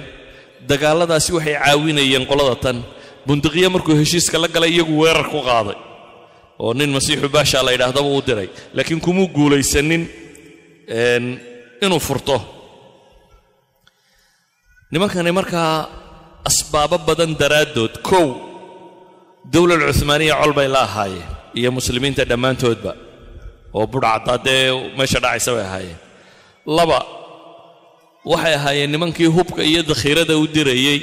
Dagaalladaasi 0.70 1.30
waxay 1.36 1.54
caawinayeen 1.64 2.24
qolada 2.30 2.56
tan. 2.64 2.76
Bundiqiya 3.26 3.68
markuu 3.74 3.94
heshiiska 4.00 4.36
la 4.42 4.48
galay 4.54 4.70
iyagu 4.76 4.94
weerar 5.02 5.26
ku 5.34 5.40
qaaday 5.50 5.76
oo 6.64 6.72
nin 6.78 6.90
masiixu 6.96 7.28
baasha 7.36 7.58
la 7.66 7.70
yidhaahdaba 7.74 8.08
u 8.18 8.22
diray. 8.28 8.48
Laakiin 8.76 9.00
kumuu 9.06 9.28
guulaysanin 9.36 10.02
inuu 11.84 12.00
furto. 12.08 12.36
Nimankani 14.92 15.32
markaa 15.38 15.72
asbaabo 16.48 16.96
badan 17.08 17.32
daraaddood 17.40 17.94
kow 18.08 18.26
dowlal 19.52 19.82
cuhmaaniya 19.92 20.34
col 20.42 20.52
bay 20.58 20.68
la 20.74 20.80
ahaayeen 20.88 21.28
iyo 21.58 21.70
muslimiinta 21.78 22.22
dhammaantoodba 22.30 22.92
oo 23.78 23.86
budhcaddaa 23.92 24.38
dee 24.46 24.62
meesha 24.98 25.18
dhacaysa 25.24 25.50
bay 25.56 25.64
ahaayeen 25.68 25.98
laba 26.78 26.98
waxay 28.32 28.54
ahaayeen 28.60 28.90
nimankii 28.94 29.28
hubka 29.36 29.62
iyo 29.70 29.80
dakhiirada 29.90 30.34
u 30.42 30.46
dirayey 30.56 30.98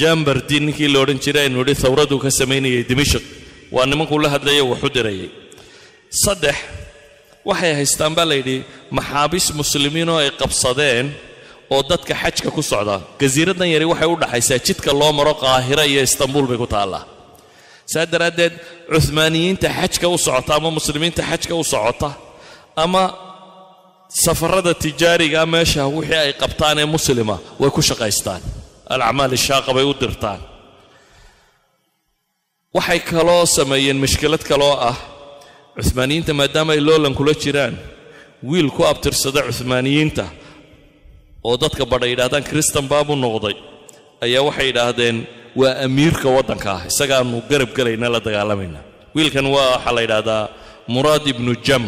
jambardi 0.00 0.56
ninkii 0.66 0.88
la 0.94 0.98
odhan 1.04 1.18
jiray 1.24 1.44
aynu 1.46 1.58
idhi 1.64 1.74
thawraduu 1.84 2.18
ka 2.24 2.30
samaynayay 2.40 2.82
dimashik 2.90 3.24
waa 3.74 3.86
nimankuu 3.90 4.18
la 4.24 4.28
hadlaya 4.34 4.64
waxu 4.72 4.88
dirayay. 4.96 5.30
Saddex 6.22 6.56
waxay 7.48 7.72
haystaan 7.78 8.12
baa 8.18 8.26
layidhi 8.32 8.56
maxaabiis 8.96 9.46
muslimiin 9.60 10.08
oo 10.12 10.18
ay 10.24 10.30
qabsadeen 10.40 11.06
oo 11.74 11.80
dadka 11.90 12.14
xajka 12.22 12.48
ku 12.56 12.62
socda. 12.72 12.96
Gasiiraddan 13.20 13.68
yari 13.74 13.84
waxay 13.92 14.08
u 14.14 14.16
dhaxaysaa 14.22 14.58
jidka 14.66 14.90
loo 15.00 15.12
maro 15.18 15.34
qaahira 15.42 15.84
iyo 15.90 16.00
istanbuul 16.08 16.46
bay 16.50 16.58
ku 16.62 16.66
taallaa. 16.74 17.04
Saa 17.92 18.06
daraaddeed 18.12 18.54
cuhmaaniyiinta 18.94 19.68
xajka 19.78 20.06
u 20.14 20.16
socota 20.26 20.52
ama 20.58 20.70
muslimiinta 20.78 21.22
xajka 21.30 21.54
u 21.54 21.64
socota 21.72 22.10
ama 22.84 23.02
safarada 24.24 24.72
tijaariga 24.82 25.40
meesha 25.54 25.82
wixii 25.96 26.20
ay 26.24 26.32
qabtaan 26.42 26.78
ee 26.82 26.88
muslima 26.96 27.36
way 27.60 27.70
ku 27.76 27.80
shaqaystaan. 27.88 28.40
Alacmaal 28.94 29.32
ishaaqa 29.38 29.70
bay 29.76 29.84
u 29.84 29.94
dirtaan 30.02 30.40
waxay 32.76 33.00
kaloo 33.10 33.46
sameeyeen 33.56 33.98
mashkilad 34.04 34.42
kaloo 34.50 34.74
ah 34.90 34.96
cuhmaaniyiinta 35.76 36.32
maadaama 36.40 36.72
ay 36.76 36.80
loolan 36.88 37.14
kula 37.18 37.34
jiraan 37.44 37.74
wiil 38.50 38.68
ku 38.76 38.82
abtirsada 38.90 39.40
cuhmaaniyiinta 39.48 40.24
oo 41.48 41.56
dadka 41.64 41.84
badha 41.92 42.06
yidhahdaan 42.12 42.44
kristan 42.50 42.86
baabuu 42.92 43.16
noqday 43.24 43.56
ayaa 44.24 44.42
waxay 44.48 44.66
yidhaahdeen 44.70 45.16
waa 45.60 45.74
amiirka 45.86 46.28
waddanka 46.36 46.68
ah 46.76 46.82
isagaanu 46.90 47.36
garab 47.50 47.70
gelayna 47.76 48.08
la 48.14 48.20
dagaalamayna 48.26 48.80
wiilkan 49.16 49.46
waa 49.54 49.68
waxaa 49.74 49.94
la 49.96 50.02
yidhaahdaa 50.06 50.42
muraad 50.94 51.24
ibnu 51.32 51.52
jam. 51.66 51.84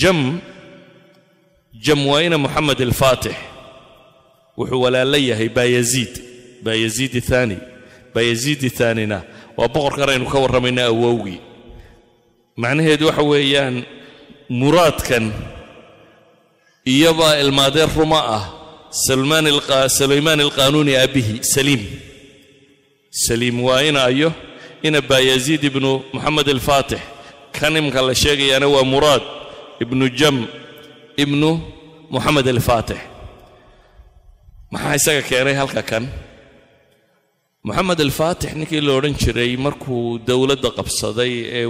Jam 0.00 0.18
jam 1.84 2.00
waa 2.10 2.22
ina 2.26 2.38
moxamed 2.44 2.80
alfaatix 2.88 3.34
wuxuu 4.58 4.80
walaalla 4.84 5.18
yahay 5.30 5.48
baayaziid 5.58 6.14
baayaziid 6.64 7.14
aani 7.40 7.56
baayaziid 8.16 8.62
aanina 8.80 9.18
waa 9.58 9.68
boqorkan 9.74 10.08
aynu 10.12 10.26
ka 10.32 10.38
warramayna 10.44 10.82
awowgii. 10.92 11.40
Macnaheedu 12.62 13.04
waxa 13.08 13.22
weeyaan 13.32 13.76
muraadkan 14.60 15.24
iyobaa 16.92 17.34
ilmaadeen 17.42 17.90
ruma 17.96 18.20
ah 18.36 18.44
sulaymaan 19.98 20.40
alqaanuuni 20.46 20.92
aabihi 20.96 21.44
saliim. 21.54 21.82
Saliim 23.26 23.56
waa 23.66 23.82
inaayo 23.88 24.32
ina 24.82 25.00
baayaziid 25.10 25.62
ibnu 25.70 25.90
moxamed 26.12 26.48
alfaatix. 26.56 27.00
Kan 27.52 27.76
imka 27.76 28.00
la 28.02 28.14
sheegayaana 28.14 28.66
waa 28.74 28.84
muraad 28.92 29.22
ibnu 29.84 30.04
jam 30.18 30.36
ibnu 31.16 31.50
moxamed 32.10 32.48
alfaatix. 32.48 33.00
Maxaa 34.72 34.96
isaga 34.98 35.22
keenay 35.28 35.54
halka 35.60 35.82
kan 35.90 36.04
moxamed 37.68 38.00
alfaatix 38.06 38.50
ninkii 38.60 38.80
la 38.86 38.92
odhan 38.98 39.14
jiray 39.22 39.52
markuu 39.66 40.02
dowladda 40.28 40.70
qabsaday 40.78 41.32
ee 41.58 41.66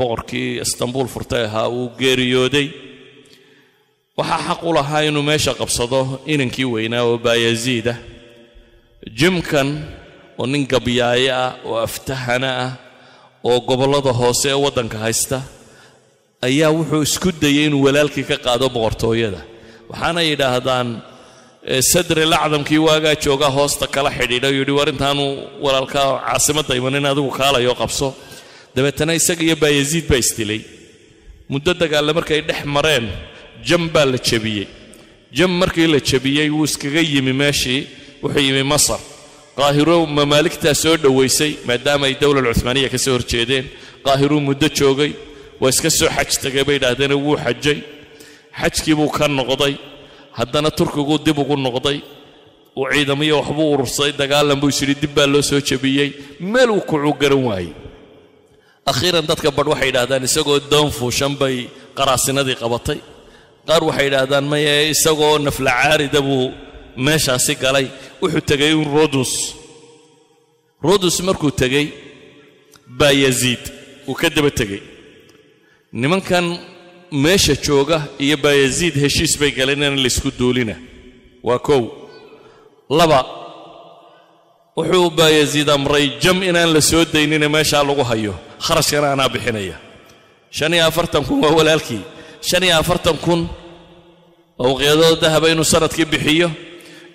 boqorkii 0.00 0.50
istanbuul 0.64 1.08
furtay 1.14 1.42
ahaa 1.48 1.68
uu 1.78 1.86
geeriyooday. 2.00 2.66
Waxaa 4.18 4.40
xaq 4.48 4.60
u 4.68 4.72
lahaa 4.78 5.02
inuu 5.08 5.24
meesha 5.30 5.52
qabsado 5.60 6.00
inankii 6.32 6.68
weynaa 6.74 7.04
oo 7.10 7.16
baayaziid 7.26 7.86
ah. 7.94 7.98
Jimkan 9.18 9.68
oo 10.40 10.46
nin 10.52 10.62
gabyaaye 10.72 11.30
ah 11.44 11.52
oo 11.68 11.76
aftahana 11.86 12.50
ah 12.66 12.72
oo 13.48 13.58
gobollada 13.68 14.12
hoose 14.20 14.46
ee 14.52 14.58
waddanka 14.64 14.98
haysta 15.04 15.38
ayaa 16.48 16.70
wuxuu 16.78 17.02
isku 17.08 17.30
dayey 17.42 17.64
inuu 17.68 17.82
walaalkii 17.86 18.26
ka 18.30 18.36
qaado 18.46 18.66
boqortooyada. 18.74 19.40
Waxaana 19.90 20.20
yidhaahdaan 20.30 20.88
sadri 21.80 22.24
lacdamkii 22.26 22.78
waagaa 22.78 23.14
joogaa 23.24 23.50
hoosta 23.50 23.86
kala 23.86 24.10
xidhiidha 24.10 24.48
yidhi 24.48 24.72
war 24.78 24.88
intaanu 24.88 25.24
walaalkaa 25.64 26.06
caasimadda 26.26 26.74
imanin 26.80 27.06
adigu 27.06 27.30
kaalayo 27.38 27.74
qabso. 27.80 28.14
Dabeetana 28.74 29.12
isaga 29.14 29.42
iyo 29.46 29.56
baayaziid 29.56 30.06
baa 30.10 30.16
isdilay. 30.24 30.60
Muddo 31.48 31.74
dagaalle 31.74 32.12
markay 32.18 32.40
dhex 32.48 32.64
mareen 32.64 33.06
jam 33.68 33.88
baa 33.94 34.04
la 34.12 34.18
jebiyey. 34.28 34.66
Jam 35.32 35.50
markii 35.60 35.86
la 35.86 36.00
jebiyey 36.00 36.48
wuu 36.50 36.64
iskaga 36.64 37.00
yimi 37.00 37.32
meeshii 37.32 37.86
wuxuu 38.22 38.40
yimi 38.48 38.62
masar. 38.62 39.00
Qaahiro 39.56 40.06
mamaaligtaa 40.06 40.74
soo 40.82 40.96
dhowaysay 40.96 41.52
maadaama 41.68 42.06
ay 42.06 42.14
dowlal 42.20 42.54
cuhmaaniya 42.54 42.88
ka 42.88 42.98
soo 42.98 43.12
horjeedeen. 43.16 43.66
Qaahiruu 44.04 44.40
muddo 44.40 44.68
joogay 44.78 45.12
waa 45.60 45.68
iska 45.74 45.90
soo 45.90 46.08
xaj 46.16 46.30
tagay 46.42 46.64
bay 46.64 46.76
idhaahdeen 46.80 47.12
wuu 47.12 47.36
xajay. 47.44 47.78
Xajkii 48.60 48.94
buu 48.98 49.10
ka 49.16 49.28
noqday 49.28 49.74
haddana 50.38 50.70
turkigu 50.78 51.14
dib 51.26 51.38
ugu 51.42 51.56
noqday 51.66 51.98
uu 52.80 52.86
ciidamiyo 52.94 53.34
waxbuu 53.40 53.68
urursaday 53.74 54.12
dagaalan 54.20 54.58
buu 54.60 54.70
isyidhi 54.74 54.94
dib 55.02 55.12
baa 55.16 55.26
loo 55.32 55.42
soo 55.50 55.60
jebiyey 55.68 56.10
meel 56.52 56.70
uu 56.76 56.82
kucuu 56.90 57.14
garan 57.22 57.42
waayey. 57.48 57.72
Akhiiran 58.90 59.24
dadka 59.30 59.48
badh 59.56 59.68
waxay 59.72 59.88
yidhahdaan 59.90 60.24
isagoo 60.28 60.58
doon 60.72 60.88
fuushan 60.98 61.32
bay 61.40 61.56
qaraasinadii 61.98 62.56
qabatay. 62.62 62.98
Qaar 63.68 63.82
waxay 63.88 64.06
yidhaahdaan 64.08 64.44
maye 64.52 64.74
isagoo 64.94 65.34
nafla 65.46 65.70
caarida 65.80 66.20
buu 66.26 66.44
meeshaasi 67.06 67.52
galay 67.62 67.86
wuxuu 68.22 68.42
tegay 68.50 68.72
in 68.76 68.84
rodus. 68.96 69.32
Rodus 70.88 71.16
markuu 71.26 71.50
tegey 71.62 71.86
baa 72.98 73.14
yaziid 73.24 73.62
uu 74.08 74.14
ka 74.20 74.28
daba 74.36 74.50
tegey 74.60 74.80
nimankan 76.00 76.46
meesha 77.12 77.54
jooga 77.54 78.02
iyo 78.18 78.36
baayaziid 78.36 78.94
heshiis 79.02 79.38
bay 79.40 79.50
galeen 79.50 79.78
inaan 79.78 80.02
laysku 80.02 80.30
duulina. 80.38 80.74
Waa 81.42 81.58
kow. 81.58 81.82
Laba. 82.90 83.20
Wuxuu 84.76 85.10
baayaziid 85.10 85.68
amray 85.70 86.06
jam 86.22 86.42
inaan 86.42 86.72
la 86.74 86.80
soo 86.80 87.04
daynina 87.04 87.48
meeshaa 87.48 87.82
lagu 87.88 88.02
hayo. 88.10 88.34
Kharashkana 88.64 89.12
anaa 89.12 89.28
bixinaya. 89.28 89.76
Shan 90.50 90.74
iyo 90.74 90.86
afartan 90.86 91.24
kun 91.24 91.40
waa 91.44 91.50
walaalkii. 91.58 92.00
Shan 92.40 92.62
iyo 92.62 92.76
afartan 92.78 93.16
kun 93.24 93.48
awqyadoo 94.58 95.16
dahaba 95.22 95.48
inuu 95.52 95.64
sannadkii 95.64 96.04
bixiyo 96.04 96.50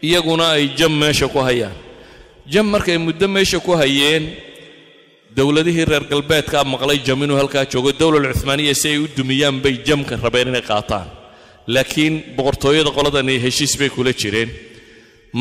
iyaguna 0.01 0.51
ay 0.51 0.67
jam 0.77 0.91
meesha 1.01 1.27
ku 1.27 1.39
hayaan. 1.39 1.75
Jam 2.51 2.65
markay 2.67 2.97
muddo 2.97 3.27
meesha 3.27 3.59
ku 3.59 3.71
hayeen 3.71 4.23
dowladihii 5.37 5.85
reer 5.91 6.03
galbeedkaa 6.11 6.63
maqlay 6.73 6.97
jam 7.07 7.19
inuu 7.25 7.37
halkaa 7.41 7.65
joogo 7.73 7.91
dowlal 8.01 8.25
cuhmaaniya 8.33 8.73
si 8.81 8.87
ay 8.93 8.97
u 9.03 9.07
dumiyaan 9.17 9.57
bay 9.63 9.75
jamka 9.87 10.15
rabeen 10.25 10.47
inay 10.51 10.61
qaataan. 10.71 11.07
Laakiin 11.75 12.13
boqortooyada 12.37 12.91
qoladani 12.97 13.35
heshiis 13.45 13.73
bay 13.79 13.89
kula 13.95 14.11
jireen. 14.21 14.49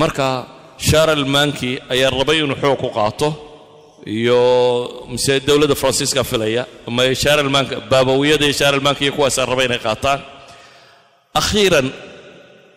Marka 0.01 0.27
sharal 0.89 1.25
manki 1.35 1.71
ayaa 1.95 2.11
rabay 2.21 2.39
inuu 2.45 2.57
xoog 2.63 2.79
ku 2.83 2.89
qaato 2.99 3.29
iyo 4.19 4.41
mise 5.13 5.35
dowladda 5.49 5.75
faransiiska 5.83 6.23
filaya 6.31 6.63
ama 6.89 7.03
baabawiyada 7.93 8.45
iyo 8.49 8.55
sharal 8.61 8.81
manka 8.87 9.01
iyo 9.05 9.13
kuwaasaa 9.17 9.47
rabay 9.53 9.67
inay 9.69 9.81
qaataan. 9.87 10.21
Akhiiran 11.41 11.87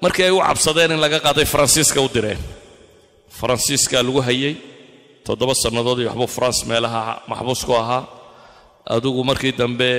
markii 0.04 0.24
ay 0.28 0.32
u 0.32 0.40
cabsadeen 0.48 0.92
in 0.96 1.00
laga 1.06 1.20
qaaday 1.26 1.46
faransiiska 1.54 2.00
u 2.02 2.10
direen. 2.16 2.40
Faransiiska 3.40 3.98
lagu 4.08 4.22
hayey 4.28 4.54
toddoba 5.26 5.54
sannadood 5.64 6.00
iyo 6.00 6.10
waxbuu 6.12 6.28
france 6.38 6.60
meelaha 6.70 7.02
maxbuus 7.30 7.62
ku 7.68 7.74
ahaa. 7.82 8.04
Adigu 8.94 9.22
markii 9.30 9.54
dambe 9.60 9.90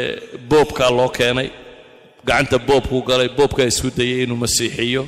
boobkaa 0.51 0.91
loo 0.99 1.09
keenay 1.19 1.49
gacanta 2.27 2.59
boobkuu 2.69 3.03
galay 3.09 3.29
boobkaa 3.39 3.67
isku 3.73 3.89
dayay 3.99 4.23
inuu 4.25 4.39
masiixiyo. 4.45 5.03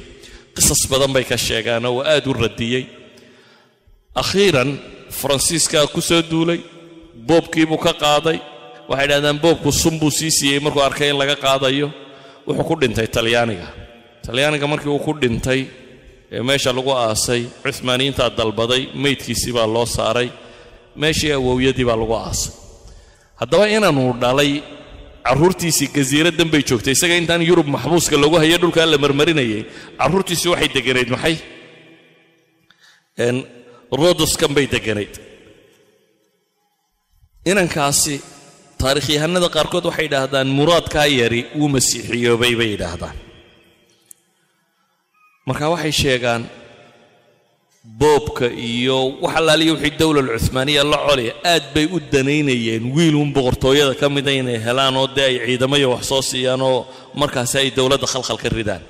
Qisas 0.54 0.82
badan 0.90 1.12
bay 1.14 1.24
ka 1.30 1.36
sheegaanoo 1.46 1.94
waa 1.98 2.06
aad 2.14 2.26
u 2.26 2.32
radiyey 2.44 2.84
akhiiran 4.22 4.70
faransiiskaa 5.20 5.86
ku 5.94 6.00
soo 6.00 6.22
duulay 6.30 6.60
boobkiibuu 7.28 7.78
ka 7.86 7.92
qaaday. 8.02 8.38
Waxay 8.88 9.06
idhahdaan 9.06 9.38
boobku 9.44 9.70
sun 9.72 9.94
buu 10.00 10.10
sii 10.10 10.30
siiyey 10.38 10.60
markuu 10.64 10.82
arkay 10.88 11.08
in 11.10 11.18
laga 11.20 11.36
qaadayo 11.44 11.88
wuxuu 12.46 12.64
ku 12.68 12.74
dhintay 12.80 13.06
talyaaniga. 13.16 13.68
Talyaaniga 14.26 14.66
markii 14.72 14.90
uu 14.90 14.98
ku 15.06 15.12
dhintay 15.22 15.60
ee 16.36 16.42
meesha 16.48 16.70
lagu 16.78 16.92
aasay 17.04 17.42
cuhmaaniyiintaa 17.64 18.30
dalbaday 18.38 18.82
meydkiisii 19.04 19.52
baa 19.58 19.66
loo 19.76 19.86
saaray 19.96 20.28
meeshii 21.02 21.32
awowyadii 21.38 21.86
baa 21.90 21.98
lagu 22.02 22.14
aasay. 22.24 22.52
Haddaba 23.40 23.64
inanuu 23.76 24.10
dhalay 24.22 24.52
carruurtiisii 25.26 25.88
gasiiraddan 25.96 26.48
bay 26.52 26.62
joogtay 26.68 26.94
isaga 26.98 27.16
intaan 27.22 27.42
yurub 27.50 27.68
maxbuuska 27.74 28.16
lagu 28.24 28.36
hayo 28.42 28.56
dhulkaa 28.62 28.86
la 28.92 28.98
marmarinayay 29.04 29.62
carruurtiisii 30.00 30.50
waxay 30.52 30.68
deganayd 30.76 31.08
maxay? 31.14 31.36
Rodoskan 34.02 34.50
bay 34.56 34.66
deganayd. 34.74 35.14
Inankaasi 37.50 38.14
taarikhyahanada 38.82 39.48
qaarkood 39.56 39.84
waxay 39.90 40.04
yidhaahdaan 40.08 40.48
muraadkaa 40.58 41.06
yari 41.20 41.40
wuu 41.58 41.68
masiixiyoobay 41.76 42.52
bay 42.60 42.68
yidhaahdaan 42.74 43.16
marka 45.48 45.66
waxay 45.74 45.92
sheegaan 46.02 46.42
boobka 48.00 48.46
iyo 48.70 48.98
wax 49.22 49.34
allaaliya 49.40 49.72
wixii 49.74 49.96
dowlal 50.00 50.28
cuhmaaniya 50.44 50.82
la 50.92 50.98
colaya 51.06 51.32
aad 51.52 51.64
bay 51.74 51.86
u 51.86 51.98
danaynayeen. 52.12 52.82
Wiilun 52.96 53.28
boqortooyada 53.36 53.94
ka 54.00 54.06
mida 54.14 54.30
inay 54.40 54.58
helaan 54.66 54.94
oo 55.00 55.06
dee 55.16 55.24
ay 55.30 55.36
ciidamayo 55.46 55.88
wax 55.94 56.02
soo 56.10 56.22
siiyaan 56.30 56.60
oo 56.70 56.78
markaasi 57.20 57.54
ay 57.62 57.68
dowladda 57.78 58.06
khalkhal 58.12 58.38
ka 58.42 58.48
ridaan. 58.58 58.82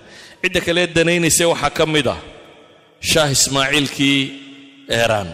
Cidda 0.42 0.60
kalee 0.66 0.86
danaynaysa 0.96 1.44
waxaa 1.52 1.70
ka 1.78 1.84
mid 1.94 2.06
ah 2.14 2.18
shaah 3.10 3.30
ismaaciilkii 3.36 4.20
eeraan. 4.98 5.28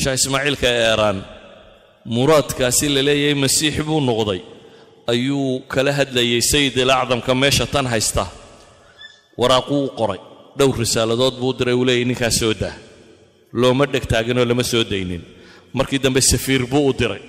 Shaah 0.00 0.14
ismaaciilka 0.20 0.68
eeraan 0.86 1.18
muraadkaasi 2.14 2.86
la 2.94 3.02
leeyahay 3.08 3.34
masiixi 3.44 3.82
buu 3.88 4.00
noqday. 4.10 4.40
Ayuu 5.12 5.60
kala 5.72 5.90
hadlayay 5.98 6.40
sayid 6.52 6.74
ilacdamka 6.82 7.32
meesha 7.42 7.66
tan 7.74 7.86
haysta 7.92 8.24
waraaquu 9.40 9.76
u 9.86 9.88
qoray. 10.00 10.20
Dhowr 10.58 10.76
risaaladood 10.82 11.34
buu 11.40 11.52
diray 11.58 11.74
uu 11.74 11.84
leeyay 11.88 12.04
ninkaa 12.10 12.30
soo 12.40 12.54
daa. 12.62 12.74
Looma 13.60 13.84
dheg 13.92 14.04
taaginoo 14.10 14.44
lama 14.50 14.62
soo 14.72 14.84
daynin. 14.90 15.22
Markii 15.76 15.98
dambe 16.04 16.20
safiir 16.20 16.62
buu 16.72 16.88
u 16.88 16.92
diray. 17.00 17.22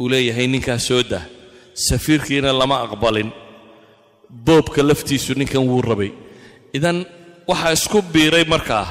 Uu 0.00 0.08
leeyahay 0.12 0.46
ninkaa 0.46 0.78
soo 0.88 1.02
daa. 1.10 1.24
Safiirkiina 1.88 2.52
lama 2.60 2.76
aqbalin. 2.86 3.30
Boobka 4.46 4.82
laftiisu 4.88 5.32
ninkan 5.40 5.64
wuu 5.70 5.82
rabay. 5.82 6.10
Idan 6.76 6.98
waxaa 7.48 7.72
isku 7.78 7.98
biiray 8.12 8.44
markaa. 8.44 8.86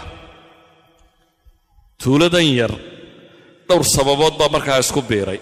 Tuuladan 2.02 2.48
yar 2.60 2.74
dhowr 3.68 3.84
sababood 3.96 4.36
baa 4.40 4.50
markaa 4.56 4.80
isku 4.84 5.02
biiray. 5.10 5.40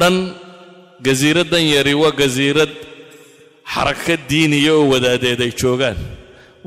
Dhan 0.00 0.16
gasiiraddan 1.06 1.64
yari 1.74 1.94
waa 2.02 2.10
gasiirad 2.20 2.72
xaraka 3.74 4.14
diiniya 4.30 4.72
oo 4.78 4.84
wadaadeed 4.92 5.40
ay 5.46 5.52
joogaan 5.62 5.98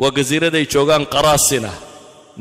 waa 0.02 0.12
gasiirad 0.18 0.54
ay 0.60 0.66
joogaan 0.74 1.04
qaraasina 1.16 1.72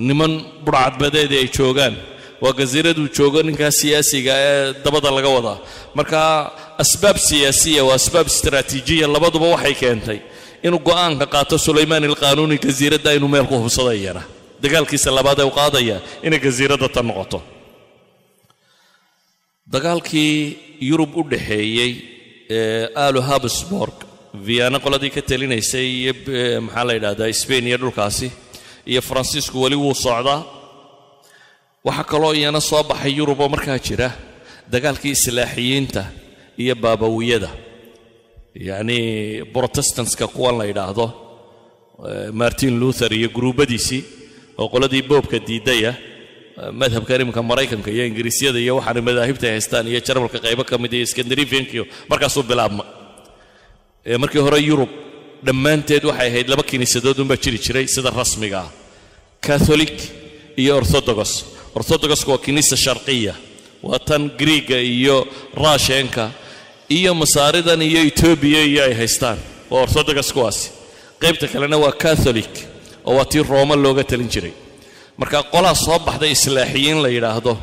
niman 0.09 0.33
budhcadbadeedii 0.67 1.39
ay 1.45 1.49
joogaan 1.59 1.95
waa 2.43 2.53
gasiiraduu 2.61 3.07
joogo 3.17 3.41
ninkaa 3.49 3.71
siyaasiga 3.81 4.33
ee 4.51 4.65
dabada 4.85 5.11
laga 5.17 5.31
wadaa 5.37 5.59
marka 5.99 6.19
asbaab 6.85 7.17
siyaasiya 7.29 7.83
waa 7.89 7.97
asbaab 8.01 8.27
istaraatiijiya 8.35 9.07
labaduba 9.15 9.47
waxay 9.55 9.75
keentay 9.83 10.19
inuu 10.67 10.81
go'aanka 10.89 11.27
qaato 11.35 11.57
sulaymaan 11.67 12.05
ilqaanuuni 12.11 12.57
gasiiradda 12.67 13.11
inuu 13.19 13.31
meel 13.35 13.47
ku 13.51 13.55
hubsadayana 13.63 14.23
dagaalkiisa 14.63 15.09
labaad 15.19 15.39
ee 15.43 15.49
u 15.51 15.55
qaadaya 15.61 15.97
inay 16.27 16.41
gasiiradda 16.47 16.89
tan 16.95 17.07
noqoto 17.11 17.39
dagaalkii 19.75 20.35
yurub 20.91 21.11
u 21.21 21.23
dhaxeeyey 21.33 21.93
ee 22.59 22.85
alu 23.07 23.21
habsborg 23.31 23.97
viana 24.35 24.79
qoladii 24.85 25.11
ka 25.17 25.23
telinaysay 25.31 25.87
iyo 26.01 26.13
maxaa 26.67 26.85
la 26.89 26.93
yidhahdaa 26.97 27.33
sbain 27.43 27.67
iyo 27.67 27.79
dhulkaasi 27.83 28.29
iyo 28.87 29.01
faransiisku 29.09 29.57
weli 29.63 29.77
wuu 29.77 29.95
socdaa 29.95 30.41
waxaa 31.87 32.05
kaloo 32.13 32.33
iyana 32.35 32.61
soo 32.61 32.83
baxay 32.91 33.13
yuruboo 33.19 33.49
markaa 33.55 33.79
jira 33.87 34.09
dagaalkii 34.73 35.11
islaaxiyiinta 35.17 36.03
iyo 36.63 36.75
baabawiyada. 36.83 37.51
Yacnii 38.69 39.43
brotestantska 39.55 40.27
kuwan 40.35 40.59
la 40.59 40.65
yidhaahdo 40.71 41.07
martin 42.33 42.75
luther 42.81 43.13
iyo 43.19 43.29
guruubbadiisii 43.37 44.03
oo 44.61 44.69
qoladii 44.73 45.03
boobka 45.11 45.39
diidaya 45.49 45.93
madhabkan 46.81 47.21
iminka 47.23 47.43
maraykanka 47.51 47.91
iyo 47.91 48.05
ingiriisyada 48.11 48.59
iyo 48.65 48.77
waxaana 48.77 49.01
madaahibta 49.09 49.45
ay 49.47 49.53
haystaan 49.57 49.87
iyo 49.89 50.01
jarmalka 50.07 50.39
qaybo 50.45 50.63
ka 50.71 50.75
mid 50.83 50.93
iyo 50.93 51.07
skandinafiankiyo 51.13 51.85
markaasuu 52.11 52.43
bilaabma 52.51 52.85
markii 54.17 54.41
hore 54.41 54.59
yurub 54.71 54.89
dhammaanteed 55.45 56.05
waxay 56.05 56.29
ahayd 56.31 56.49
laba 56.49 56.63
kiniisadood 56.63 57.19
unbaa 57.23 57.37
jiri 57.37 57.59
jiray 57.59 57.87
sida 57.87 58.11
rasmiga 58.11 58.59
ah. 58.65 58.71
Catholic 59.41 59.95
iyo 60.57 60.77
orthodogos 60.81 61.33
orthodogosku 61.75 62.31
waa 62.31 62.39
kiniisa 62.47 62.77
sharqiya 62.77 63.35
waa 63.83 63.99
tan 63.99 64.31
griiga 64.41 64.79
iyo 64.79 65.27
raasheenka 65.55 66.31
iyo 66.89 67.15
masaaridan 67.15 67.83
iyo 67.83 68.01
etoobiya 68.09 68.63
iyo 68.65 68.81
ay 68.85 68.95
haystaan 68.95 69.39
waa 69.71 69.83
orthodogos 69.83 70.33
kuwaasi. 70.33 70.71
Qaybta 71.21 71.49
kalena 71.53 71.77
waa 71.85 71.93
catholic 71.93 72.53
oo 73.05 73.15
waa 73.19 73.25
tii 73.25 73.43
rooma 73.43 73.77
looga 73.77 74.05
talin 74.05 74.29
jiray. 74.29 74.53
Marka 75.19 75.43
qolaa 75.43 75.75
soo 75.75 75.99
baxday 75.99 76.33
islaaxiyiin 76.33 77.03
la 77.03 77.09
yidhaahdo 77.09 77.59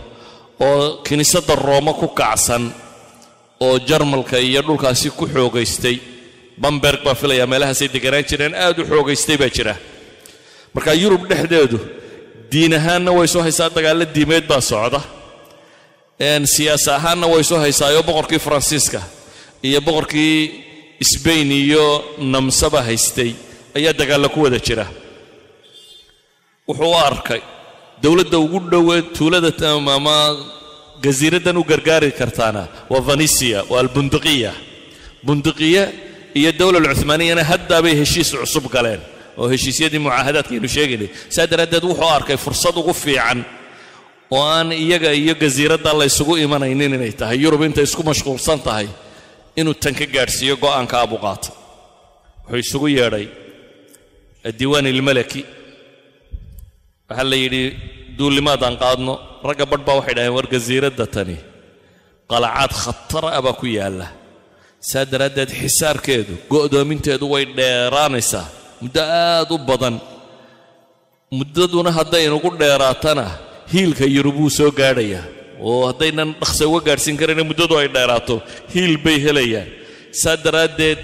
oo 0.60 1.02
kiniisadda 1.08 1.56
rooma 1.56 1.93
ku 1.93 2.08
kacsan 2.08 2.72
oo 3.60 3.80
jarmalka 3.80 4.38
iyo 4.39 4.62
dhulkaasi 4.62 5.10
ku 5.10 5.28
xoogaystay 5.28 6.14
bamberg 6.64 6.99
baa 7.06 7.16
filayaa 7.22 7.47
meelahaasay 7.51 7.89
deganaan 7.95 8.26
jireen 8.30 8.53
aad 8.66 8.78
u 8.82 8.86
xoogaystay 8.91 9.38
baa 9.41 9.51
jira. 9.58 9.76
Marka 10.76 10.91
yurub 11.01 11.24
dhexdeedu 11.30 11.78
diin 12.51 12.74
ahaanna 12.80 13.12
way 13.18 13.28
soo 13.34 13.41
haysaa 13.47 13.70
dagaallo 13.78 14.06
diimeed 14.16 14.45
baa 14.51 14.62
socda. 14.72 15.01
Siyaas 16.53 16.86
ahaanna 16.97 17.28
way 17.34 17.43
soo 17.49 17.60
haysaayoo 17.66 18.03
boqorkii 18.10 18.39
faransiiska 18.45 18.99
iyo 19.68 19.80
boqorkii 19.88 20.36
sbain 21.12 21.49
iyo 21.64 21.86
namsaba 22.34 22.80
haystay 22.88 23.32
ayaa 23.78 23.93
dagaalla 23.99 24.28
ku 24.34 24.39
wada 24.45 24.60
jira. 24.68 24.86
Wuxuu 26.68 26.95
arkay 27.10 27.41
dowladda 28.03 28.38
ugu 28.45 28.60
dhowee 28.72 29.01
tuulada 29.16 29.51
ama 29.95 30.16
gasiiraddan 31.03 31.58
u 31.58 31.64
gargaari 31.72 32.12
kartaana 32.20 32.64
waa 32.91 33.01
vanisia 33.10 33.60
waa 33.72 33.80
albunduqiya. 33.84 34.51
Bunduqiya 35.26 35.84
iyo 36.40 36.52
dowla 36.60 36.78
alcuhmaaniyana 36.84 37.44
haddaabay 37.52 37.94
heshiis 38.02 38.30
cusub 38.42 38.66
galeen 38.76 39.02
oo 39.42 39.46
heshiisyadii 39.54 40.02
mucaahadaadkaynu 40.06 40.68
sheegaynay. 40.76 41.10
Saa 41.36 41.48
daraaddeed 41.52 41.84
wuxuu 41.92 42.10
arkay 42.18 42.38
fursad 42.46 42.76
ugu 42.82 42.94
fiican 43.04 43.40
oo 44.36 44.44
aan 44.56 44.70
iyaga 44.86 45.10
iyo 45.22 45.34
gasiiradda 45.44 45.92
la 46.00 46.06
ysugu 46.12 46.34
imanaynin 46.46 46.94
inay 46.98 47.14
tahay. 47.20 47.38
Yurub 47.46 47.62
intay 47.68 47.86
isku 47.90 48.02
mashquulsan 48.10 48.60
tahay 48.68 48.88
inuu 49.60 49.76
tan 49.84 49.94
ka 50.00 50.06
gaadhsiiyo 50.16 50.56
go'aanka 50.64 50.96
abuqaata 51.06 51.50
wuxuu 52.50 52.62
isugu 52.66 52.88
yeedhay 52.98 53.26
addiiwaan 54.50 54.86
ilmalaki. 54.94 55.42
Waxaa 57.10 57.28
la 57.32 57.38
yidhi 57.44 57.62
duullimaadaan 58.18 58.76
qaadno 58.84 59.14
ragga 59.48 59.66
badh 59.72 59.84
baa 59.88 59.96
waxay 60.00 60.14
dhaheen 60.18 60.34
war 60.38 60.48
gasiiradda 60.54 61.06
tani 61.16 61.38
qalacaad 62.32 62.72
khatara 62.84 63.30
ah 63.38 63.42
baa 63.46 63.56
ku 63.62 63.66
yaalla 63.78 64.08
saa 64.90 65.06
daraaddeed 65.12 65.52
xisaarkeedu 65.62 66.34
go'doominteedu 66.54 67.26
way 67.34 67.44
dheeraanaysaa 67.58 68.46
muddo 68.82 69.02
aad 69.02 69.50
u 69.56 69.58
badan. 69.70 69.96
Muddaduna 71.40 71.92
hadday 71.98 72.24
inugu 72.30 72.50
dheeraatana 72.62 73.26
hiilka 73.74 74.06
yurub 74.16 74.36
wuu 74.42 74.50
soo 74.58 74.72
gaadhayaa 74.80 75.26
oo 75.70 75.82
haddaynan 75.90 76.30
dhaqsa 76.42 76.64
uga 76.70 76.82
gaadhsiin 76.88 77.18
karayna 77.22 77.44
muddadu 77.50 77.74
ay 77.82 77.88
dheeraato 77.96 78.36
hiil 78.74 78.94
bay 79.06 79.18
helayaan. 79.26 79.70
Saa 80.22 80.38
daraaddeed 80.46 81.02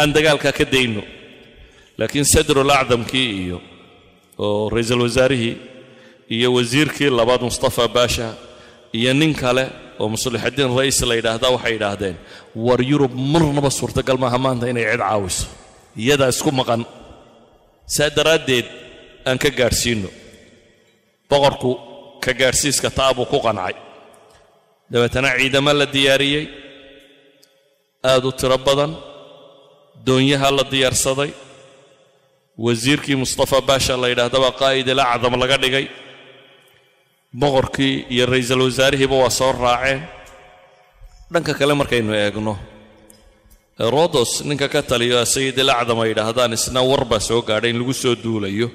aan 0.00 0.10
dagaalkaa 0.16 0.52
ka 0.58 0.64
dayno. 0.74 1.02
Laakiin 1.98 2.26
sadrul 2.34 2.70
acdamkii 2.80 3.28
iyo 3.44 3.58
oo 4.44 4.68
ra'iisul 4.74 5.00
wasaarihii 5.06 5.54
iyo 6.36 6.48
wasiirkii 6.56 7.10
labaad 7.18 7.42
mustafa 7.48 7.84
baasha 7.96 8.28
iyo 8.98 9.12
nin 9.20 9.32
kale 9.42 9.64
oo 10.00 10.08
muslixaddiin 10.14 10.70
ra'iis 10.78 10.98
la 11.08 11.14
yidhaahdaa 11.18 11.50
waxay 11.56 11.72
yidhaahdeen 11.76 12.16
war 12.66 12.80
yurub 12.90 13.12
marnaba 13.32 13.70
suurtagal 13.78 14.18
maaha 14.24 14.38
maanta 14.44 14.64
inay 14.72 14.84
cid 14.92 15.00
caawiso. 15.04 15.46
Iyadaa 16.02 16.28
isku 16.34 16.50
maqan. 16.60 16.82
Saa 17.94 18.10
daraaddeed 18.16 18.66
aan 19.28 19.38
ka 19.42 19.50
gaadhsiinno 19.58 20.10
boqorku 21.30 21.70
ka 22.24 22.32
gaadhsiiska 22.40 22.88
taa 22.98 23.12
buu 23.16 23.26
ku 23.32 23.38
qancay. 23.46 23.74
Dabeetana 24.92 25.28
ciidamo 25.38 25.72
la 25.80 25.86
diyaariyey. 25.94 26.44
Aad 28.10 28.24
u 28.28 28.32
tiro 28.40 28.58
badan. 28.66 28.92
Doonyaha 30.06 30.48
la 30.58 30.64
diyaarsaday 30.72 31.30
wasiirkii 32.64 33.16
mustafa 33.22 33.58
baasha 33.68 33.94
la 34.02 34.08
yidhaahdaba 34.12 34.50
qaa'id 34.60 34.86
il 34.92 35.00
acdam 35.00 35.34
laga 35.42 35.56
dhigay 35.62 35.86
boqorkii 37.40 37.94
iyo 38.14 38.24
ra'iisul 38.32 38.62
wasaarihiiba 38.66 39.16
waa 39.22 39.30
soo 39.30 39.52
raaceen 39.52 40.00
dhanka 41.32 41.52
kale 41.58 41.74
markaynu 41.80 42.12
eegno 42.14 42.54
herodos 43.78 44.30
ninka 44.48 44.68
ka 44.68 44.82
taliyo 44.82 45.24
sayid 45.24 45.58
il 45.58 45.70
acdam 45.70 46.00
ay 46.00 46.08
yidhaahdaan 46.12 46.52
isna 46.56 46.80
war 46.90 47.04
baa 47.04 47.20
soo 47.20 47.42
gaadhay 47.48 47.70
in 47.70 47.78
lagu 47.80 47.92
soo 47.92 48.14
duulayo. 48.14 48.68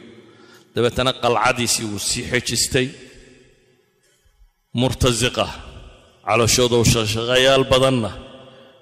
Dabeetana 0.75 1.11
qalcadiisii 1.13 1.85
wuu 1.91 1.99
sii 1.99 2.23
xejistay 2.31 2.87
murtasiqa 4.79 5.45
calooshooda 6.27 6.77
shaqshaqayaal 6.93 7.65
badanna 7.71 8.11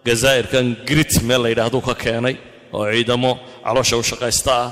gazaa'irkan 0.05 0.65
grit 0.87 1.13
meel 1.27 1.41
la 1.43 1.49
yidhahduu 1.49 1.81
ka 1.87 1.95
keenay 2.03 2.35
oo 2.73 2.85
ciidamo 2.91 3.31
caloosha 3.65 3.97
u 3.97 4.03
shaqaysta 4.11 4.51
ah. 4.63 4.69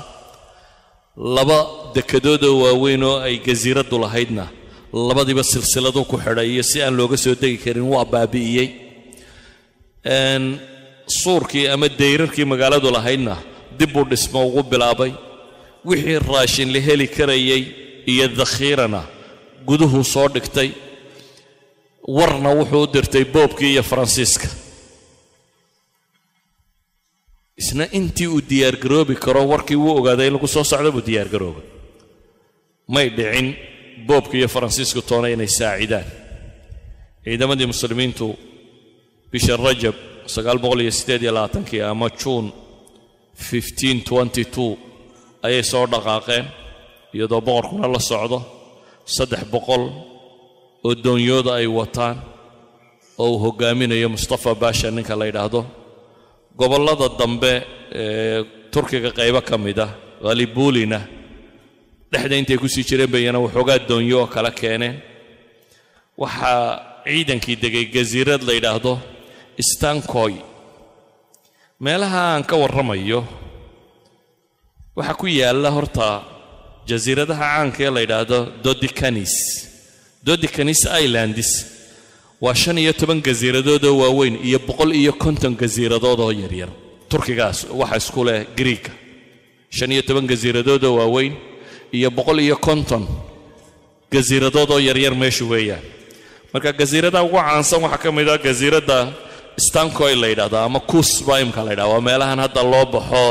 Laba 1.36 1.58
dekedoodoo 1.94 2.54
waaweyn 2.62 3.02
oo 3.02 3.18
ay 3.26 3.34
gasiiraddu 3.46 3.96
lahaydna 4.04 4.44
labadiiba 4.92 5.42
silsiladu 5.52 6.04
ku 6.10 6.16
xidhay 6.24 6.48
iyo 6.54 6.62
si 6.62 6.78
aan 6.82 6.94
looga 6.98 7.16
soo 7.16 7.34
degi 7.42 7.58
karin 7.64 7.86
waa 7.92 8.04
baabi'iyey. 8.12 8.68
Suurkii 11.20 11.66
ama 11.74 11.88
dayrarkii 12.00 12.44
magaaladu 12.52 12.88
lahaydna 12.96 13.36
dib 13.78 13.90
buu 13.94 14.04
dhismo 14.10 14.40
ugu 14.48 14.62
bilaabay. 14.70 15.12
Wixii 15.88 16.18
raashin 16.28 16.68
la 16.74 16.80
heli 16.86 17.06
karayay 17.16 17.62
iyo 18.12 18.26
dakhiirana 18.40 19.02
guduhuu 19.68 20.04
soo 20.14 20.28
dhigtay. 20.34 20.70
Warna 22.16 22.50
wuxuu 22.58 22.82
u 22.82 22.92
dirtay 22.94 23.24
boobkii 23.34 23.70
iyo 23.74 23.82
faransiiska. 23.82 24.48
Isna 27.60 27.84
intii 27.98 28.26
uu 28.34 28.40
diyaargaroobi 28.50 29.14
karo 29.24 29.42
warkii 29.52 29.76
wuu 29.82 29.96
ogaaday 30.00 30.26
in 30.28 30.32
lagu 30.34 30.48
soo 30.54 30.64
socdo 30.64 30.90
buu 30.94 31.04
diyaargaroobay 31.08 31.66
may 32.94 33.08
dhicin 33.16 33.48
boobka 34.06 34.34
iyo 34.38 34.48
faransiisku 34.54 35.00
toona 35.08 35.28
inay 35.34 35.50
saacidaan. 35.58 36.06
Ciidamadii 37.24 37.66
muslimiintu 37.72 38.26
bisha 39.32 39.54
rajab 39.56 39.96
sagaal 40.34 40.58
boqol 40.64 40.80
iyo 40.84 40.92
siddeed 40.98 41.22
iyo 41.22 41.32
labaatankii 41.36 41.82
ama 41.92 42.08
juun 42.20 42.46
ayay 45.46 45.62
soo 45.70 45.86
dhaqaaqeen 45.92 46.44
iyadoo 47.14 47.40
boqorkuna 47.46 47.86
la 47.94 48.00
socdo. 48.10 48.38
Saddex 49.16 49.42
boqol 49.54 49.82
oo 50.86 50.94
doonyooda 51.04 51.52
ay 51.60 51.66
wataan 51.78 52.16
oo 53.18 53.28
uu 53.32 53.38
hoggaaminayo 53.44 54.08
mustafa 54.14 54.50
baasha 54.62 54.90
ninka 54.90 55.14
la 55.20 55.24
yidhaahdo. 55.28 55.60
Gobollada 56.58 57.06
dambe 57.20 57.52
ee 58.00 58.38
turkiga 58.72 59.10
qaybo 59.18 59.40
ka 59.48 59.56
mid 59.64 59.78
ah 59.86 59.90
khalibuulina 60.24 60.98
dhexda 62.12 62.34
intay 62.40 62.56
ku 62.62 62.68
sii 62.68 62.84
jireen 62.88 63.10
bayana 63.14 63.38
waxoogaa 63.44 63.78
doonyo 63.88 64.16
oo 64.22 64.26
kala 64.34 64.50
keeneen. 64.60 64.96
Waxaa 66.22 66.62
ciidankii 67.06 67.56
degay 67.62 67.84
gasiirad 67.94 68.42
la 68.48 68.52
yidhaahdo 68.58 68.92
stankoy 69.70 70.34
meelaha 71.84 72.20
aan 72.32 72.44
ka 72.50 72.56
warramayo 72.62 73.20
waxaa 74.96 75.18
ku 75.20 75.26
yaalla 75.40 75.70
horta 75.76 76.06
jasiiradaha 76.90 77.44
caanka 77.52 77.80
ee 77.86 77.90
la 77.96 78.00
yidhaahdo 78.04 78.38
dodicanis 78.64 79.34
dodicanis 80.26 80.80
islandis. 81.04 81.50
Waa 82.44 82.54
shan 82.54 82.78
iyo 82.78 82.92
toban 83.00 83.20
gasiiradoodoo 83.28 83.94
waaweyn 84.02 84.34
iyo 84.48 84.58
boqol 84.66 84.90
iyo 85.00 85.12
konton 85.12 85.54
gasiiradoodoo 85.62 86.30
yaryar. 86.42 86.70
Turkigaas 87.10 87.58
waxa 87.80 87.96
isku 88.02 88.20
leh 88.28 88.40
griiga 88.58 88.92
shan 89.76 89.90
iyo 89.94 90.02
toban 90.08 90.26
gasiiradoodoo 90.32 90.94
waaweyn 91.00 91.34
iyo 91.96 92.10
boqol 92.10 92.38
iyo 92.46 92.56
konton 92.56 93.04
gasiiradoodoo 94.12 94.80
yaryar 94.88 95.14
meeshu 95.22 95.44
weeyaan. 95.52 95.84
Marka 96.52 96.72
gasiiradaha 96.80 97.24
ugu 97.28 97.36
caansan 97.36 97.80
waxaa 97.84 98.02
ka 98.04 98.10
mid 98.16 98.28
ah 98.28 98.38
gasiiradda 98.46 98.98
stankoy 99.66 100.14
la 100.22 100.26
yidhahdaa 100.32 100.64
ama 100.68 100.80
kuus 100.90 101.10
baa 101.26 101.40
imka 101.44 101.60
la 101.66 101.70
yidhahda 101.72 101.92
waa 101.92 102.00
meelahan 102.08 102.38
hadda 102.44 102.62
loo 102.72 102.84
baxo 102.94 103.22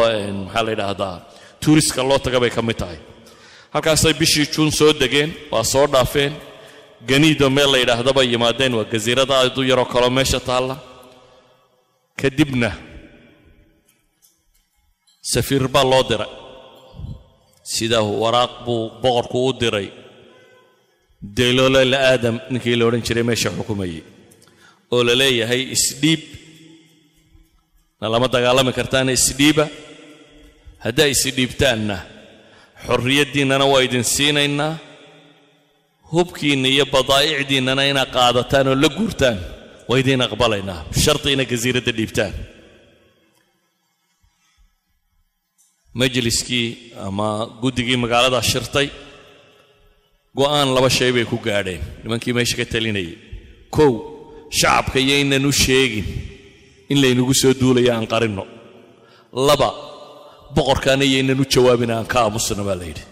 maxaa 0.46 0.64
la 0.66 0.72
yidhaahdaa 0.74 1.16
tuuriska 1.62 2.02
loo 2.10 2.20
taga 2.26 2.40
bay 2.44 2.50
ka 2.58 2.62
mid 2.62 2.78
tahay. 2.82 3.00
Halkaasay 3.74 4.14
bishii 4.22 4.46
juun 4.54 4.72
soo 4.80 4.92
degeen 5.02 5.30
waa 5.52 5.64
soo 5.64 5.86
dhaafeen 5.94 6.34
ganiido 7.10 7.50
meel 7.50 7.70
la 7.74 7.78
yidhaahda 7.84 8.12
bay 8.18 8.28
yimaadeen 8.34 8.74
waa 8.78 8.86
gasiirada 8.94 9.34
aad 9.42 9.58
u 9.58 9.64
yaroo 9.72 9.86
kaloo 9.94 10.10
meesha 10.18 10.40
taalla. 10.40 10.76
Kadibna 12.22 12.70
safiir 15.32 15.64
baa 15.74 15.84
loo 15.92 16.04
diray 16.10 16.30
sida 17.74 18.00
waraaq 18.22 18.54
buu 18.66 18.82
boqorku 19.04 19.38
u 19.50 19.52
diray. 19.62 19.88
Deylolel 21.38 21.94
aadam 22.10 22.36
ninkii 22.52 22.76
la 22.80 22.84
odhan 22.90 23.04
jiray 23.08 23.24
meesha 23.30 23.50
xukumayey 23.58 24.02
oo 24.94 25.02
la 25.08 25.14
leeyahay 25.22 25.62
isdhiib. 25.76 26.22
Na 28.02 28.06
lama 28.14 28.28
dagaalami 28.36 28.72
kartaana 28.80 29.12
isdhiiba. 29.20 29.66
Haddaa 30.86 31.08
isdhiibtaanna 31.16 31.98
xorriyaddiinnana 32.86 33.66
waa 33.72 33.82
idin 33.88 34.06
siinaynaa. 34.16 34.74
Hubkiinna 36.14 36.68
iyo 36.76 36.86
badaa'icdiinnana 36.96 37.82
inaad 37.92 38.10
qaadataan 38.18 38.66
oo 38.72 38.76
la 38.84 38.90
guurtaan 38.98 39.38
waa 39.90 39.98
idiin 40.02 40.22
aqbalaynaa. 40.28 40.80
Sharti 41.04 41.28
inay 41.36 41.48
gasiiradda 41.52 41.92
dhiibtaan 42.00 42.34
majliskii 46.00 46.68
ama 47.06 47.28
guddigii 47.62 47.98
magaalada 48.04 48.40
shirtay. 48.52 48.88
Go'aan 50.38 50.68
laba 50.76 50.90
shay 50.98 51.12
bay 51.16 51.26
ku 51.32 51.38
gaadheen. 51.48 51.82
Nimankii 52.04 52.34
meesha 52.38 52.56
ka 52.60 52.66
talinayay. 52.74 53.14
Kow 53.76 53.92
shacabka 54.60 54.98
iyo 55.06 55.16
inaan 55.24 55.46
u 55.50 55.52
sheegin 55.64 56.06
in 56.92 56.98
laynagu 57.04 57.34
soo 57.42 57.54
duulaya 57.62 57.92
aan 57.96 58.08
qarinno. 58.14 58.44
Laba 59.48 59.70
boqorkaana 60.56 61.04
iyo 61.10 61.18
inaan 61.24 61.42
u 61.44 61.46
jawaabin 61.54 61.92
aan 61.96 62.06
ka 62.12 62.18
aamusno 62.24 62.64
baa 62.68 62.78
la 62.82 62.86
yidhi 62.92 63.04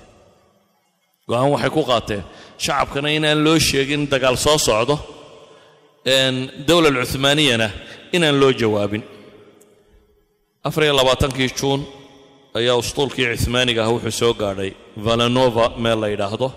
go'aan 1.30 1.50
waxay 1.54 1.72
ku 1.76 1.82
qaateen 1.92 2.24
shacabkana 2.64 3.10
inaan 3.18 3.40
loo 3.46 3.58
sheegin 3.70 4.02
dagaal 4.14 4.38
soo 4.46 4.58
socdo 4.68 4.96
dowla 6.68 6.88
alcuhmaaniyana 6.94 7.68
inaan 8.16 8.36
loo 8.42 8.52
jawaabin. 8.62 9.04
Afar 10.68 10.84
iyo 10.86 10.94
labaatankii 11.00 11.50
juun 11.60 11.82
ayaa 12.60 12.76
usطuulkii 12.84 13.28
cuhmaaniga 13.42 13.82
ah 13.86 13.92
wuxuu 13.96 14.16
soo 14.22 14.34
gaadhay 14.42 14.72
valanova 15.06 15.66
meel 15.84 16.00
la 16.04 16.08
yidhaahdo 16.14 16.48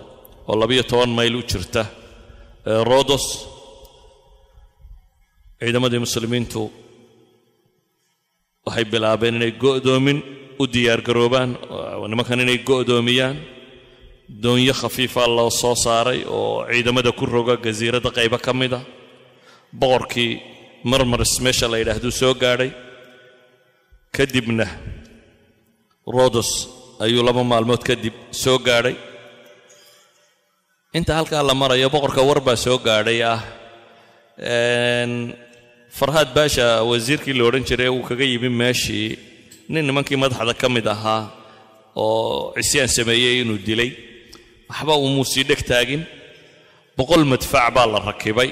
oo 0.50 0.54
labiyo 0.62 0.82
toban 0.90 1.10
mayl 1.18 1.34
u 1.40 1.42
jirta 1.50 1.82
rodos 2.90 3.24
ciidamadii 5.60 6.00
muslimiintu 6.06 6.62
waxay 8.66 8.84
bilaabeen 8.92 9.34
inay 9.38 9.52
go'doomin 9.64 10.18
u 10.62 10.64
diyaargaroobaan 10.74 11.50
nimankan 12.10 12.40
inay 12.44 12.58
go'doomiyaan. 12.70 13.36
Doonyo 14.42 14.74
khafiifa 14.80 15.22
loo 15.36 15.50
soo 15.62 15.74
saaray 15.84 16.20
oo 16.38 16.66
ciidamada 16.70 17.10
ku 17.18 17.24
roga 17.34 17.54
gasiiradda 17.64 18.10
qaybo 18.18 18.38
ka 18.46 18.52
mida 18.60 18.80
boqorkii 19.80 20.32
marmaris 20.90 21.32
meesha 21.44 21.66
la 21.72 21.76
yidhaahduu 21.80 22.12
soo 22.20 22.34
gaadhay. 22.42 22.70
Kadibna 24.16 24.66
rodos 26.16 26.50
ayuu 27.04 27.22
laba 27.28 27.42
maalmood 27.50 27.82
kadib 27.88 28.14
soo 28.42 28.58
gaadhay. 28.66 28.96
Inta 30.98 31.12
halkaa 31.18 31.42
la 31.48 31.54
marayo 31.60 31.88
boqorka 31.94 32.22
war 32.28 32.40
baa 32.46 32.56
soo 32.64 32.78
gaadhay 32.86 33.18
ah 33.32 33.40
farhaad 35.98 36.28
baasha 36.36 36.66
wasiirkii 36.90 37.34
la 37.38 37.44
odhan 37.48 37.64
jiray 37.68 37.88
uu 37.96 38.02
kaga 38.08 38.24
yimi 38.32 38.48
meeshii. 38.60 39.08
Nin 39.72 39.84
nimankii 39.88 40.18
madaxda 40.22 40.54
ka 40.60 40.68
mid 40.74 40.86
ahaa 40.94 41.22
oo 41.96 42.52
cisyaan 42.56 42.90
sameeyey 42.96 43.34
inuu 43.42 43.58
dilay. 43.66 43.90
Waxba 44.70 44.92
umuu 45.06 45.24
sii 45.32 45.44
dheg 45.48 45.60
taagin. 45.70 46.02
Boqol 46.96 47.22
madfac 47.32 47.66
baa 47.76 47.86
la 47.92 47.98
rakibay. 48.08 48.50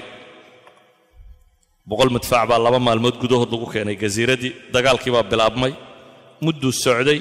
Boqol 1.89 2.11
madfac 2.17 2.43
baa 2.51 2.59
laba 2.67 2.79
maalmood 2.87 3.17
gudahood 3.23 3.51
lagu 3.55 3.67
keenay. 3.73 3.97
Gasiiraddii 4.03 4.53
dagaalkii 4.75 5.13
baa 5.17 5.25
bilaabmay. 5.31 5.73
Mudduu 6.45 6.73
socday 6.85 7.19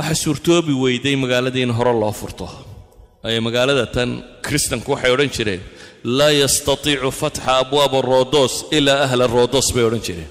waxaa 0.00 0.14
suurtoobi 0.24 0.72
weyday 0.84 1.14
magaaladii 1.22 1.62
in 1.66 1.72
hore 1.78 1.92
loo 2.02 2.12
furto. 2.20 2.48
Ay 3.24 3.38
magaalada 3.46 3.86
tan 3.96 4.10
kristanku 4.46 4.88
waxay 4.94 5.10
odhan 5.14 5.30
jireen 5.36 5.60
laa 6.18 6.32
yastatiicu 6.42 7.10
fatxa 7.20 7.50
abwaaba 7.62 7.98
rodos 8.12 8.54
ilaa 8.76 9.00
ahla 9.06 9.26
rodos 9.36 9.66
bay 9.74 9.84
odhan 9.88 10.02
jireen. 10.06 10.30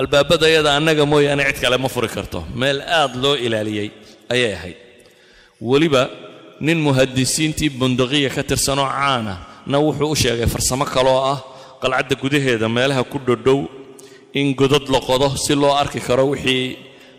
Albaabada 0.00 0.46
yada 0.56 0.70
annaga 0.78 1.04
mooyaane 1.12 1.42
cid 1.48 1.58
kale 1.62 1.76
ma 1.84 1.88
furi 1.94 2.08
karto. 2.16 2.38
Meel 2.60 2.78
aad 2.98 3.12
loo 3.22 3.34
ilaaliyey 3.46 3.88
ayay 4.34 4.52
ahayd. 4.58 4.76
Weliba 5.70 6.02
nin 6.66 6.78
muhadisiintii 6.86 7.70
bundaqiya 7.80 8.30
ka 8.36 8.42
tirsanoo 8.50 8.86
caana 8.98 9.34
na 9.70 9.76
wuxuu 9.84 10.10
u 10.14 10.16
sheegay 10.22 10.46
farsamo 10.54 10.84
kaloo 10.94 11.18
ah 11.32 11.38
qalcadda 11.82 12.14
gudaheeda 12.22 12.66
meelaha 12.76 13.02
ku 13.12 13.18
dhodhow 13.26 13.58
in 14.40 14.54
godad 14.60 14.86
la 14.94 15.00
qodo 15.08 15.28
si 15.44 15.54
loo 15.54 15.72
arki 15.82 16.00
karo 16.06 16.24
wixii 16.32 16.64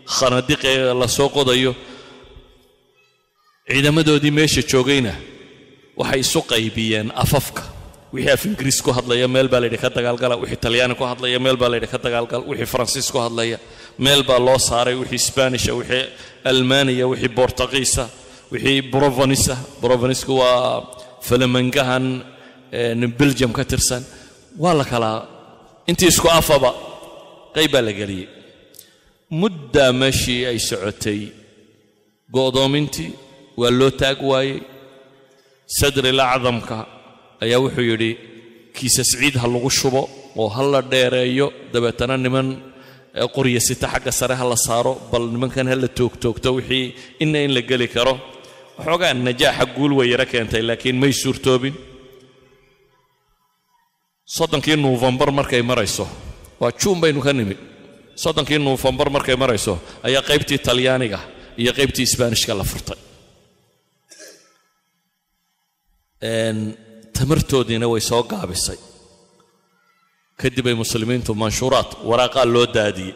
khanadiqee 0.06 0.94
la 1.00 1.08
soo 1.08 1.28
qodayo. 1.28 1.74
Ciidamadoodii 3.68 4.30
meesha 4.30 4.62
joogayna 4.70 5.12
waxay 5.96 6.20
isu 6.20 6.40
qaybiyeen 6.52 7.08
afafka. 7.24 7.62
Wixii 8.12 8.30
af 8.32 8.44
ingiriis 8.46 8.80
ku 8.82 8.90
hadlaya 8.92 9.28
meel 9.28 9.48
baa 9.48 9.60
layidhi 9.60 9.78
ka 9.78 9.88
dagaalgala. 9.90 10.36
Wixii 10.36 10.56
talyaani 10.64 10.94
ku 10.94 11.04
hadlaya 11.04 11.38
meel 11.40 11.56
baa 11.56 11.68
layidhi 11.72 11.88
ka 11.92 11.98
dagaalgala 11.98 12.44
wixii 12.50 12.66
faransiis 12.72 13.08
ku 13.10 13.18
hadlaya 13.18 13.58
meel 13.98 14.22
baa 14.28 14.38
loo 14.38 14.58
saaray. 14.58 14.94
Wixii 14.94 15.18
sbanisha 15.28 15.72
wixii 15.74 16.04
almaniya 16.44 17.06
wixii 17.08 17.28
bortugiisa 17.38 18.04
wixii 18.52 18.82
brovanisa 18.92 19.56
brovanisku 19.82 20.32
waa 20.38 20.86
falamangahan 21.28 22.04
belgium 23.18 23.52
ka 23.52 23.64
tirsan. 23.64 24.02
Waa 24.58 24.74
la 24.74 24.84
kalaa 24.84 25.26
intii 25.90 26.08
isku 26.12 26.28
afaba 26.28 26.70
qayb 27.54 27.70
baa 27.72 27.82
la 27.82 27.92
geliyey 27.92 28.28
muddaa 29.40 29.92
meeshii 30.00 30.40
ay 30.50 30.58
socotay. 30.68 31.20
Go'doomintii 32.34 33.10
waa 33.60 33.72
loo 33.78 33.90
taag 34.00 34.18
waayey. 34.30 34.58
Sadril 35.78 36.20
acdamka 36.32 36.76
ayaa 37.44 37.60
wuxuu 37.64 37.86
yidhi 37.90 38.10
kiisas 38.76 39.10
ciid 39.20 39.34
ha 39.42 39.46
lagu 39.54 39.70
shubo 39.78 40.02
oo 40.42 40.48
ha 40.54 40.62
la 40.72 40.80
dheereeyo 40.92 41.46
dabeetana 41.72 42.16
niman 42.24 42.48
qorya 43.34 43.60
sita 43.68 43.86
xagga 43.92 44.12
sare 44.18 44.34
ha 44.40 44.44
la 44.52 44.56
saaro 44.66 44.92
bal 45.10 45.24
nimankan 45.34 45.66
ha 45.70 45.76
la 45.82 45.88
toogtoogto 45.98 46.48
wixii 46.58 46.86
inna 47.22 47.38
in 47.46 47.52
la 47.56 47.62
geli 47.70 47.88
karo. 47.96 48.14
Waxoogaa 48.78 49.12
najaaxa 49.26 49.64
guul 49.76 49.92
way 49.98 50.06
yaro 50.12 50.26
keentay 50.32 50.62
laakiin 50.68 50.96
may 51.02 51.12
suurtoobin. 51.22 51.74
Soddonkii 54.36 54.76
nuufembar 54.82 55.30
markay 55.38 55.62
marayso 55.70 56.04
waa 56.60 56.72
juun 56.80 56.98
baynu 57.02 57.20
ka 57.26 57.32
nimid 57.38 57.58
soddonkii 58.22 58.58
nuufembar 58.66 59.08
markay 59.16 59.36
marayso 59.42 59.74
ayaa 60.06 60.22
qaybtii 60.30 60.58
talyaaniga 60.66 61.18
iyo 61.62 61.72
qaybtii 61.78 62.04
isbaanishka 62.08 62.52
la 62.60 62.64
furtay. 62.72 62.98
Tamartoodiina 67.16 67.86
way 67.92 68.00
soo 68.10 68.22
gaabisay. 68.32 68.78
Kadib 70.40 70.66
ay 70.70 70.74
muslimiintu 70.82 71.30
manshuuraad 71.42 71.90
waraaqaa 72.10 72.44
loo 72.54 72.66
daadiyey. 72.76 73.14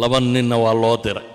Laba 0.00 0.18
ninna 0.20 0.56
waa 0.64 0.74
loo 0.82 0.96
diray. 1.04 1.28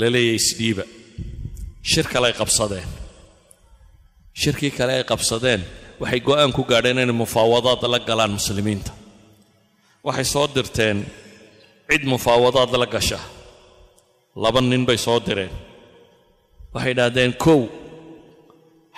La 0.00 0.06
leeyahay 0.14 0.38
isdhiiba 0.40 0.84
shir 1.90 2.06
kale 2.12 2.26
ay 2.30 2.36
qabsadeen. 2.40 2.88
Shirkii 4.40 4.70
kale 4.78 4.92
ay 4.98 5.04
qabsadeen 5.12 5.62
waxay 6.00 6.20
go'aan 6.26 6.52
ku 6.56 6.62
gaadheen 6.70 6.98
inay 7.02 7.16
mufaawadaad 7.24 7.82
la 7.92 7.98
galaan 8.08 8.32
muslimiinta. 8.38 8.92
Waxay 10.06 10.24
soo 10.34 10.46
dirteen 10.54 10.98
cid 11.90 12.02
mufaawadaad 12.12 12.70
la 12.82 12.86
gasha 12.94 13.20
laba 14.42 14.60
nin 14.60 14.84
bay 14.88 14.98
soo 15.06 15.18
direen. 15.26 15.52
Waxay 16.74 16.92
idhaahdeen 16.94 17.32
kow 17.44 17.60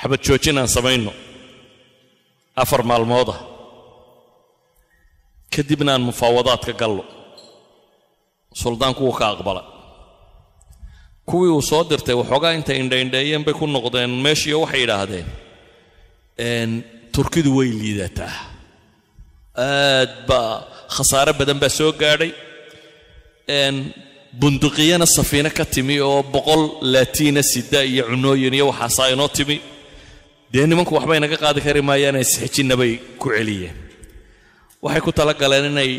xabad 0.01 0.21
joojin 0.27 0.59
aan 0.59 0.69
samayno 0.77 1.13
afar 2.63 2.83
maalmooda 2.91 3.35
kadibna 5.55 5.93
aan 5.95 6.03
mufaawadaadka 6.11 6.73
gallo. 6.81 7.05
Suldaanku 8.63 9.01
wuu 9.07 9.13
ka 9.21 9.27
aqbala 9.35 9.63
kuwii 11.29 11.53
uu 11.57 11.63
soo 11.71 11.83
dirtay 11.91 12.15
waxoogaa 12.21 12.53
intay 12.59 12.79
indhaindheeyeen 12.83 13.45
bay 13.47 13.55
ku 13.55 13.67
noqdeen 13.67 14.11
meeshiiyo 14.25 14.59
waxay 14.65 14.83
idhaahdeen 14.87 15.27
turkidu 17.15 17.51
way 17.59 17.71
liidataa 17.81 18.35
aad 19.67 20.11
baa 20.29 20.51
khasaare 20.97 21.33
badan 21.41 21.59
baa 21.63 21.73
soo 21.79 21.93
gaadhay 22.03 22.33
bunduqiyana 24.41 25.07
safiine 25.17 25.51
ka 25.59 25.65
timi 25.75 25.97
oo 26.01 26.23
boqol 26.35 26.63
laatiina 26.95 27.43
sida 27.53 27.81
iyo 27.93 28.03
cunooyin 28.11 28.55
iyo 28.55 28.67
waxaasaa 28.71 29.09
inoo 29.15 29.29
timi. 29.37 29.57
Dee 30.53 30.67
nimanku 30.71 30.93
waxba 30.97 31.15
inaga 31.17 31.37
qaadi 31.45 31.61
kari 31.67 31.81
maayaane 31.89 32.21
isxijinna 32.27 32.75
bay 32.81 32.93
ku 33.21 33.27
celiyeen. 33.37 33.77
Waxay 34.85 35.01
ku 35.07 35.11
tala 35.13 35.33
galeen 35.41 35.67
inay 35.73 35.93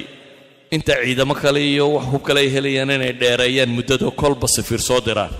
inta 0.76 0.94
ciidamo 1.04 1.34
kale 1.42 1.60
iyo 1.72 1.86
wax 1.96 2.06
hub 2.12 2.22
kale 2.28 2.40
ay 2.44 2.50
helayaan 2.56 2.92
inay 2.98 3.14
dheereeyaan 3.22 3.72
muddado 3.78 4.08
kolba 4.22 4.48
safiir 4.56 4.82
soo 4.90 5.02
diraan. 5.08 5.34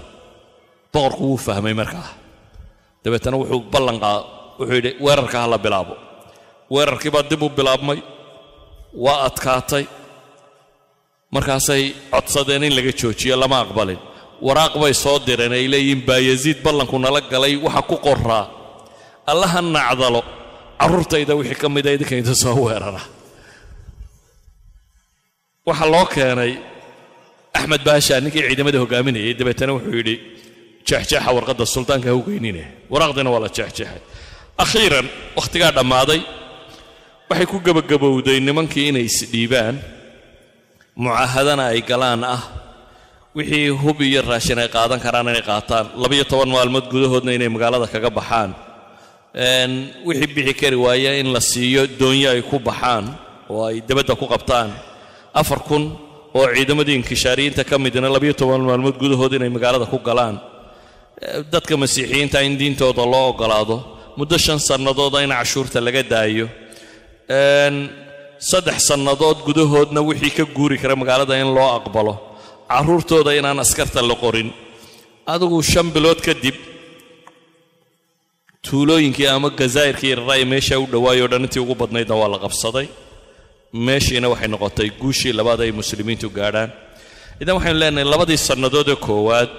Boqorku 0.94 1.24
wuu 1.30 1.38
fahmay 1.46 1.74
markaa. 1.82 2.10
Dabeetana 3.04 3.38
wuxuu 3.42 3.62
ballanqaa 3.74 4.18
wuxuu 4.60 4.76
yidhi 4.78 4.92
weerarka 5.06 5.38
ha 5.42 5.48
la 5.54 5.58
bilaabo. 5.66 5.96
Weerarkii 6.74 7.12
baa 7.16 7.24
dib 7.32 7.42
u 7.42 7.50
bilaabmay 7.58 8.00
waa 9.06 9.20
adkaatay. 9.28 9.86
Markaasay 11.36 11.84
codsadeen 12.14 12.64
in 12.68 12.74
laga 12.78 12.92
joojiyo 13.00 13.36
lama 13.42 13.58
aqbalin. 13.64 14.00
Waraaq 14.48 14.74
bay 14.82 14.94
soo 15.04 15.18
direen 15.28 15.54
ay 15.58 15.66
leeyihiin 15.74 16.02
baayaziid 16.10 16.60
ballanku 16.66 16.96
nala 17.04 17.22
galay 17.32 17.54
waxa 17.66 17.82
ku 17.90 17.96
qoraa 18.08 18.46
allaha 19.32 19.60
nacdalo 19.76 20.22
carruurtayda 20.80 21.34
wixii 21.40 21.60
ka 21.62 21.68
mida 21.76 21.90
idinka 21.96 22.16
inta 22.22 22.36
soo 22.44 22.56
weerara. 22.66 23.02
Waxaa 25.68 25.90
loo 25.94 26.06
keenay 26.14 26.54
axmed 27.58 27.82
baasha 27.88 28.16
ninkii 28.24 28.44
ciidamada 28.48 28.78
hogaaminayay 28.84 29.34
dabeetana 29.40 29.72
wuxuu 29.78 29.96
yidhi 30.00 30.16
jeexjeexa 30.88 31.30
warqadda 31.38 31.66
suldaanka 31.76 32.08
ha 32.12 32.16
u 32.20 32.24
geynine. 32.28 32.64
Waraaqdiina 32.94 33.30
waa 33.34 33.42
la 33.46 33.50
jeexjeexay 33.58 34.02
akhiiran 34.64 35.08
wakhtigaa 35.38 35.72
dhammaaday. 35.78 36.22
Waxay 37.30 37.48
ku 37.52 37.58
gebagabowday 37.66 38.38
nimankii 38.48 38.90
inay 38.92 39.06
isdhiibaan 39.12 39.76
mucaahadana 40.98 41.64
ay 41.74 41.82
galaan 41.90 42.24
ah. 42.36 42.42
Wixii 43.38 43.70
hub 43.82 43.98
iyo 44.02 44.22
raashin 44.26 44.58
ay 44.64 44.70
qaadan 44.76 45.00
karaan 45.06 45.30
inay 45.32 45.46
qaataan. 45.46 45.86
Labayo 46.02 46.24
toban 46.32 46.50
maalmood 46.56 46.86
gudahoodna 46.94 47.32
inay 47.38 47.50
magaalada 47.56 47.88
kaga 47.94 48.10
baxaan. 48.10 48.52
Wixii 50.08 50.34
bixi 50.36 50.54
kari 50.62 50.76
waaya 50.86 51.12
in 51.22 51.28
la 51.36 51.40
siiyo 51.40 51.86
doonyo 52.00 52.30
ay 52.36 52.42
ku 52.50 52.58
baxaan 52.60 53.06
oo 53.50 53.64
ay 53.70 53.82
debadda 53.88 54.14
ku 54.18 54.26
qabtaan. 54.34 54.70
Afar 55.34 55.60
kun 55.68 55.84
oo 56.34 56.46
ciidamadii 56.56 56.96
inkishaariyiinta 57.00 57.64
ka 57.70 57.78
midna 57.78 58.10
labayo 58.10 58.34
toban 58.34 58.62
maalmood 58.66 58.98
gudahood 58.98 59.34
inay 59.38 59.50
magaalada 59.54 59.86
ku 59.86 60.00
galaan. 60.02 60.42
Dadka 61.54 61.78
masiixiyiinta 61.78 62.42
in 62.42 62.58
diintooda 62.58 63.06
loo 63.06 63.30
ogolaado 63.32 63.78
muddo 64.20 64.38
shan 64.46 64.60
sannadooda 64.70 65.20
in 65.26 65.32
cashuurta 65.40 65.80
laga 65.88 66.04
daayo. 66.14 66.46
Saddex 68.50 68.80
sannadood 68.90 69.38
gudahoodna 69.48 70.02
wixii 70.10 70.34
ka 70.38 70.44
guuri 70.56 70.78
kara 70.82 70.96
magaalada 71.02 71.36
in 71.44 71.50
loo 71.58 71.70
aqbalo. 71.80 72.14
Carruurtooda 72.72 73.32
inaan 73.40 73.60
askarta 73.66 74.02
la 74.10 74.16
qorin. 74.24 74.50
Adigu 75.34 75.58
shan 75.72 75.88
bilood 75.96 76.20
kadib 76.28 76.56
tuulooyinkii 78.66 79.28
ama 79.36 79.50
gazaa'irkii 79.60 80.12
iraraay 80.16 80.44
meesha 80.54 80.76
u 80.84 80.86
dhowaayoo 80.94 81.28
dhan 81.32 81.44
intii 81.46 81.62
ugu 81.66 81.76
badnaydna 81.82 82.16
waa 82.22 82.30
la 82.34 82.40
qabsaday. 82.46 82.88
Meeshiina 83.88 84.28
waxay 84.34 84.50
noqotay 84.54 84.90
guushii 85.02 85.34
labaad 85.40 85.60
ay 85.66 85.72
muslimiintu 85.82 86.28
gaadhaan. 86.38 86.70
Idan 87.42 87.56
waxaynu 87.58 87.80
leenahay 87.82 88.08
labadii 88.14 88.40
sannadoodee 88.50 88.98
koowaad 89.08 89.56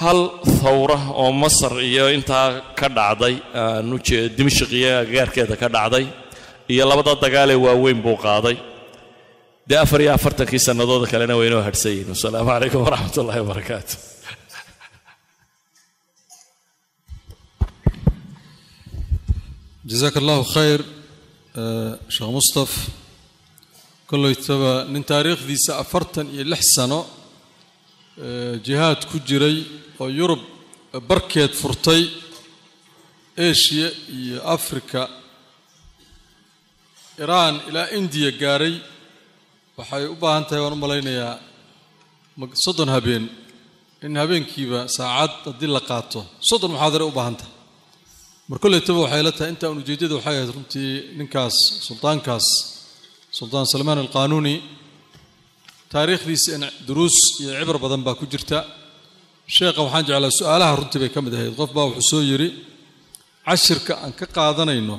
hal 0.00 0.18
thawra 0.60 0.98
oo 1.22 1.30
masar 1.42 1.72
iyo 1.90 2.04
intaa 2.16 2.48
ka 2.78 2.86
dhacday 2.98 3.34
dimashq 4.36 4.70
iyo 4.80 4.90
agagaarkeeda 5.02 5.54
ka 5.62 5.68
dhacday 5.76 6.04
iyo 6.72 6.82
labada 6.90 7.12
dagaalee 7.24 7.58
waaweyn 7.64 7.98
buu 8.04 8.16
qaaday. 8.26 8.56
Dee 9.68 9.78
afar 9.84 10.00
iyo 10.04 10.12
afartankii 10.18 10.60
sannadooda 10.66 11.06
kalena 11.12 11.34
waa 11.38 11.46
inoo 11.50 11.62
hadhsan 11.68 11.90
yihiin 11.94 12.10
wasalaamu 12.14 12.48
calaykum 12.54 12.80
waraxmat 12.86 13.16
ullahi 13.22 13.40
wabarakaatu 13.44 13.94
jazaaka 19.90 20.18
allahu 20.22 20.44
khayr 20.54 20.80
sheekh 22.14 22.30
mustaf 22.38 22.70
kollaytaba 24.10 24.72
nin 24.92 25.02
taariikhdiisa 25.12 25.72
afartan 25.82 26.26
iyo 26.34 26.44
lix 26.52 26.62
sano 26.76 27.00
jihaad 28.66 29.00
ku 29.10 29.16
jiray 29.28 29.56
oo 30.00 30.08
yurub 30.18 30.42
barkeed 31.10 31.52
furtay 31.62 32.02
eshiya 33.48 33.88
iyo 34.18 34.38
afrika 34.56 35.00
iraan 37.24 37.54
ilaa 37.68 37.88
indiya 37.98 38.30
gaaray 38.42 38.74
waxay 39.78 40.04
u 40.12 40.16
baahan 40.22 40.44
tahay 40.48 40.60
waan 40.64 40.76
u 40.76 40.82
malaynayaa 40.84 41.34
soddon 42.64 42.90
habeen 42.96 43.24
in 44.06 44.14
habeenkiiba 44.22 44.80
saacad 44.96 45.32
haddii 45.48 45.70
la 45.76 45.82
qaato 45.90 46.20
soddon 46.48 46.70
muxaadare 46.74 47.04
u 47.10 47.12
baahan 47.18 47.36
tahay. 47.40 47.52
Mar 48.48 48.58
kollaytaba 48.62 48.98
waxay 49.04 49.22
la 49.28 49.32
tahay 49.38 49.50
intaan 49.54 49.78
ujeeddada 49.82 50.14
waxay 50.18 50.34
ahayd 50.38 50.50
runtii 50.56 50.90
ninkaas 51.18 51.56
suldaankaas 51.86 52.46
suldaan 53.38 53.66
salmaan 53.72 53.98
alqaanuuni 54.04 54.54
taariikhdiisa 55.92 56.48
in 56.56 56.64
duruus 56.88 57.16
iyo 57.40 57.50
cibar 57.60 57.76
badan 57.84 58.00
baa 58.06 58.16
ku 58.20 58.24
jirta 58.32 58.58
sheekha 59.56 59.80
waxaan 59.86 60.04
jeclaa 60.08 60.36
su'aalaha 60.38 60.72
runtii 60.78 61.00
bay 61.02 61.10
ka 61.14 61.20
mid 61.24 61.34
ahayd. 61.36 61.54
Qof 61.60 61.70
baa 61.76 61.86
wuxuu 61.90 62.08
soo 62.10 62.22
yidhi 62.30 62.48
cashirka 63.46 63.92
aan 64.04 64.12
ka 64.20 64.26
qaadanayno 64.36 64.96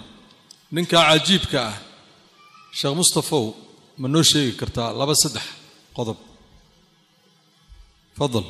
ninkaa 0.76 1.04
cajiibka 1.10 1.60
ah 1.70 1.76
sheekh 2.80 2.96
mustafow 3.00 3.46
ma 4.02 4.08
noo 4.14 4.24
sheegi 4.32 4.54
kartaa 4.62 4.90
laba 5.00 5.14
saddex 5.24 5.46
qodob. 5.98 6.20
Fadal 8.18 8.48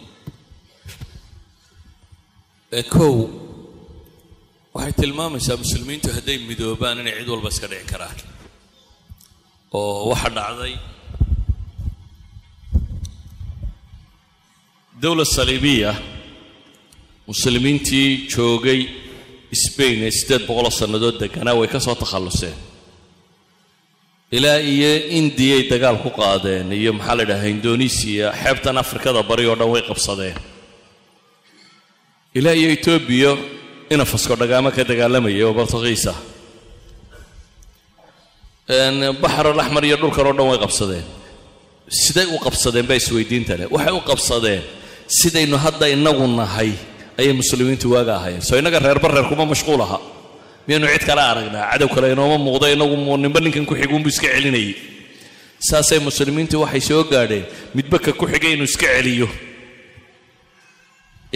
kow 2.95 3.16
waxay 4.76 4.93
tilmaamaysaa 5.01 5.58
muslimiintu 5.64 6.08
hadday 6.18 6.38
midoobaan 6.49 6.99
inay 7.01 7.16
cid 7.20 7.30
walba 7.34 7.49
iska 7.54 7.68
dhici 7.72 7.86
karaan. 7.91 8.18
Oo 9.78 10.10
waxa 10.12 10.30
dhacday 10.38 10.74
dowlad 15.02 15.28
saliibiya 15.38 15.91
muslimiintii 17.28 18.28
joogay 18.34 18.82
sbain 19.66 20.00
ee 20.08 20.12
siddeed 20.20 20.44
boqoloo 20.48 20.72
sannadood 20.82 21.16
deganaa 21.24 21.56
way 21.60 21.68
ka 21.74 21.80
soo 21.80 21.96
takhalluseen. 21.96 22.56
Ilaa 24.38 24.58
iyo 24.74 24.91
indiyay 25.20 25.62
dagaal 25.72 25.98
ku 26.04 26.10
qaadeen 26.20 26.72
iyo 26.80 26.91
maxaa 26.98 27.16
la 27.18 27.24
idhaha 27.24 27.48
indonesiya 27.56 28.28
xeebtan 28.44 28.78
afrikada 28.84 29.22
bari 29.30 29.46
oo 29.50 29.56
dhan 29.60 29.70
way 29.74 29.82
qabsadeen. 29.89 30.38
Ilaa 32.38 32.56
iyo 32.60 32.70
etoobiya 32.76 33.32
ina 33.94 34.06
fasko 34.12 34.34
dhagaamo 34.41 34.70
ka 34.76 34.84
dagaalamaya 34.91 35.46
oo 35.48 35.54
bartakiisa 35.60 36.14
baxar 39.24 39.46
alaxmar 39.54 39.84
iyo 39.88 39.98
dhulkan 40.02 40.26
oo 40.28 40.34
dhan 40.38 40.48
way 40.52 40.60
qabsadeen. 40.66 41.06
Siday 42.04 42.26
u 42.36 42.38
qabsadeen 42.46 42.86
baa 42.89 42.98
isweydiinta 43.02 43.54
leh 43.60 43.68
waxay 43.76 43.94
u 43.94 44.02
qabsadeen 44.10 44.64
sidaynu 45.20 45.57
hadda 45.66 45.86
inagu 45.95 46.26
nahay 46.39 46.72
ayay 47.20 47.34
muslimiintu 47.41 47.86
waaga 47.93 48.14
ahaayeen. 48.18 48.41
Soo 48.47 48.57
innaga 48.59 48.80
reerba 48.86 49.07
reer 49.16 49.26
kuma 49.32 49.45
mashquul 49.51 49.82
aha. 49.86 49.97
Miyaynu 50.68 50.88
cid 50.93 51.03
kale 51.09 51.22
aragnaa 51.32 51.66
cadow 51.72 51.89
kale 51.95 52.07
inooma 52.16 52.38
muuqdo 52.45 52.66
inagu 52.76 52.95
ninba 53.24 53.39
ninkan 53.45 53.66
ku 53.70 53.74
xiguunbu 53.80 54.09
iska 54.14 54.28
celinayay. 54.36 54.74
Saasay 55.68 55.99
muslimiintu 56.07 56.55
waxay 56.64 56.82
soo 56.89 57.03
gaadheen 57.11 57.45
midba 57.76 57.97
ka 58.05 58.11
ku 58.20 58.26
xigay 58.32 58.51
inuu 58.55 58.68
iska 58.72 58.88
celiyo. 58.95 59.28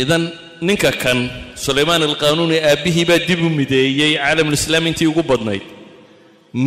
Idan 0.01 0.23
ninka 0.67 0.91
kan 1.03 1.19
sulaymaan 1.65 2.03
alqaanuuni 2.09 2.57
aabbihii 2.69 3.05
baa 3.09 3.19
dib 3.27 3.41
u 3.41 3.49
mideeyey 3.59 4.11
caalamulislaam 4.17 4.85
intii 4.89 5.07
ugu 5.11 5.23
badnayd. 5.31 5.63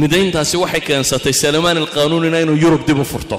Midayntaasi 0.00 0.56
waxay 0.62 0.80
keensatay 0.88 1.32
sulaymaan 1.42 1.78
alqaanuunina 1.82 2.38
inuu 2.44 2.58
yurub 2.64 2.82
dib 2.88 2.98
u 2.98 3.04
furto 3.12 3.38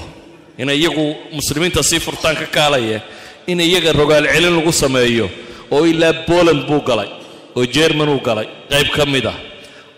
inay 0.62 0.78
iyagu 0.82 1.06
muslimiinta 1.38 1.82
sii 1.90 2.00
furtaan 2.06 2.36
ka 2.42 2.46
kaalaya 2.56 3.00
in 3.48 3.60
iyaga 3.60 3.92
rogaal 4.02 4.26
celin 4.34 4.54
lagu 4.58 4.72
sameeyo 4.84 5.28
oo 5.76 5.84
ilaa 5.92 6.14
boland 6.30 6.62
buu 6.70 6.82
galay 6.90 7.10
oo 7.58 7.66
jermanuu 7.76 8.20
galay 8.28 8.48
qayb 8.72 8.88
ka 8.98 9.04
mid 9.14 9.26
ah 9.34 9.38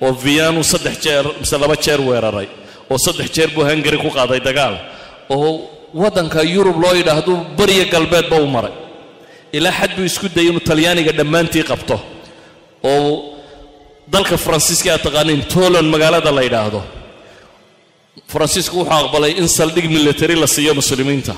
oo 0.03 0.11
vianu 0.23 0.61
saddex 0.71 0.95
jeer 1.05 1.25
mise 1.41 1.55
laba 1.63 1.75
jeer 1.85 1.99
weeraray 2.09 2.47
oo 2.91 2.97
saddex 3.05 3.27
jeer 3.35 3.49
buu 3.55 3.63
hungari 3.69 3.97
ku 4.03 4.09
qaaday 4.17 4.39
dagaal 4.47 4.75
oo 5.35 5.49
waddanka 6.01 6.39
yurub 6.55 6.77
loo 6.83 6.93
yidhaahdu 6.99 7.33
bariya 7.57 7.85
galbeedba 7.93 8.37
u 8.41 8.47
maray. 8.55 8.73
Ilaa 9.57 9.71
xad 9.79 9.91
buu 9.97 10.05
isku 10.11 10.27
dayay 10.35 10.49
inuu 10.51 10.63
talyaaniga 10.69 11.11
dhammaantii 11.19 11.63
qabto 11.71 11.95
oo 12.91 13.09
dalka 14.13 14.35
faransiiska 14.45 14.89
aad 14.93 15.01
taqaaniin 15.07 15.41
toland 15.53 15.87
magaalada 15.93 16.31
la 16.37 16.41
yidhaahdo. 16.47 16.81
Faransiisku 18.33 18.75
wuxuu 18.79 18.93
aqbalay 19.01 19.31
in 19.41 19.47
saldhig 19.57 19.85
military 19.97 20.35
la 20.43 20.47
siiyo 20.55 20.73
muslimiinta 20.81 21.33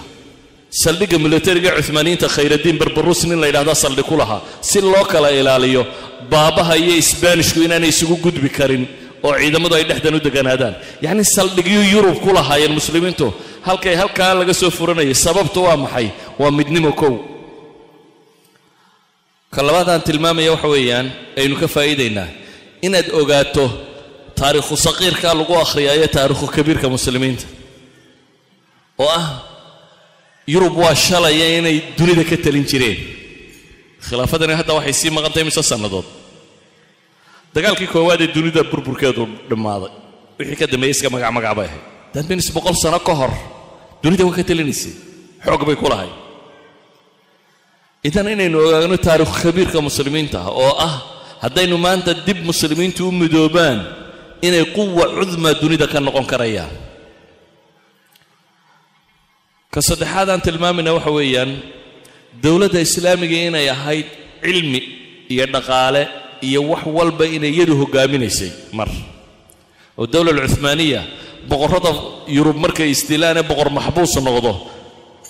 saldhigga 0.84 1.18
militariga 1.26 1.70
cumaaniyiinta 1.88 2.28
khayraddiin 2.36 2.78
barbaruus 2.82 3.22
nin 3.30 3.40
la 3.42 3.48
yidhahda 3.50 3.74
saldhig 3.84 4.06
ku 4.10 4.16
lahaa. 4.22 4.42
Si 4.70 4.78
loo 4.82 5.06
kala 5.14 5.30
ilaaliyo 5.40 5.84
baabaha 6.32 6.74
iyo 6.84 6.94
isbaanishku 7.04 7.60
inaanay 7.66 7.90
isugu 7.94 8.16
gudbi 8.26 8.50
karin 8.58 8.84
oo 9.26 9.34
ciidamadu 9.42 9.74
ay 9.78 9.84
dhexdan 9.90 10.16
u 10.16 10.20
deganaadaan. 10.28 10.76
Yacni 11.06 11.24
saldhigyo 11.38 11.82
yurub 11.94 12.18
ku 12.24 12.30
lahaayeen 12.38 12.74
muslimiintu. 12.80 13.26
Halkay 13.68 13.96
halkaa 14.02 14.34
laga 14.40 14.54
soo 14.62 14.72
furanayay 14.78 15.16
sababtu 15.26 15.60
waa 15.68 15.78
maxay? 15.84 16.08
Waa 16.42 16.52
midnimo 16.60 16.92
kow. 17.02 17.16
Ka 19.54 19.62
labaadaan 19.68 20.02
tilmaamaya 20.08 20.52
waxa 20.56 20.68
weeyaan 20.76 21.08
aynu 21.42 21.56
ka 21.62 21.68
faa'iidaynaa. 21.76 22.28
Inaad 22.86 23.08
ogaato 23.20 23.66
taariikhu 24.40 24.76
saqiirkaa 24.88 25.34
lagu 25.40 25.54
akhriyaayo 25.64 26.08
taariikhu 26.18 26.46
kabiirka 26.56 26.88
muslimiinta. 26.96 27.46
Oo 29.04 29.10
ah 29.20 29.26
yurub 30.54 30.76
waa 30.84 30.96
shalaya 31.06 31.48
inay 31.60 31.78
dunida 31.98 32.24
ka 32.30 32.36
talin 32.46 32.66
jireen. 32.72 32.98
Khilaafadani 34.08 34.54
hadda 34.60 34.74
waxay 34.78 34.94
sii 35.00 35.12
maqantay 35.18 35.44
mise 35.48 35.62
sannadood? 35.72 36.06
Dagaalkii 37.56 37.88
koowaad 37.94 38.22
ee 38.26 38.30
dunida 38.36 38.62
burburkeedu 38.72 39.24
dhammaaday. 39.50 39.92
Wixii 40.40 40.58
ka 40.62 40.66
dambeeyey 40.72 40.94
iska 40.96 41.10
magac 41.16 41.32
magac 41.38 41.54
bay 41.58 41.68
ahayd. 41.70 41.84
Danbinis 42.14 42.50
boqol 42.56 42.76
sano 42.84 43.00
ka 43.08 43.14
hor 43.20 43.34
dunida 44.04 44.24
way 44.28 44.34
ka 44.38 44.44
talinaysay. 44.50 44.94
Xoog 45.46 45.64
bay 45.68 45.76
ku 45.82 45.88
lahay 45.94 46.12
idan 48.08 48.28
inaynu 48.34 48.58
ogaano 48.62 48.98
taariikhu 49.08 49.36
kabiirka 49.44 49.80
muslimiinta 49.88 50.40
oo 50.64 50.74
ah 50.88 50.96
haddaynu 51.44 51.76
maanta 51.86 52.12
dib 52.28 52.38
muslimiintu 52.50 53.02
u 53.10 53.12
midoobaan 53.22 53.80
inay 54.48 54.64
quwa 54.78 55.06
cudma 55.18 55.50
dunida 55.62 55.88
ka 55.94 55.98
noqon 56.00 56.26
karayaan 56.32 56.70
ka 59.76 59.80
saddexaad 59.90 60.30
aan 60.32 60.42
tilmaamayna 60.48 60.92
waxa 60.98 61.12
weeyaan 61.18 61.52
dowladda 62.44 62.80
islaamiga 62.88 63.36
inay 63.48 63.68
ahayd 63.76 64.08
cilmi 64.44 64.82
iyo 65.34 65.46
dhaqaale 65.56 66.02
iyo 66.48 66.60
wax 66.72 66.84
walba 66.98 67.26
inay 67.36 67.52
iyadu 67.56 67.74
hoggaaminaysay 67.82 68.52
mar. 68.78 68.88
Oo 70.00 70.06
dowla 70.14 70.32
alcuhmaaniya 70.36 71.02
boqorrada 71.52 71.92
yurub 72.38 72.58
markay 72.66 72.90
istilaane 72.96 73.42
boqor 73.50 73.70
maxbuus 73.78 74.14
noqdo 74.28 74.52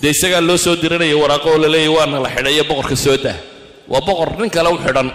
dee 0.02 0.10
isagaa 0.16 0.40
loo 0.48 0.58
soo 0.64 0.74
diranaya 0.82 1.16
waraaqo 1.22 1.48
oo 1.54 1.58
la 1.64 1.68
leeyahy 1.74 1.92
waana 1.96 2.18
la 2.24 2.30
xidhayo 2.36 2.62
boqorka 2.70 2.96
soo 3.04 3.16
dah. 3.24 3.36
Waa 3.92 4.00
boqor 4.08 4.28
nin 4.40 4.50
kale 4.56 4.68
u 4.74 4.78
xidhan 4.84 5.08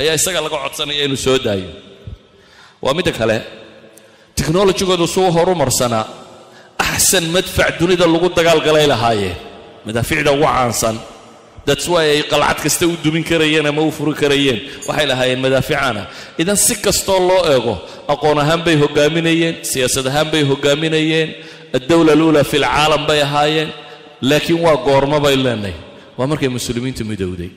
ayaa 0.00 0.14
isaga 0.20 0.40
laga 0.44 0.58
codsanaya 0.64 1.02
inuu 1.06 1.16
soo 1.26 1.38
daayo. 1.46 1.70
Waa 2.84 2.94
midda 2.96 3.12
kale 3.20 3.36
teknolojigoodu 4.38 5.06
suu 5.14 5.28
horumarsanaa 5.36 6.04
axsan 6.94 7.24
madfac 7.34 7.70
dunida 7.80 8.06
lagu 8.12 8.28
dagaalgalay 8.38 8.86
lahaayeen 8.92 9.36
madaaficda 9.86 10.30
ugu 10.36 10.44
caansan. 10.44 10.96
That's 11.68 11.86
why 11.92 12.04
ay 12.14 12.22
qalcad 12.32 12.58
kasta 12.64 12.84
u 12.86 12.94
dumin 13.04 13.24
karayeen 13.30 13.66
ama 13.70 13.82
u 13.82 13.90
furi 13.96 14.14
karayeen. 14.22 14.58
Waxay 14.88 15.06
lahaayeen 15.10 15.40
madaaficaana 15.44 16.02
idan 16.42 16.56
si 16.66 16.74
kastoo 16.84 17.18
loo 17.28 17.42
eego 17.54 17.74
aqoon 18.12 18.38
ahaan 18.42 18.62
bay 18.66 18.76
hogaaminayeen 18.82 19.54
siyaasad 19.70 20.06
ahaan 20.10 20.28
bay 20.32 20.42
hogaaminayeen 20.50 21.28
addowla 21.76 22.12
aluula 22.16 22.42
fi 22.50 22.56
lcaalam 22.64 23.02
bay 23.08 23.20
ahaayeen 23.26 23.68
laakiin 24.28 24.60
waa 24.66 24.76
goormo 24.86 25.18
bay 25.24 25.36
leenahay 25.44 25.74
waa 26.18 26.26
markay 26.30 26.48
muslimiintu 26.56 27.02
midowday. 27.10 27.50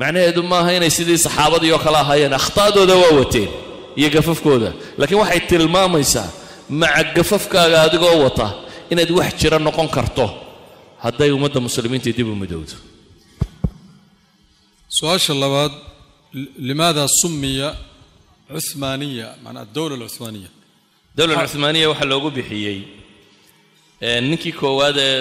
Macnaheedu 0.00 0.40
maaha 0.52 0.70
inay 0.76 0.90
sidii 0.98 1.18
saxaabadii 1.26 1.72
oo 1.72 1.78
kale 1.86 1.96
ahaayeen 2.04 2.32
akhta'dooda 2.40 2.94
waa 3.02 3.12
wateen 3.20 3.48
iyo 3.98 4.08
gafafkooda. 4.16 4.70
Laakiin 4.98 5.18
waxay 5.22 5.40
tilmaamaysaa 5.50 6.28
maca 6.80 7.02
gafafkaaga 7.16 7.76
adigoo 7.88 8.16
wata 8.24 8.48
inaad 8.92 9.10
wax 9.18 9.30
jira 9.40 9.58
noqon 9.66 9.88
karto. 9.96 10.26
Hadday 11.04 11.30
ummadda 11.36 11.58
muslimiinta 11.66 12.10
dib 12.18 12.28
u 12.28 12.34
midowdo. 12.42 12.76
Su'aasha 14.98 15.34
labaad 15.42 15.72
limaada 16.68 17.04
sumiya 17.20 17.68
cuhmaaniya 18.54 19.26
macnaa 19.44 19.64
adowla 19.68 19.94
alcuhmaaniya 20.04 20.50
dowla 21.16 21.34
cuhmaaniya 21.52 21.86
waxaa 21.92 22.10
loogu 22.12 22.28
bixiyey 22.36 22.78
ninkii 24.28 24.54
koowaad 24.60 24.98
ee 25.08 25.16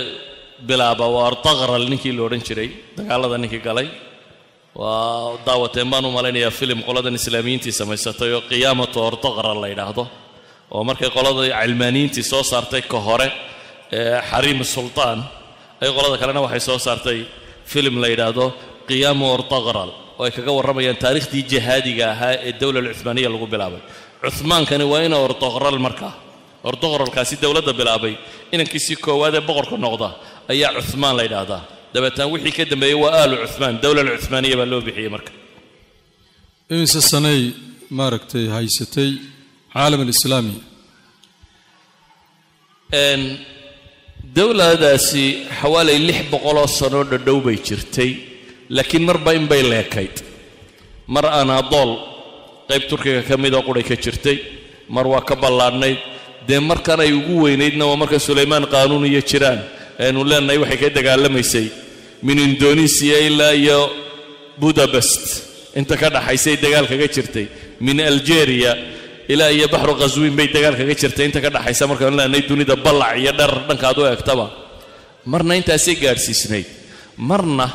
bilaaba 0.67 1.05
waa 1.15 1.25
ortaqral 1.31 1.83
ninkii 1.91 2.13
la 2.17 2.21
odhan 2.27 2.41
jiray 2.47 2.69
dagaalada 2.97 3.37
ninkii 3.43 3.63
galay. 3.67 3.87
Waa 4.75 5.37
daawateen 5.47 5.87
baan 5.91 6.05
u 6.05 6.11
malaynayaa 6.17 6.51
filim 6.59 6.79
qoladan 6.87 7.15
islaamiyiintii 7.19 7.73
samaysatay 7.79 8.31
oo 8.37 8.41
qiyaamatu 8.51 8.97
ortaqral 9.09 9.57
la 9.63 9.67
yidhaahdo. 9.73 10.03
Oo 10.73 10.81
markay 10.89 11.09
qolada 11.17 11.41
cilmaaniyiintii 11.61 12.23
soo 12.31 12.43
saartay 12.51 12.81
ka 12.91 12.99
hore 13.07 13.27
xariim 14.29 14.59
sultaan. 14.75 15.19
Ay 15.81 15.89
qolada 15.95 16.17
kalena 16.21 16.41
waxay 16.45 16.61
soo 16.67 16.79
saartay 16.87 17.19
filim 17.71 17.95
la 18.03 18.07
yidhaahdo 18.13 18.45
qiyaamu 18.89 19.25
ortaqral 19.37 19.91
oo 20.19 20.23
ay 20.27 20.31
kaga 20.37 20.51
warramayaan 20.57 20.97
taariikhdii 21.03 21.43
jihaadiga 21.51 22.05
ahaa 22.13 22.33
ee 22.47 22.53
dowla 22.61 22.79
alcuhmaaniya 22.83 23.29
lagu 23.33 23.47
bilaabay. 23.53 23.81
Cuhmaankani 24.23 24.85
waa 24.93 25.01
ina 25.07 25.17
ortaqral 25.27 25.77
markaa 25.87 26.13
ortaqralkaasi 26.69 27.35
dowladda 27.43 27.73
bilaabay. 27.79 28.13
Inankiisii 28.53 28.97
koowaad 29.05 29.35
ee 29.39 29.43
boqorka 29.49 29.75
noqda 29.85 30.07
ayaa 30.53 30.71
cuhmaan 30.87 31.15
la 31.19 31.23
yidhaahdaa. 31.27 31.61
Dabeetana 31.93 32.27
wixii 32.33 32.53
ka 32.57 32.63
dambeeyey 32.71 32.97
waa 33.03 33.13
aalu 33.21 33.35
cuhmaan 33.51 33.75
dowla 33.83 33.99
alcuhmaaniya 34.05 34.55
baa 34.59 34.67
loo 34.73 34.81
bixiyey 34.87 35.11
marka. 35.15 35.31
Imise 36.73 37.01
sanay 37.11 37.41
maaragtay 37.99 38.45
haysatay 38.55 39.11
caalam 39.73 39.99
alislaami 40.05 40.55
dowladaasi 44.33 45.25
xawaalay 45.61 45.99
lix 46.07 46.19
boqoloo 46.31 46.67
sanoo 46.79 47.03
dhadhow 47.11 47.37
bay 47.45 47.57
jirtay 47.67 48.11
laakiin 48.75 49.03
marba 49.09 49.31
inbay 49.39 49.61
leekayd. 49.71 50.15
Mar 51.13 51.25
anaadool 51.41 51.91
qayb 52.69 52.83
turkiga 52.89 53.21
ka 53.29 53.35
midoo 53.37 53.61
quray 53.67 53.83
ka 53.83 53.95
jirtay 53.95 54.37
mar 54.95 55.05
waa 55.07 55.21
ka 55.21 55.35
ballaadhnayd. 55.35 55.97
Dee 56.47 56.59
markan 56.59 56.99
ay 57.05 57.11
ugu 57.13 57.35
weynaydna 57.45 57.85
waa 57.89 57.95
marka 58.01 58.17
sulaymaan 58.19 58.65
qaanuun 58.73 59.05
iyo 59.11 59.21
jiraan 59.29 59.59
aynu 60.03 60.19
leenahay 60.29 60.57
waxay 60.63 60.77
ka 60.83 60.89
dagaalamaysay 60.97 61.67
min 62.27 62.37
indonesiya 62.39 63.17
ilaa 63.27 63.53
iyo 63.53 63.79
budabest 64.61 65.25
inta 65.79 65.95
ka 66.01 66.09
dhaxaysay 66.15 66.55
dagaal 66.63 66.87
kaga 66.91 67.07
jirtay 67.15 67.45
min 67.85 67.97
algeria 68.11 68.71
ilaa 69.33 69.51
iyo 69.57 69.67
baxru 69.73 69.93
khaswiin 70.01 70.35
bay 70.39 70.47
dagaal 70.55 70.75
kaga 70.79 70.93
jirtay. 71.01 71.25
Inta 71.29 71.39
ka 71.45 71.49
dhaxaysa 71.55 71.83
markaanu 71.91 72.15
leenahay 72.19 72.43
dunida 72.49 72.75
ballac 72.85 73.13
iyo 73.21 73.31
dher 73.39 73.51
dhankaad 73.67 73.97
u 73.97 74.03
eegtaba. 74.11 74.45
Marna 75.31 75.53
intaasay 75.59 75.95
gaadhsiisnayd 76.03 76.67
marna 77.29 77.67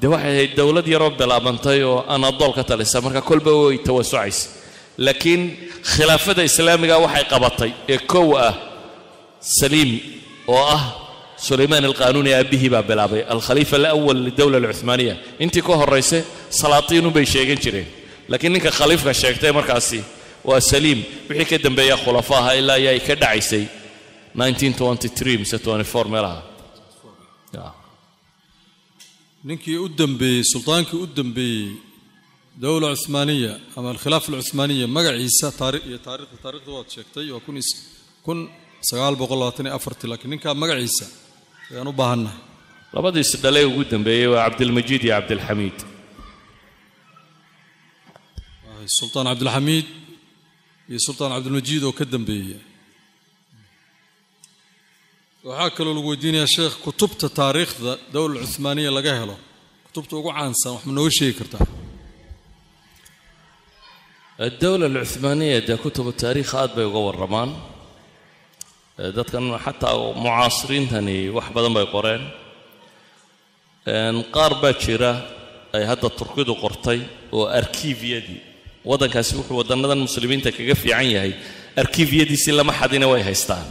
dee 0.00 0.08
waxay 0.12 0.32
ahayd 0.34 0.52
dowlad 0.58 0.86
yaroo 0.94 1.10
bilaabantay 1.20 1.78
oo 1.90 1.98
anadool 2.14 2.52
ka 2.58 2.62
talisa. 2.70 2.96
Marka 3.04 3.20
kolba 3.28 3.50
way 3.62 3.76
tawasucaysa 3.86 4.42
laakiin 5.06 5.42
khilaafada 5.92 6.42
islaamiga 6.50 6.96
waxay 7.04 7.24
qabatay 7.32 7.70
ee 7.94 7.98
kow 8.12 8.28
ah 8.46 8.54
saliim 9.58 9.90
oo 10.54 10.64
ah 10.76 10.82
sulaymaan 11.46 11.84
alqaanuuni 11.90 12.32
aabbihii 12.38 12.68
baa 12.74 12.82
bilaabay. 12.90 13.22
Alkhaliifa 13.34 13.76
alawal 13.80 14.18
lidowla 14.26 14.56
alcuhmaaniya 14.60 15.14
intii 15.44 15.62
ka 15.68 15.74
horrayse 15.80 16.18
salaatiinu 16.60 17.10
bay 17.16 17.24
sheegan 17.32 17.58
jireen. 17.64 17.86
Laakiin 18.30 18.52
ninka 18.54 18.70
khaliifka 18.78 19.12
sheegtay 19.22 19.52
markaasi 19.58 20.00
waa 20.48 20.60
saliim 20.70 21.00
wixii 21.28 21.48
ka 21.50 21.56
dambeeya 21.66 21.96
khulafa 22.04 22.34
aha 22.40 22.50
ilaa 22.60 22.78
iyo 22.82 22.90
ay 22.94 23.00
ka 23.08 23.14
dhacaysay. 23.22 23.64
1923 24.36 25.38
mise 25.42 25.56
24 25.58 26.08
meelaha 26.14 26.42
ninkii 29.48 29.76
u 29.84 29.88
dambeeyey 30.00 30.42
sultaankii 30.52 30.98
u 31.04 31.06
dambeeyey 31.18 31.68
dowla 32.62 32.88
cuhmaaniya 33.00 33.52
ama 33.76 33.88
alkhilaafa 33.94 34.28
alcuhmaaniya 34.38 34.86
magaciisa 34.96 35.46
taari 35.60 35.78
iyo 35.88 35.98
taarikhda 36.06 36.36
taarikhda 36.44 36.70
waad 36.76 36.88
sheegtay 36.94 37.26
waa 37.34 37.42
kun 38.26 38.38
sagaal 38.90 39.14
boqol 39.20 39.38
labaatan 39.42 39.66
iyo 39.66 39.74
afartii 39.78 40.08
laakiin 40.10 40.30
ninkaa 40.34 40.54
magaciisa 40.62 41.06
ayaan 41.70 41.88
u 41.92 41.94
baahannahay 42.00 42.38
labadiis 42.96 43.30
dhalee 43.44 43.64
ugu 43.70 43.82
dambeeyey 43.94 44.26
waa 44.32 44.44
cabdilmajiid 44.46 45.02
iyo 45.04 45.12
cabdilxamiid. 45.16 45.78
Sultaan 48.98 49.26
cabdilxamiid 49.30 49.86
iyo 50.90 50.98
sultaan 51.06 51.32
cabdilmajiid 51.34 51.82
oo 51.88 51.92
ka 51.98 52.04
dambeeya 52.14 52.58
waxaa 55.48 55.70
kaloo 55.76 55.94
lagu 55.96 56.08
weydiinayaa 56.12 56.52
sheekh 56.56 56.74
kutubta 56.84 57.26
taariikhda 57.38 57.92
dowla 58.14 58.36
cuhmaaniya 58.44 58.90
laga 58.96 59.12
helo. 59.20 59.36
Kutubta 59.86 60.12
ugu 60.20 60.30
caansan 60.36 60.72
wax 60.74 60.82
ma 60.86 60.92
nooga 60.96 61.10
sheegi 61.18 61.34
kartaa. 61.40 61.66
Dowla 64.62 64.86
cuhmaaniya 65.10 65.58
dee 65.68 65.76
kutuba 65.84 66.12
taariikh 66.22 66.52
aad 66.60 66.72
bay 66.76 66.84
uga 66.90 67.00
warramaan. 67.08 67.50
Dadkan 69.16 69.44
xataa 69.64 69.94
mucaasiriintani 70.24 71.16
wax 71.36 71.46
badan 71.54 71.72
bay 71.76 71.86
qoreen. 71.94 72.22
Qaar 74.34 74.52
baa 74.62 74.74
jira 74.82 75.12
ay 75.76 75.84
hadda 75.90 76.08
turkidu 76.18 76.52
qortay 76.62 76.98
oo 77.36 77.44
arkiifyadii 77.60 78.40
waddankaasi 78.84 79.32
wuxuu 79.38 79.56
waddannadan 79.60 79.98
muslimiinta 80.06 80.50
kaga 80.56 80.74
fiican 80.74 81.06
yahay. 81.14 81.32
Arkiifyadiisii 81.76 82.52
lama 82.58 82.72
xadina 82.80 83.06
way 83.12 83.22
haystaan. 83.22 83.64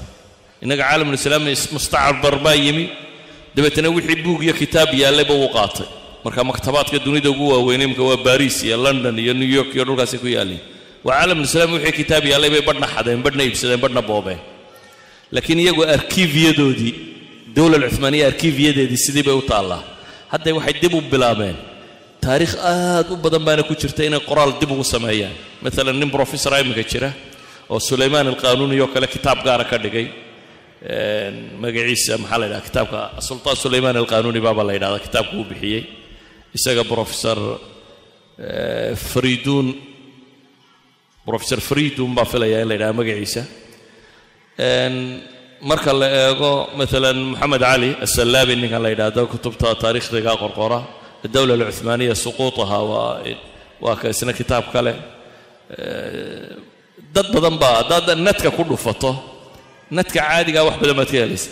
Innaga 0.63 0.83
caalamulislaami 0.89 1.55
mustacbar 1.75 2.35
baa 2.45 2.53
yimi. 2.65 2.85
Dabeetana 3.55 3.89
wixii 3.95 4.21
buug 4.23 4.43
iyo 4.43 4.53
kitaab 4.53 4.89
yaallayba 4.93 5.33
wuu 5.33 5.49
qaatay. 5.57 5.87
Marka 6.23 6.43
maktabaadka 6.43 6.97
dunida 7.05 7.29
ugu 7.29 7.45
waaweynay 7.51 7.87
imka 7.89 8.03
waa 8.03 8.17
baris 8.17 8.63
iyo 8.63 8.77
london 8.77 9.19
iyo 9.19 9.33
new 9.33 9.49
york 9.57 9.71
iyo 9.75 9.83
dhulkaasi 9.85 10.17
ku 10.17 10.27
yaalliin 10.27 10.59
waa 11.03 11.15
caalamulislaami 11.19 11.73
wixii 11.73 11.91
kitaab 11.99 12.25
yaallay 12.31 12.49
bay 12.53 12.61
badhna 12.69 12.87
xadeen 12.95 13.21
badhna 13.25 13.43
iibsadeen 13.43 13.79
badhna 13.83 14.01
boobeen. 14.09 14.39
Laakiin 15.31 15.59
iyagu 15.63 15.83
arkiifyadoodii 15.95 16.93
dowla 17.55 17.75
alcuhmaaniya 17.77 18.25
arkiifyadeedii 18.31 18.97
sidii 19.05 19.23
bay 19.27 19.33
u 19.33 19.41
taallaa. 19.51 19.83
Hadday 20.31 20.53
waxay 20.57 20.75
dib 20.81 20.93
u 20.93 21.01
bilaabeen 21.11 21.55
taariikh 22.21 22.55
aad 22.71 23.07
u 23.11 23.15
badan 23.15 23.43
baana 23.47 23.63
ku 23.63 23.73
jirta 23.81 24.03
inay 24.03 24.19
qoraal 24.29 24.51
dib 24.59 24.71
ugu 24.71 24.83
sameeyaan. 24.83 25.35
Maalan 25.63 25.95
nin 25.99 26.09
professora 26.17 26.59
iminka 26.61 26.83
jira 26.91 27.09
oo 27.69 27.79
sulaymaan 27.79 28.27
alqaanuuni 28.33 28.81
oo 28.81 28.87
kale 28.93 29.07
kitaab 29.07 29.39
gaara 29.47 29.63
ka 29.71 29.77
dhigay. 29.77 30.07
Magaciisa 31.63 32.17
maxaa 32.21 32.39
la 32.41 32.45
yidhaha 32.47 32.67
kitaabka 32.69 32.99
sultaan 33.27 33.55
sulaymaan 33.63 33.97
alqaanuuni 34.01 34.39
baaba 34.47 34.63
la 34.67 34.73
yidhahda 34.77 34.99
kitaabka 35.05 35.33
uu 35.39 35.45
bixiyey. 35.51 35.83
Isaga 36.57 36.83
professor 36.93 37.37
eh, 38.39 38.95
fariduun 38.95 39.67
professor 41.27 41.59
fariduun 41.69 42.11
baa 42.17 42.25
filaya 42.25 42.61
in 42.61 42.67
la 42.69 42.75
yidhaha 42.75 42.93
magaciisa. 42.99 43.41
Marka 45.69 45.91
la 46.01 46.07
eego 46.23 46.51
maalan 46.79 47.17
moxamed 47.31 47.61
cali 47.61 47.89
asallaabi 48.05 48.53
ninkan 48.61 48.81
la 48.85 48.89
yidhaahdo 48.93 49.21
kutubta 49.33 49.75
taariikhdiga 49.83 50.31
qorqora 50.43 50.79
adowla 51.25 51.53
alcuhmaaniya 51.57 52.15
suquutaha 52.25 52.77
waa 53.83 53.95
ka 54.01 54.05
isna 54.13 54.33
kitaab 54.39 54.65
kale 54.73 54.93
dad 57.15 57.27
badan 57.35 57.55
baa 57.61 57.73
haddaad 57.79 58.07
netka 58.27 58.49
ku 58.57 58.63
dhufato 58.69 59.11
netka 59.97 60.19
caadigaa 60.27 60.63
wax 60.67 60.75
badan 60.81 60.95
baad 60.99 61.09
ka 61.13 61.17
helaysa 61.23 61.49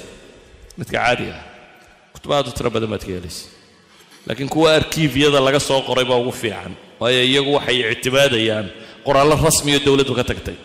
netka 0.80 0.98
caadiga 1.04 1.36
ah 1.40 1.44
kutub 2.14 2.32
aad 2.38 2.46
u 2.50 2.52
tiro 2.58 2.70
badan 2.76 2.90
baad 2.94 3.04
ka 3.08 3.12
helaysa 3.18 3.44
laakiin 4.28 4.50
kuwa 4.56 4.70
arkiifyada 4.80 5.40
laga 5.48 5.60
soo 5.70 5.82
qoray 5.88 6.06
baa 6.10 6.20
ugu 6.24 6.34
fiican 6.42 6.74
waayo 7.00 7.22
iyagu 7.32 7.50
waxay 7.58 7.78
ictimaadayaan 7.94 8.68
qoraallo 9.06 9.36
rasmiyo 9.48 9.80
dowladdu 9.86 10.14
ka 10.20 10.24
tagtay 10.30 10.58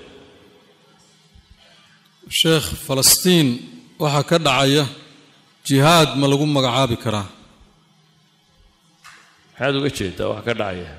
sheekh 2.41 2.67
falastiin 2.87 3.49
waxaa 4.03 4.25
ka 4.31 4.37
dhacaya 4.47 4.85
jihaad 5.69 6.11
ma 6.21 6.27
lagu 6.33 6.45
magacaabi 6.57 6.97
karaa 7.05 7.27
maxaad 9.63 9.75
uga 9.81 9.91
jeedaa 9.99 10.29
wax 10.33 10.43
ka 10.49 10.53
dhacaya 10.61 10.91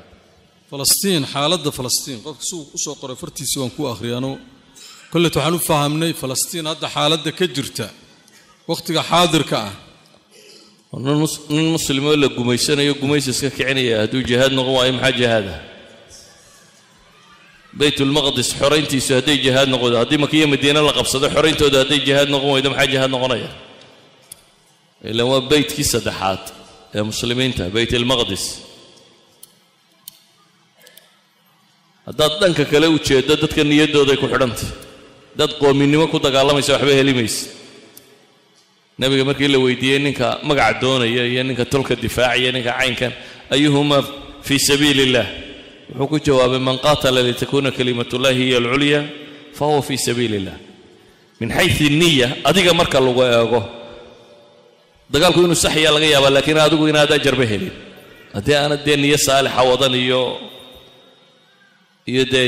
falastiin 0.71 1.23
xaaladda 1.33 1.69
falastiin 1.79 2.19
qofka 2.25 2.43
si 2.49 2.53
uu 2.59 2.65
u 2.75 2.77
soo 2.85 2.95
qoray 3.01 3.17
fartiisi 3.23 3.55
waan 3.61 3.71
ku 3.77 3.81
akhriyaano 3.93 4.31
kollet 5.13 5.33
waxaan 5.37 5.55
u 5.59 5.61
fahamnay 5.69 6.11
falastiin 6.21 6.65
hadda 6.71 6.87
xaaladda 6.95 7.29
ka 7.39 7.45
jirta 7.55 7.87
wakhtiga 8.71 9.01
xaadirka 9.11 9.57
ah 9.67 9.73
nin 11.05 11.15
mus- 11.23 11.41
nin 11.55 11.67
muslimoo 11.75 12.15
la 12.23 12.27
gumaysanayo 12.37 12.93
gumaysi 13.01 13.29
iska 13.35 13.49
kicinaya 13.57 13.95
hadduu 14.01 14.21
jihaad 14.29 14.51
noqon 14.57 14.73
waayo 14.77 14.93
maxaa 14.97 15.13
jihaada 15.19 15.55
baytulmaqdis 17.79 18.49
xorayntiisu 18.61 19.11
hadday 19.17 19.37
jihaad 19.45 19.67
noqodo 19.73 19.95
haddii 20.01 20.19
makiya 20.25 20.45
madiine 20.53 20.81
la 20.87 20.93
qabsado 20.99 21.27
xorayntooda 21.35 21.77
hadday 21.83 21.99
jihaad 22.07 22.29
noqon 22.33 22.49
waydo 22.55 22.69
maxaa 22.73 22.89
jihaad 22.93 23.11
noqonaya 23.15 23.49
ilan 25.11 25.25
waa 25.31 25.41
beytkii 25.51 25.87
saddexaad 25.93 26.43
ee 26.95 27.01
muslimiinta 27.11 27.63
beyt 27.75 27.91
ilmaqdis 27.99 28.43
haddaad 32.07 32.33
dhanka 32.41 32.63
kale 32.71 32.87
u 32.95 32.97
jeeddo 33.07 33.33
dadka 33.43 33.61
niyaddooday 33.63 34.17
ku 34.21 34.27
xidhantay 34.33 34.69
dad 35.39 35.51
qoominimo 35.61 36.05
ku 36.11 36.17
dagaalamaysa 36.25 36.71
waxba 36.75 36.93
heli 36.99 37.13
maysa 37.19 37.45
nebiga 38.99 39.23
markii 39.29 39.49
la 39.53 39.59
weydiiyey 39.65 39.99
ninka 40.05 40.27
magaca 40.47 40.79
doonaya 40.81 41.23
iyo 41.31 41.43
ninka 41.43 41.65
tolka 41.73 41.93
difaacaya 42.03 42.51
ninka 42.55 42.71
caynkan 42.79 43.13
ayuhuma 43.55 43.97
fii 44.47 44.59
sabiili 44.69 45.01
illah 45.07 45.27
wuxuu 45.89 46.07
ku 46.11 46.17
jawaabay 46.25 46.59
man 46.67 46.77
qaatala 46.85 47.19
litakuuna 47.27 47.69
kalimatullahi 47.77 48.37
hiya 48.43 48.57
alculya 48.61 48.99
fahuwa 49.57 49.81
fii 49.87 49.97
sabiili 50.07 50.35
illah 50.41 50.57
min 51.39 51.49
xayu 51.57 51.89
niya 52.01 52.27
adiga 52.49 52.71
marka 52.79 52.99
lagu 53.05 53.21
eego 53.23 53.61
dagaalku 55.13 55.39
inuu 55.45 55.55
saxyaa 55.65 55.93
laga 55.95 56.07
yaabaa 56.13 56.33
laakiin 56.37 56.59
adigu 56.65 56.85
inaad 56.91 57.11
ajarba 57.17 57.45
helin 57.51 57.73
haddii 58.35 58.55
aanad 58.61 58.81
dee 58.87 58.97
niyo 59.03 59.17
saalixa 59.27 59.61
wadan 59.71 59.93
iyo 60.05 60.21
iyo 62.11 62.23
dee 62.33 62.47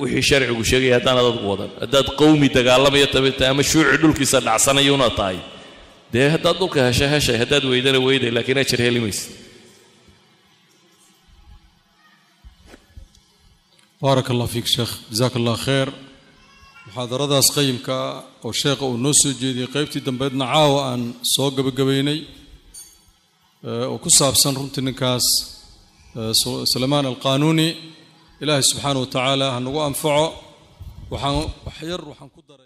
wixii 0.00 0.22
sharcigu 0.28 0.62
sheegaya 0.70 0.94
haddaanad 0.98 1.24
adigu 1.30 1.46
wadan. 1.52 1.70
Haddaad 1.82 2.06
qowmi 2.20 2.46
dagaalamayo 2.56 3.06
tabita 3.14 3.42
ama 3.50 3.62
shuuci 3.70 3.96
dhulkiisa 4.02 4.38
dhacsanayuna 4.46 5.08
tahay. 5.18 5.38
Dee 6.12 6.26
haddaad 6.34 6.56
dhulka 6.60 6.78
heshay 6.88 7.08
heshay 7.14 7.36
haddaad 7.42 7.64
weydana 7.72 7.98
weyday 8.06 8.30
laakiin 8.36 8.58
ajar 8.62 8.80
heli 8.86 9.00
maysa 9.04 9.26
baaraka 14.02 14.30
allah 14.34 14.48
fiik 14.54 14.66
sheekh 14.74 14.92
jasaaka 15.10 15.36
allah 15.40 15.56
khayr 15.66 15.88
muxaadaradaas 16.86 17.48
qayimka 17.56 17.96
oo 18.46 18.52
sheekha 18.60 18.84
uu 18.90 18.96
noo 19.04 19.14
soo 19.22 19.32
jeediyey 19.40 19.68
qaybtii 19.74 20.02
dambeedna 20.08 20.44
caawa 20.52 20.80
aan 20.90 21.02
soo 21.34 21.48
gabagabaynay 21.56 22.18
ee, 23.68 23.84
oo 23.92 23.98
ku 24.04 24.08
saabsan 24.18 24.54
runtii 24.58 24.84
ninkaas 24.88 25.26
ee, 26.18 26.32
Su- 26.40 26.64
suleymaan 26.72 27.06
alqaanuuni 27.12 27.68
ilaahay 28.42 28.64
subxaana 28.70 28.98
wa 29.04 29.08
tacaala 29.14 29.46
ha 29.54 29.58
nagu 29.66 29.78
anfaco. 29.88 30.26
Waxaan 31.12 31.34
wax 31.66 31.76
yar 31.90 32.02
waxaan 32.10 32.30
ku 32.34 32.40
daraya 32.48 32.65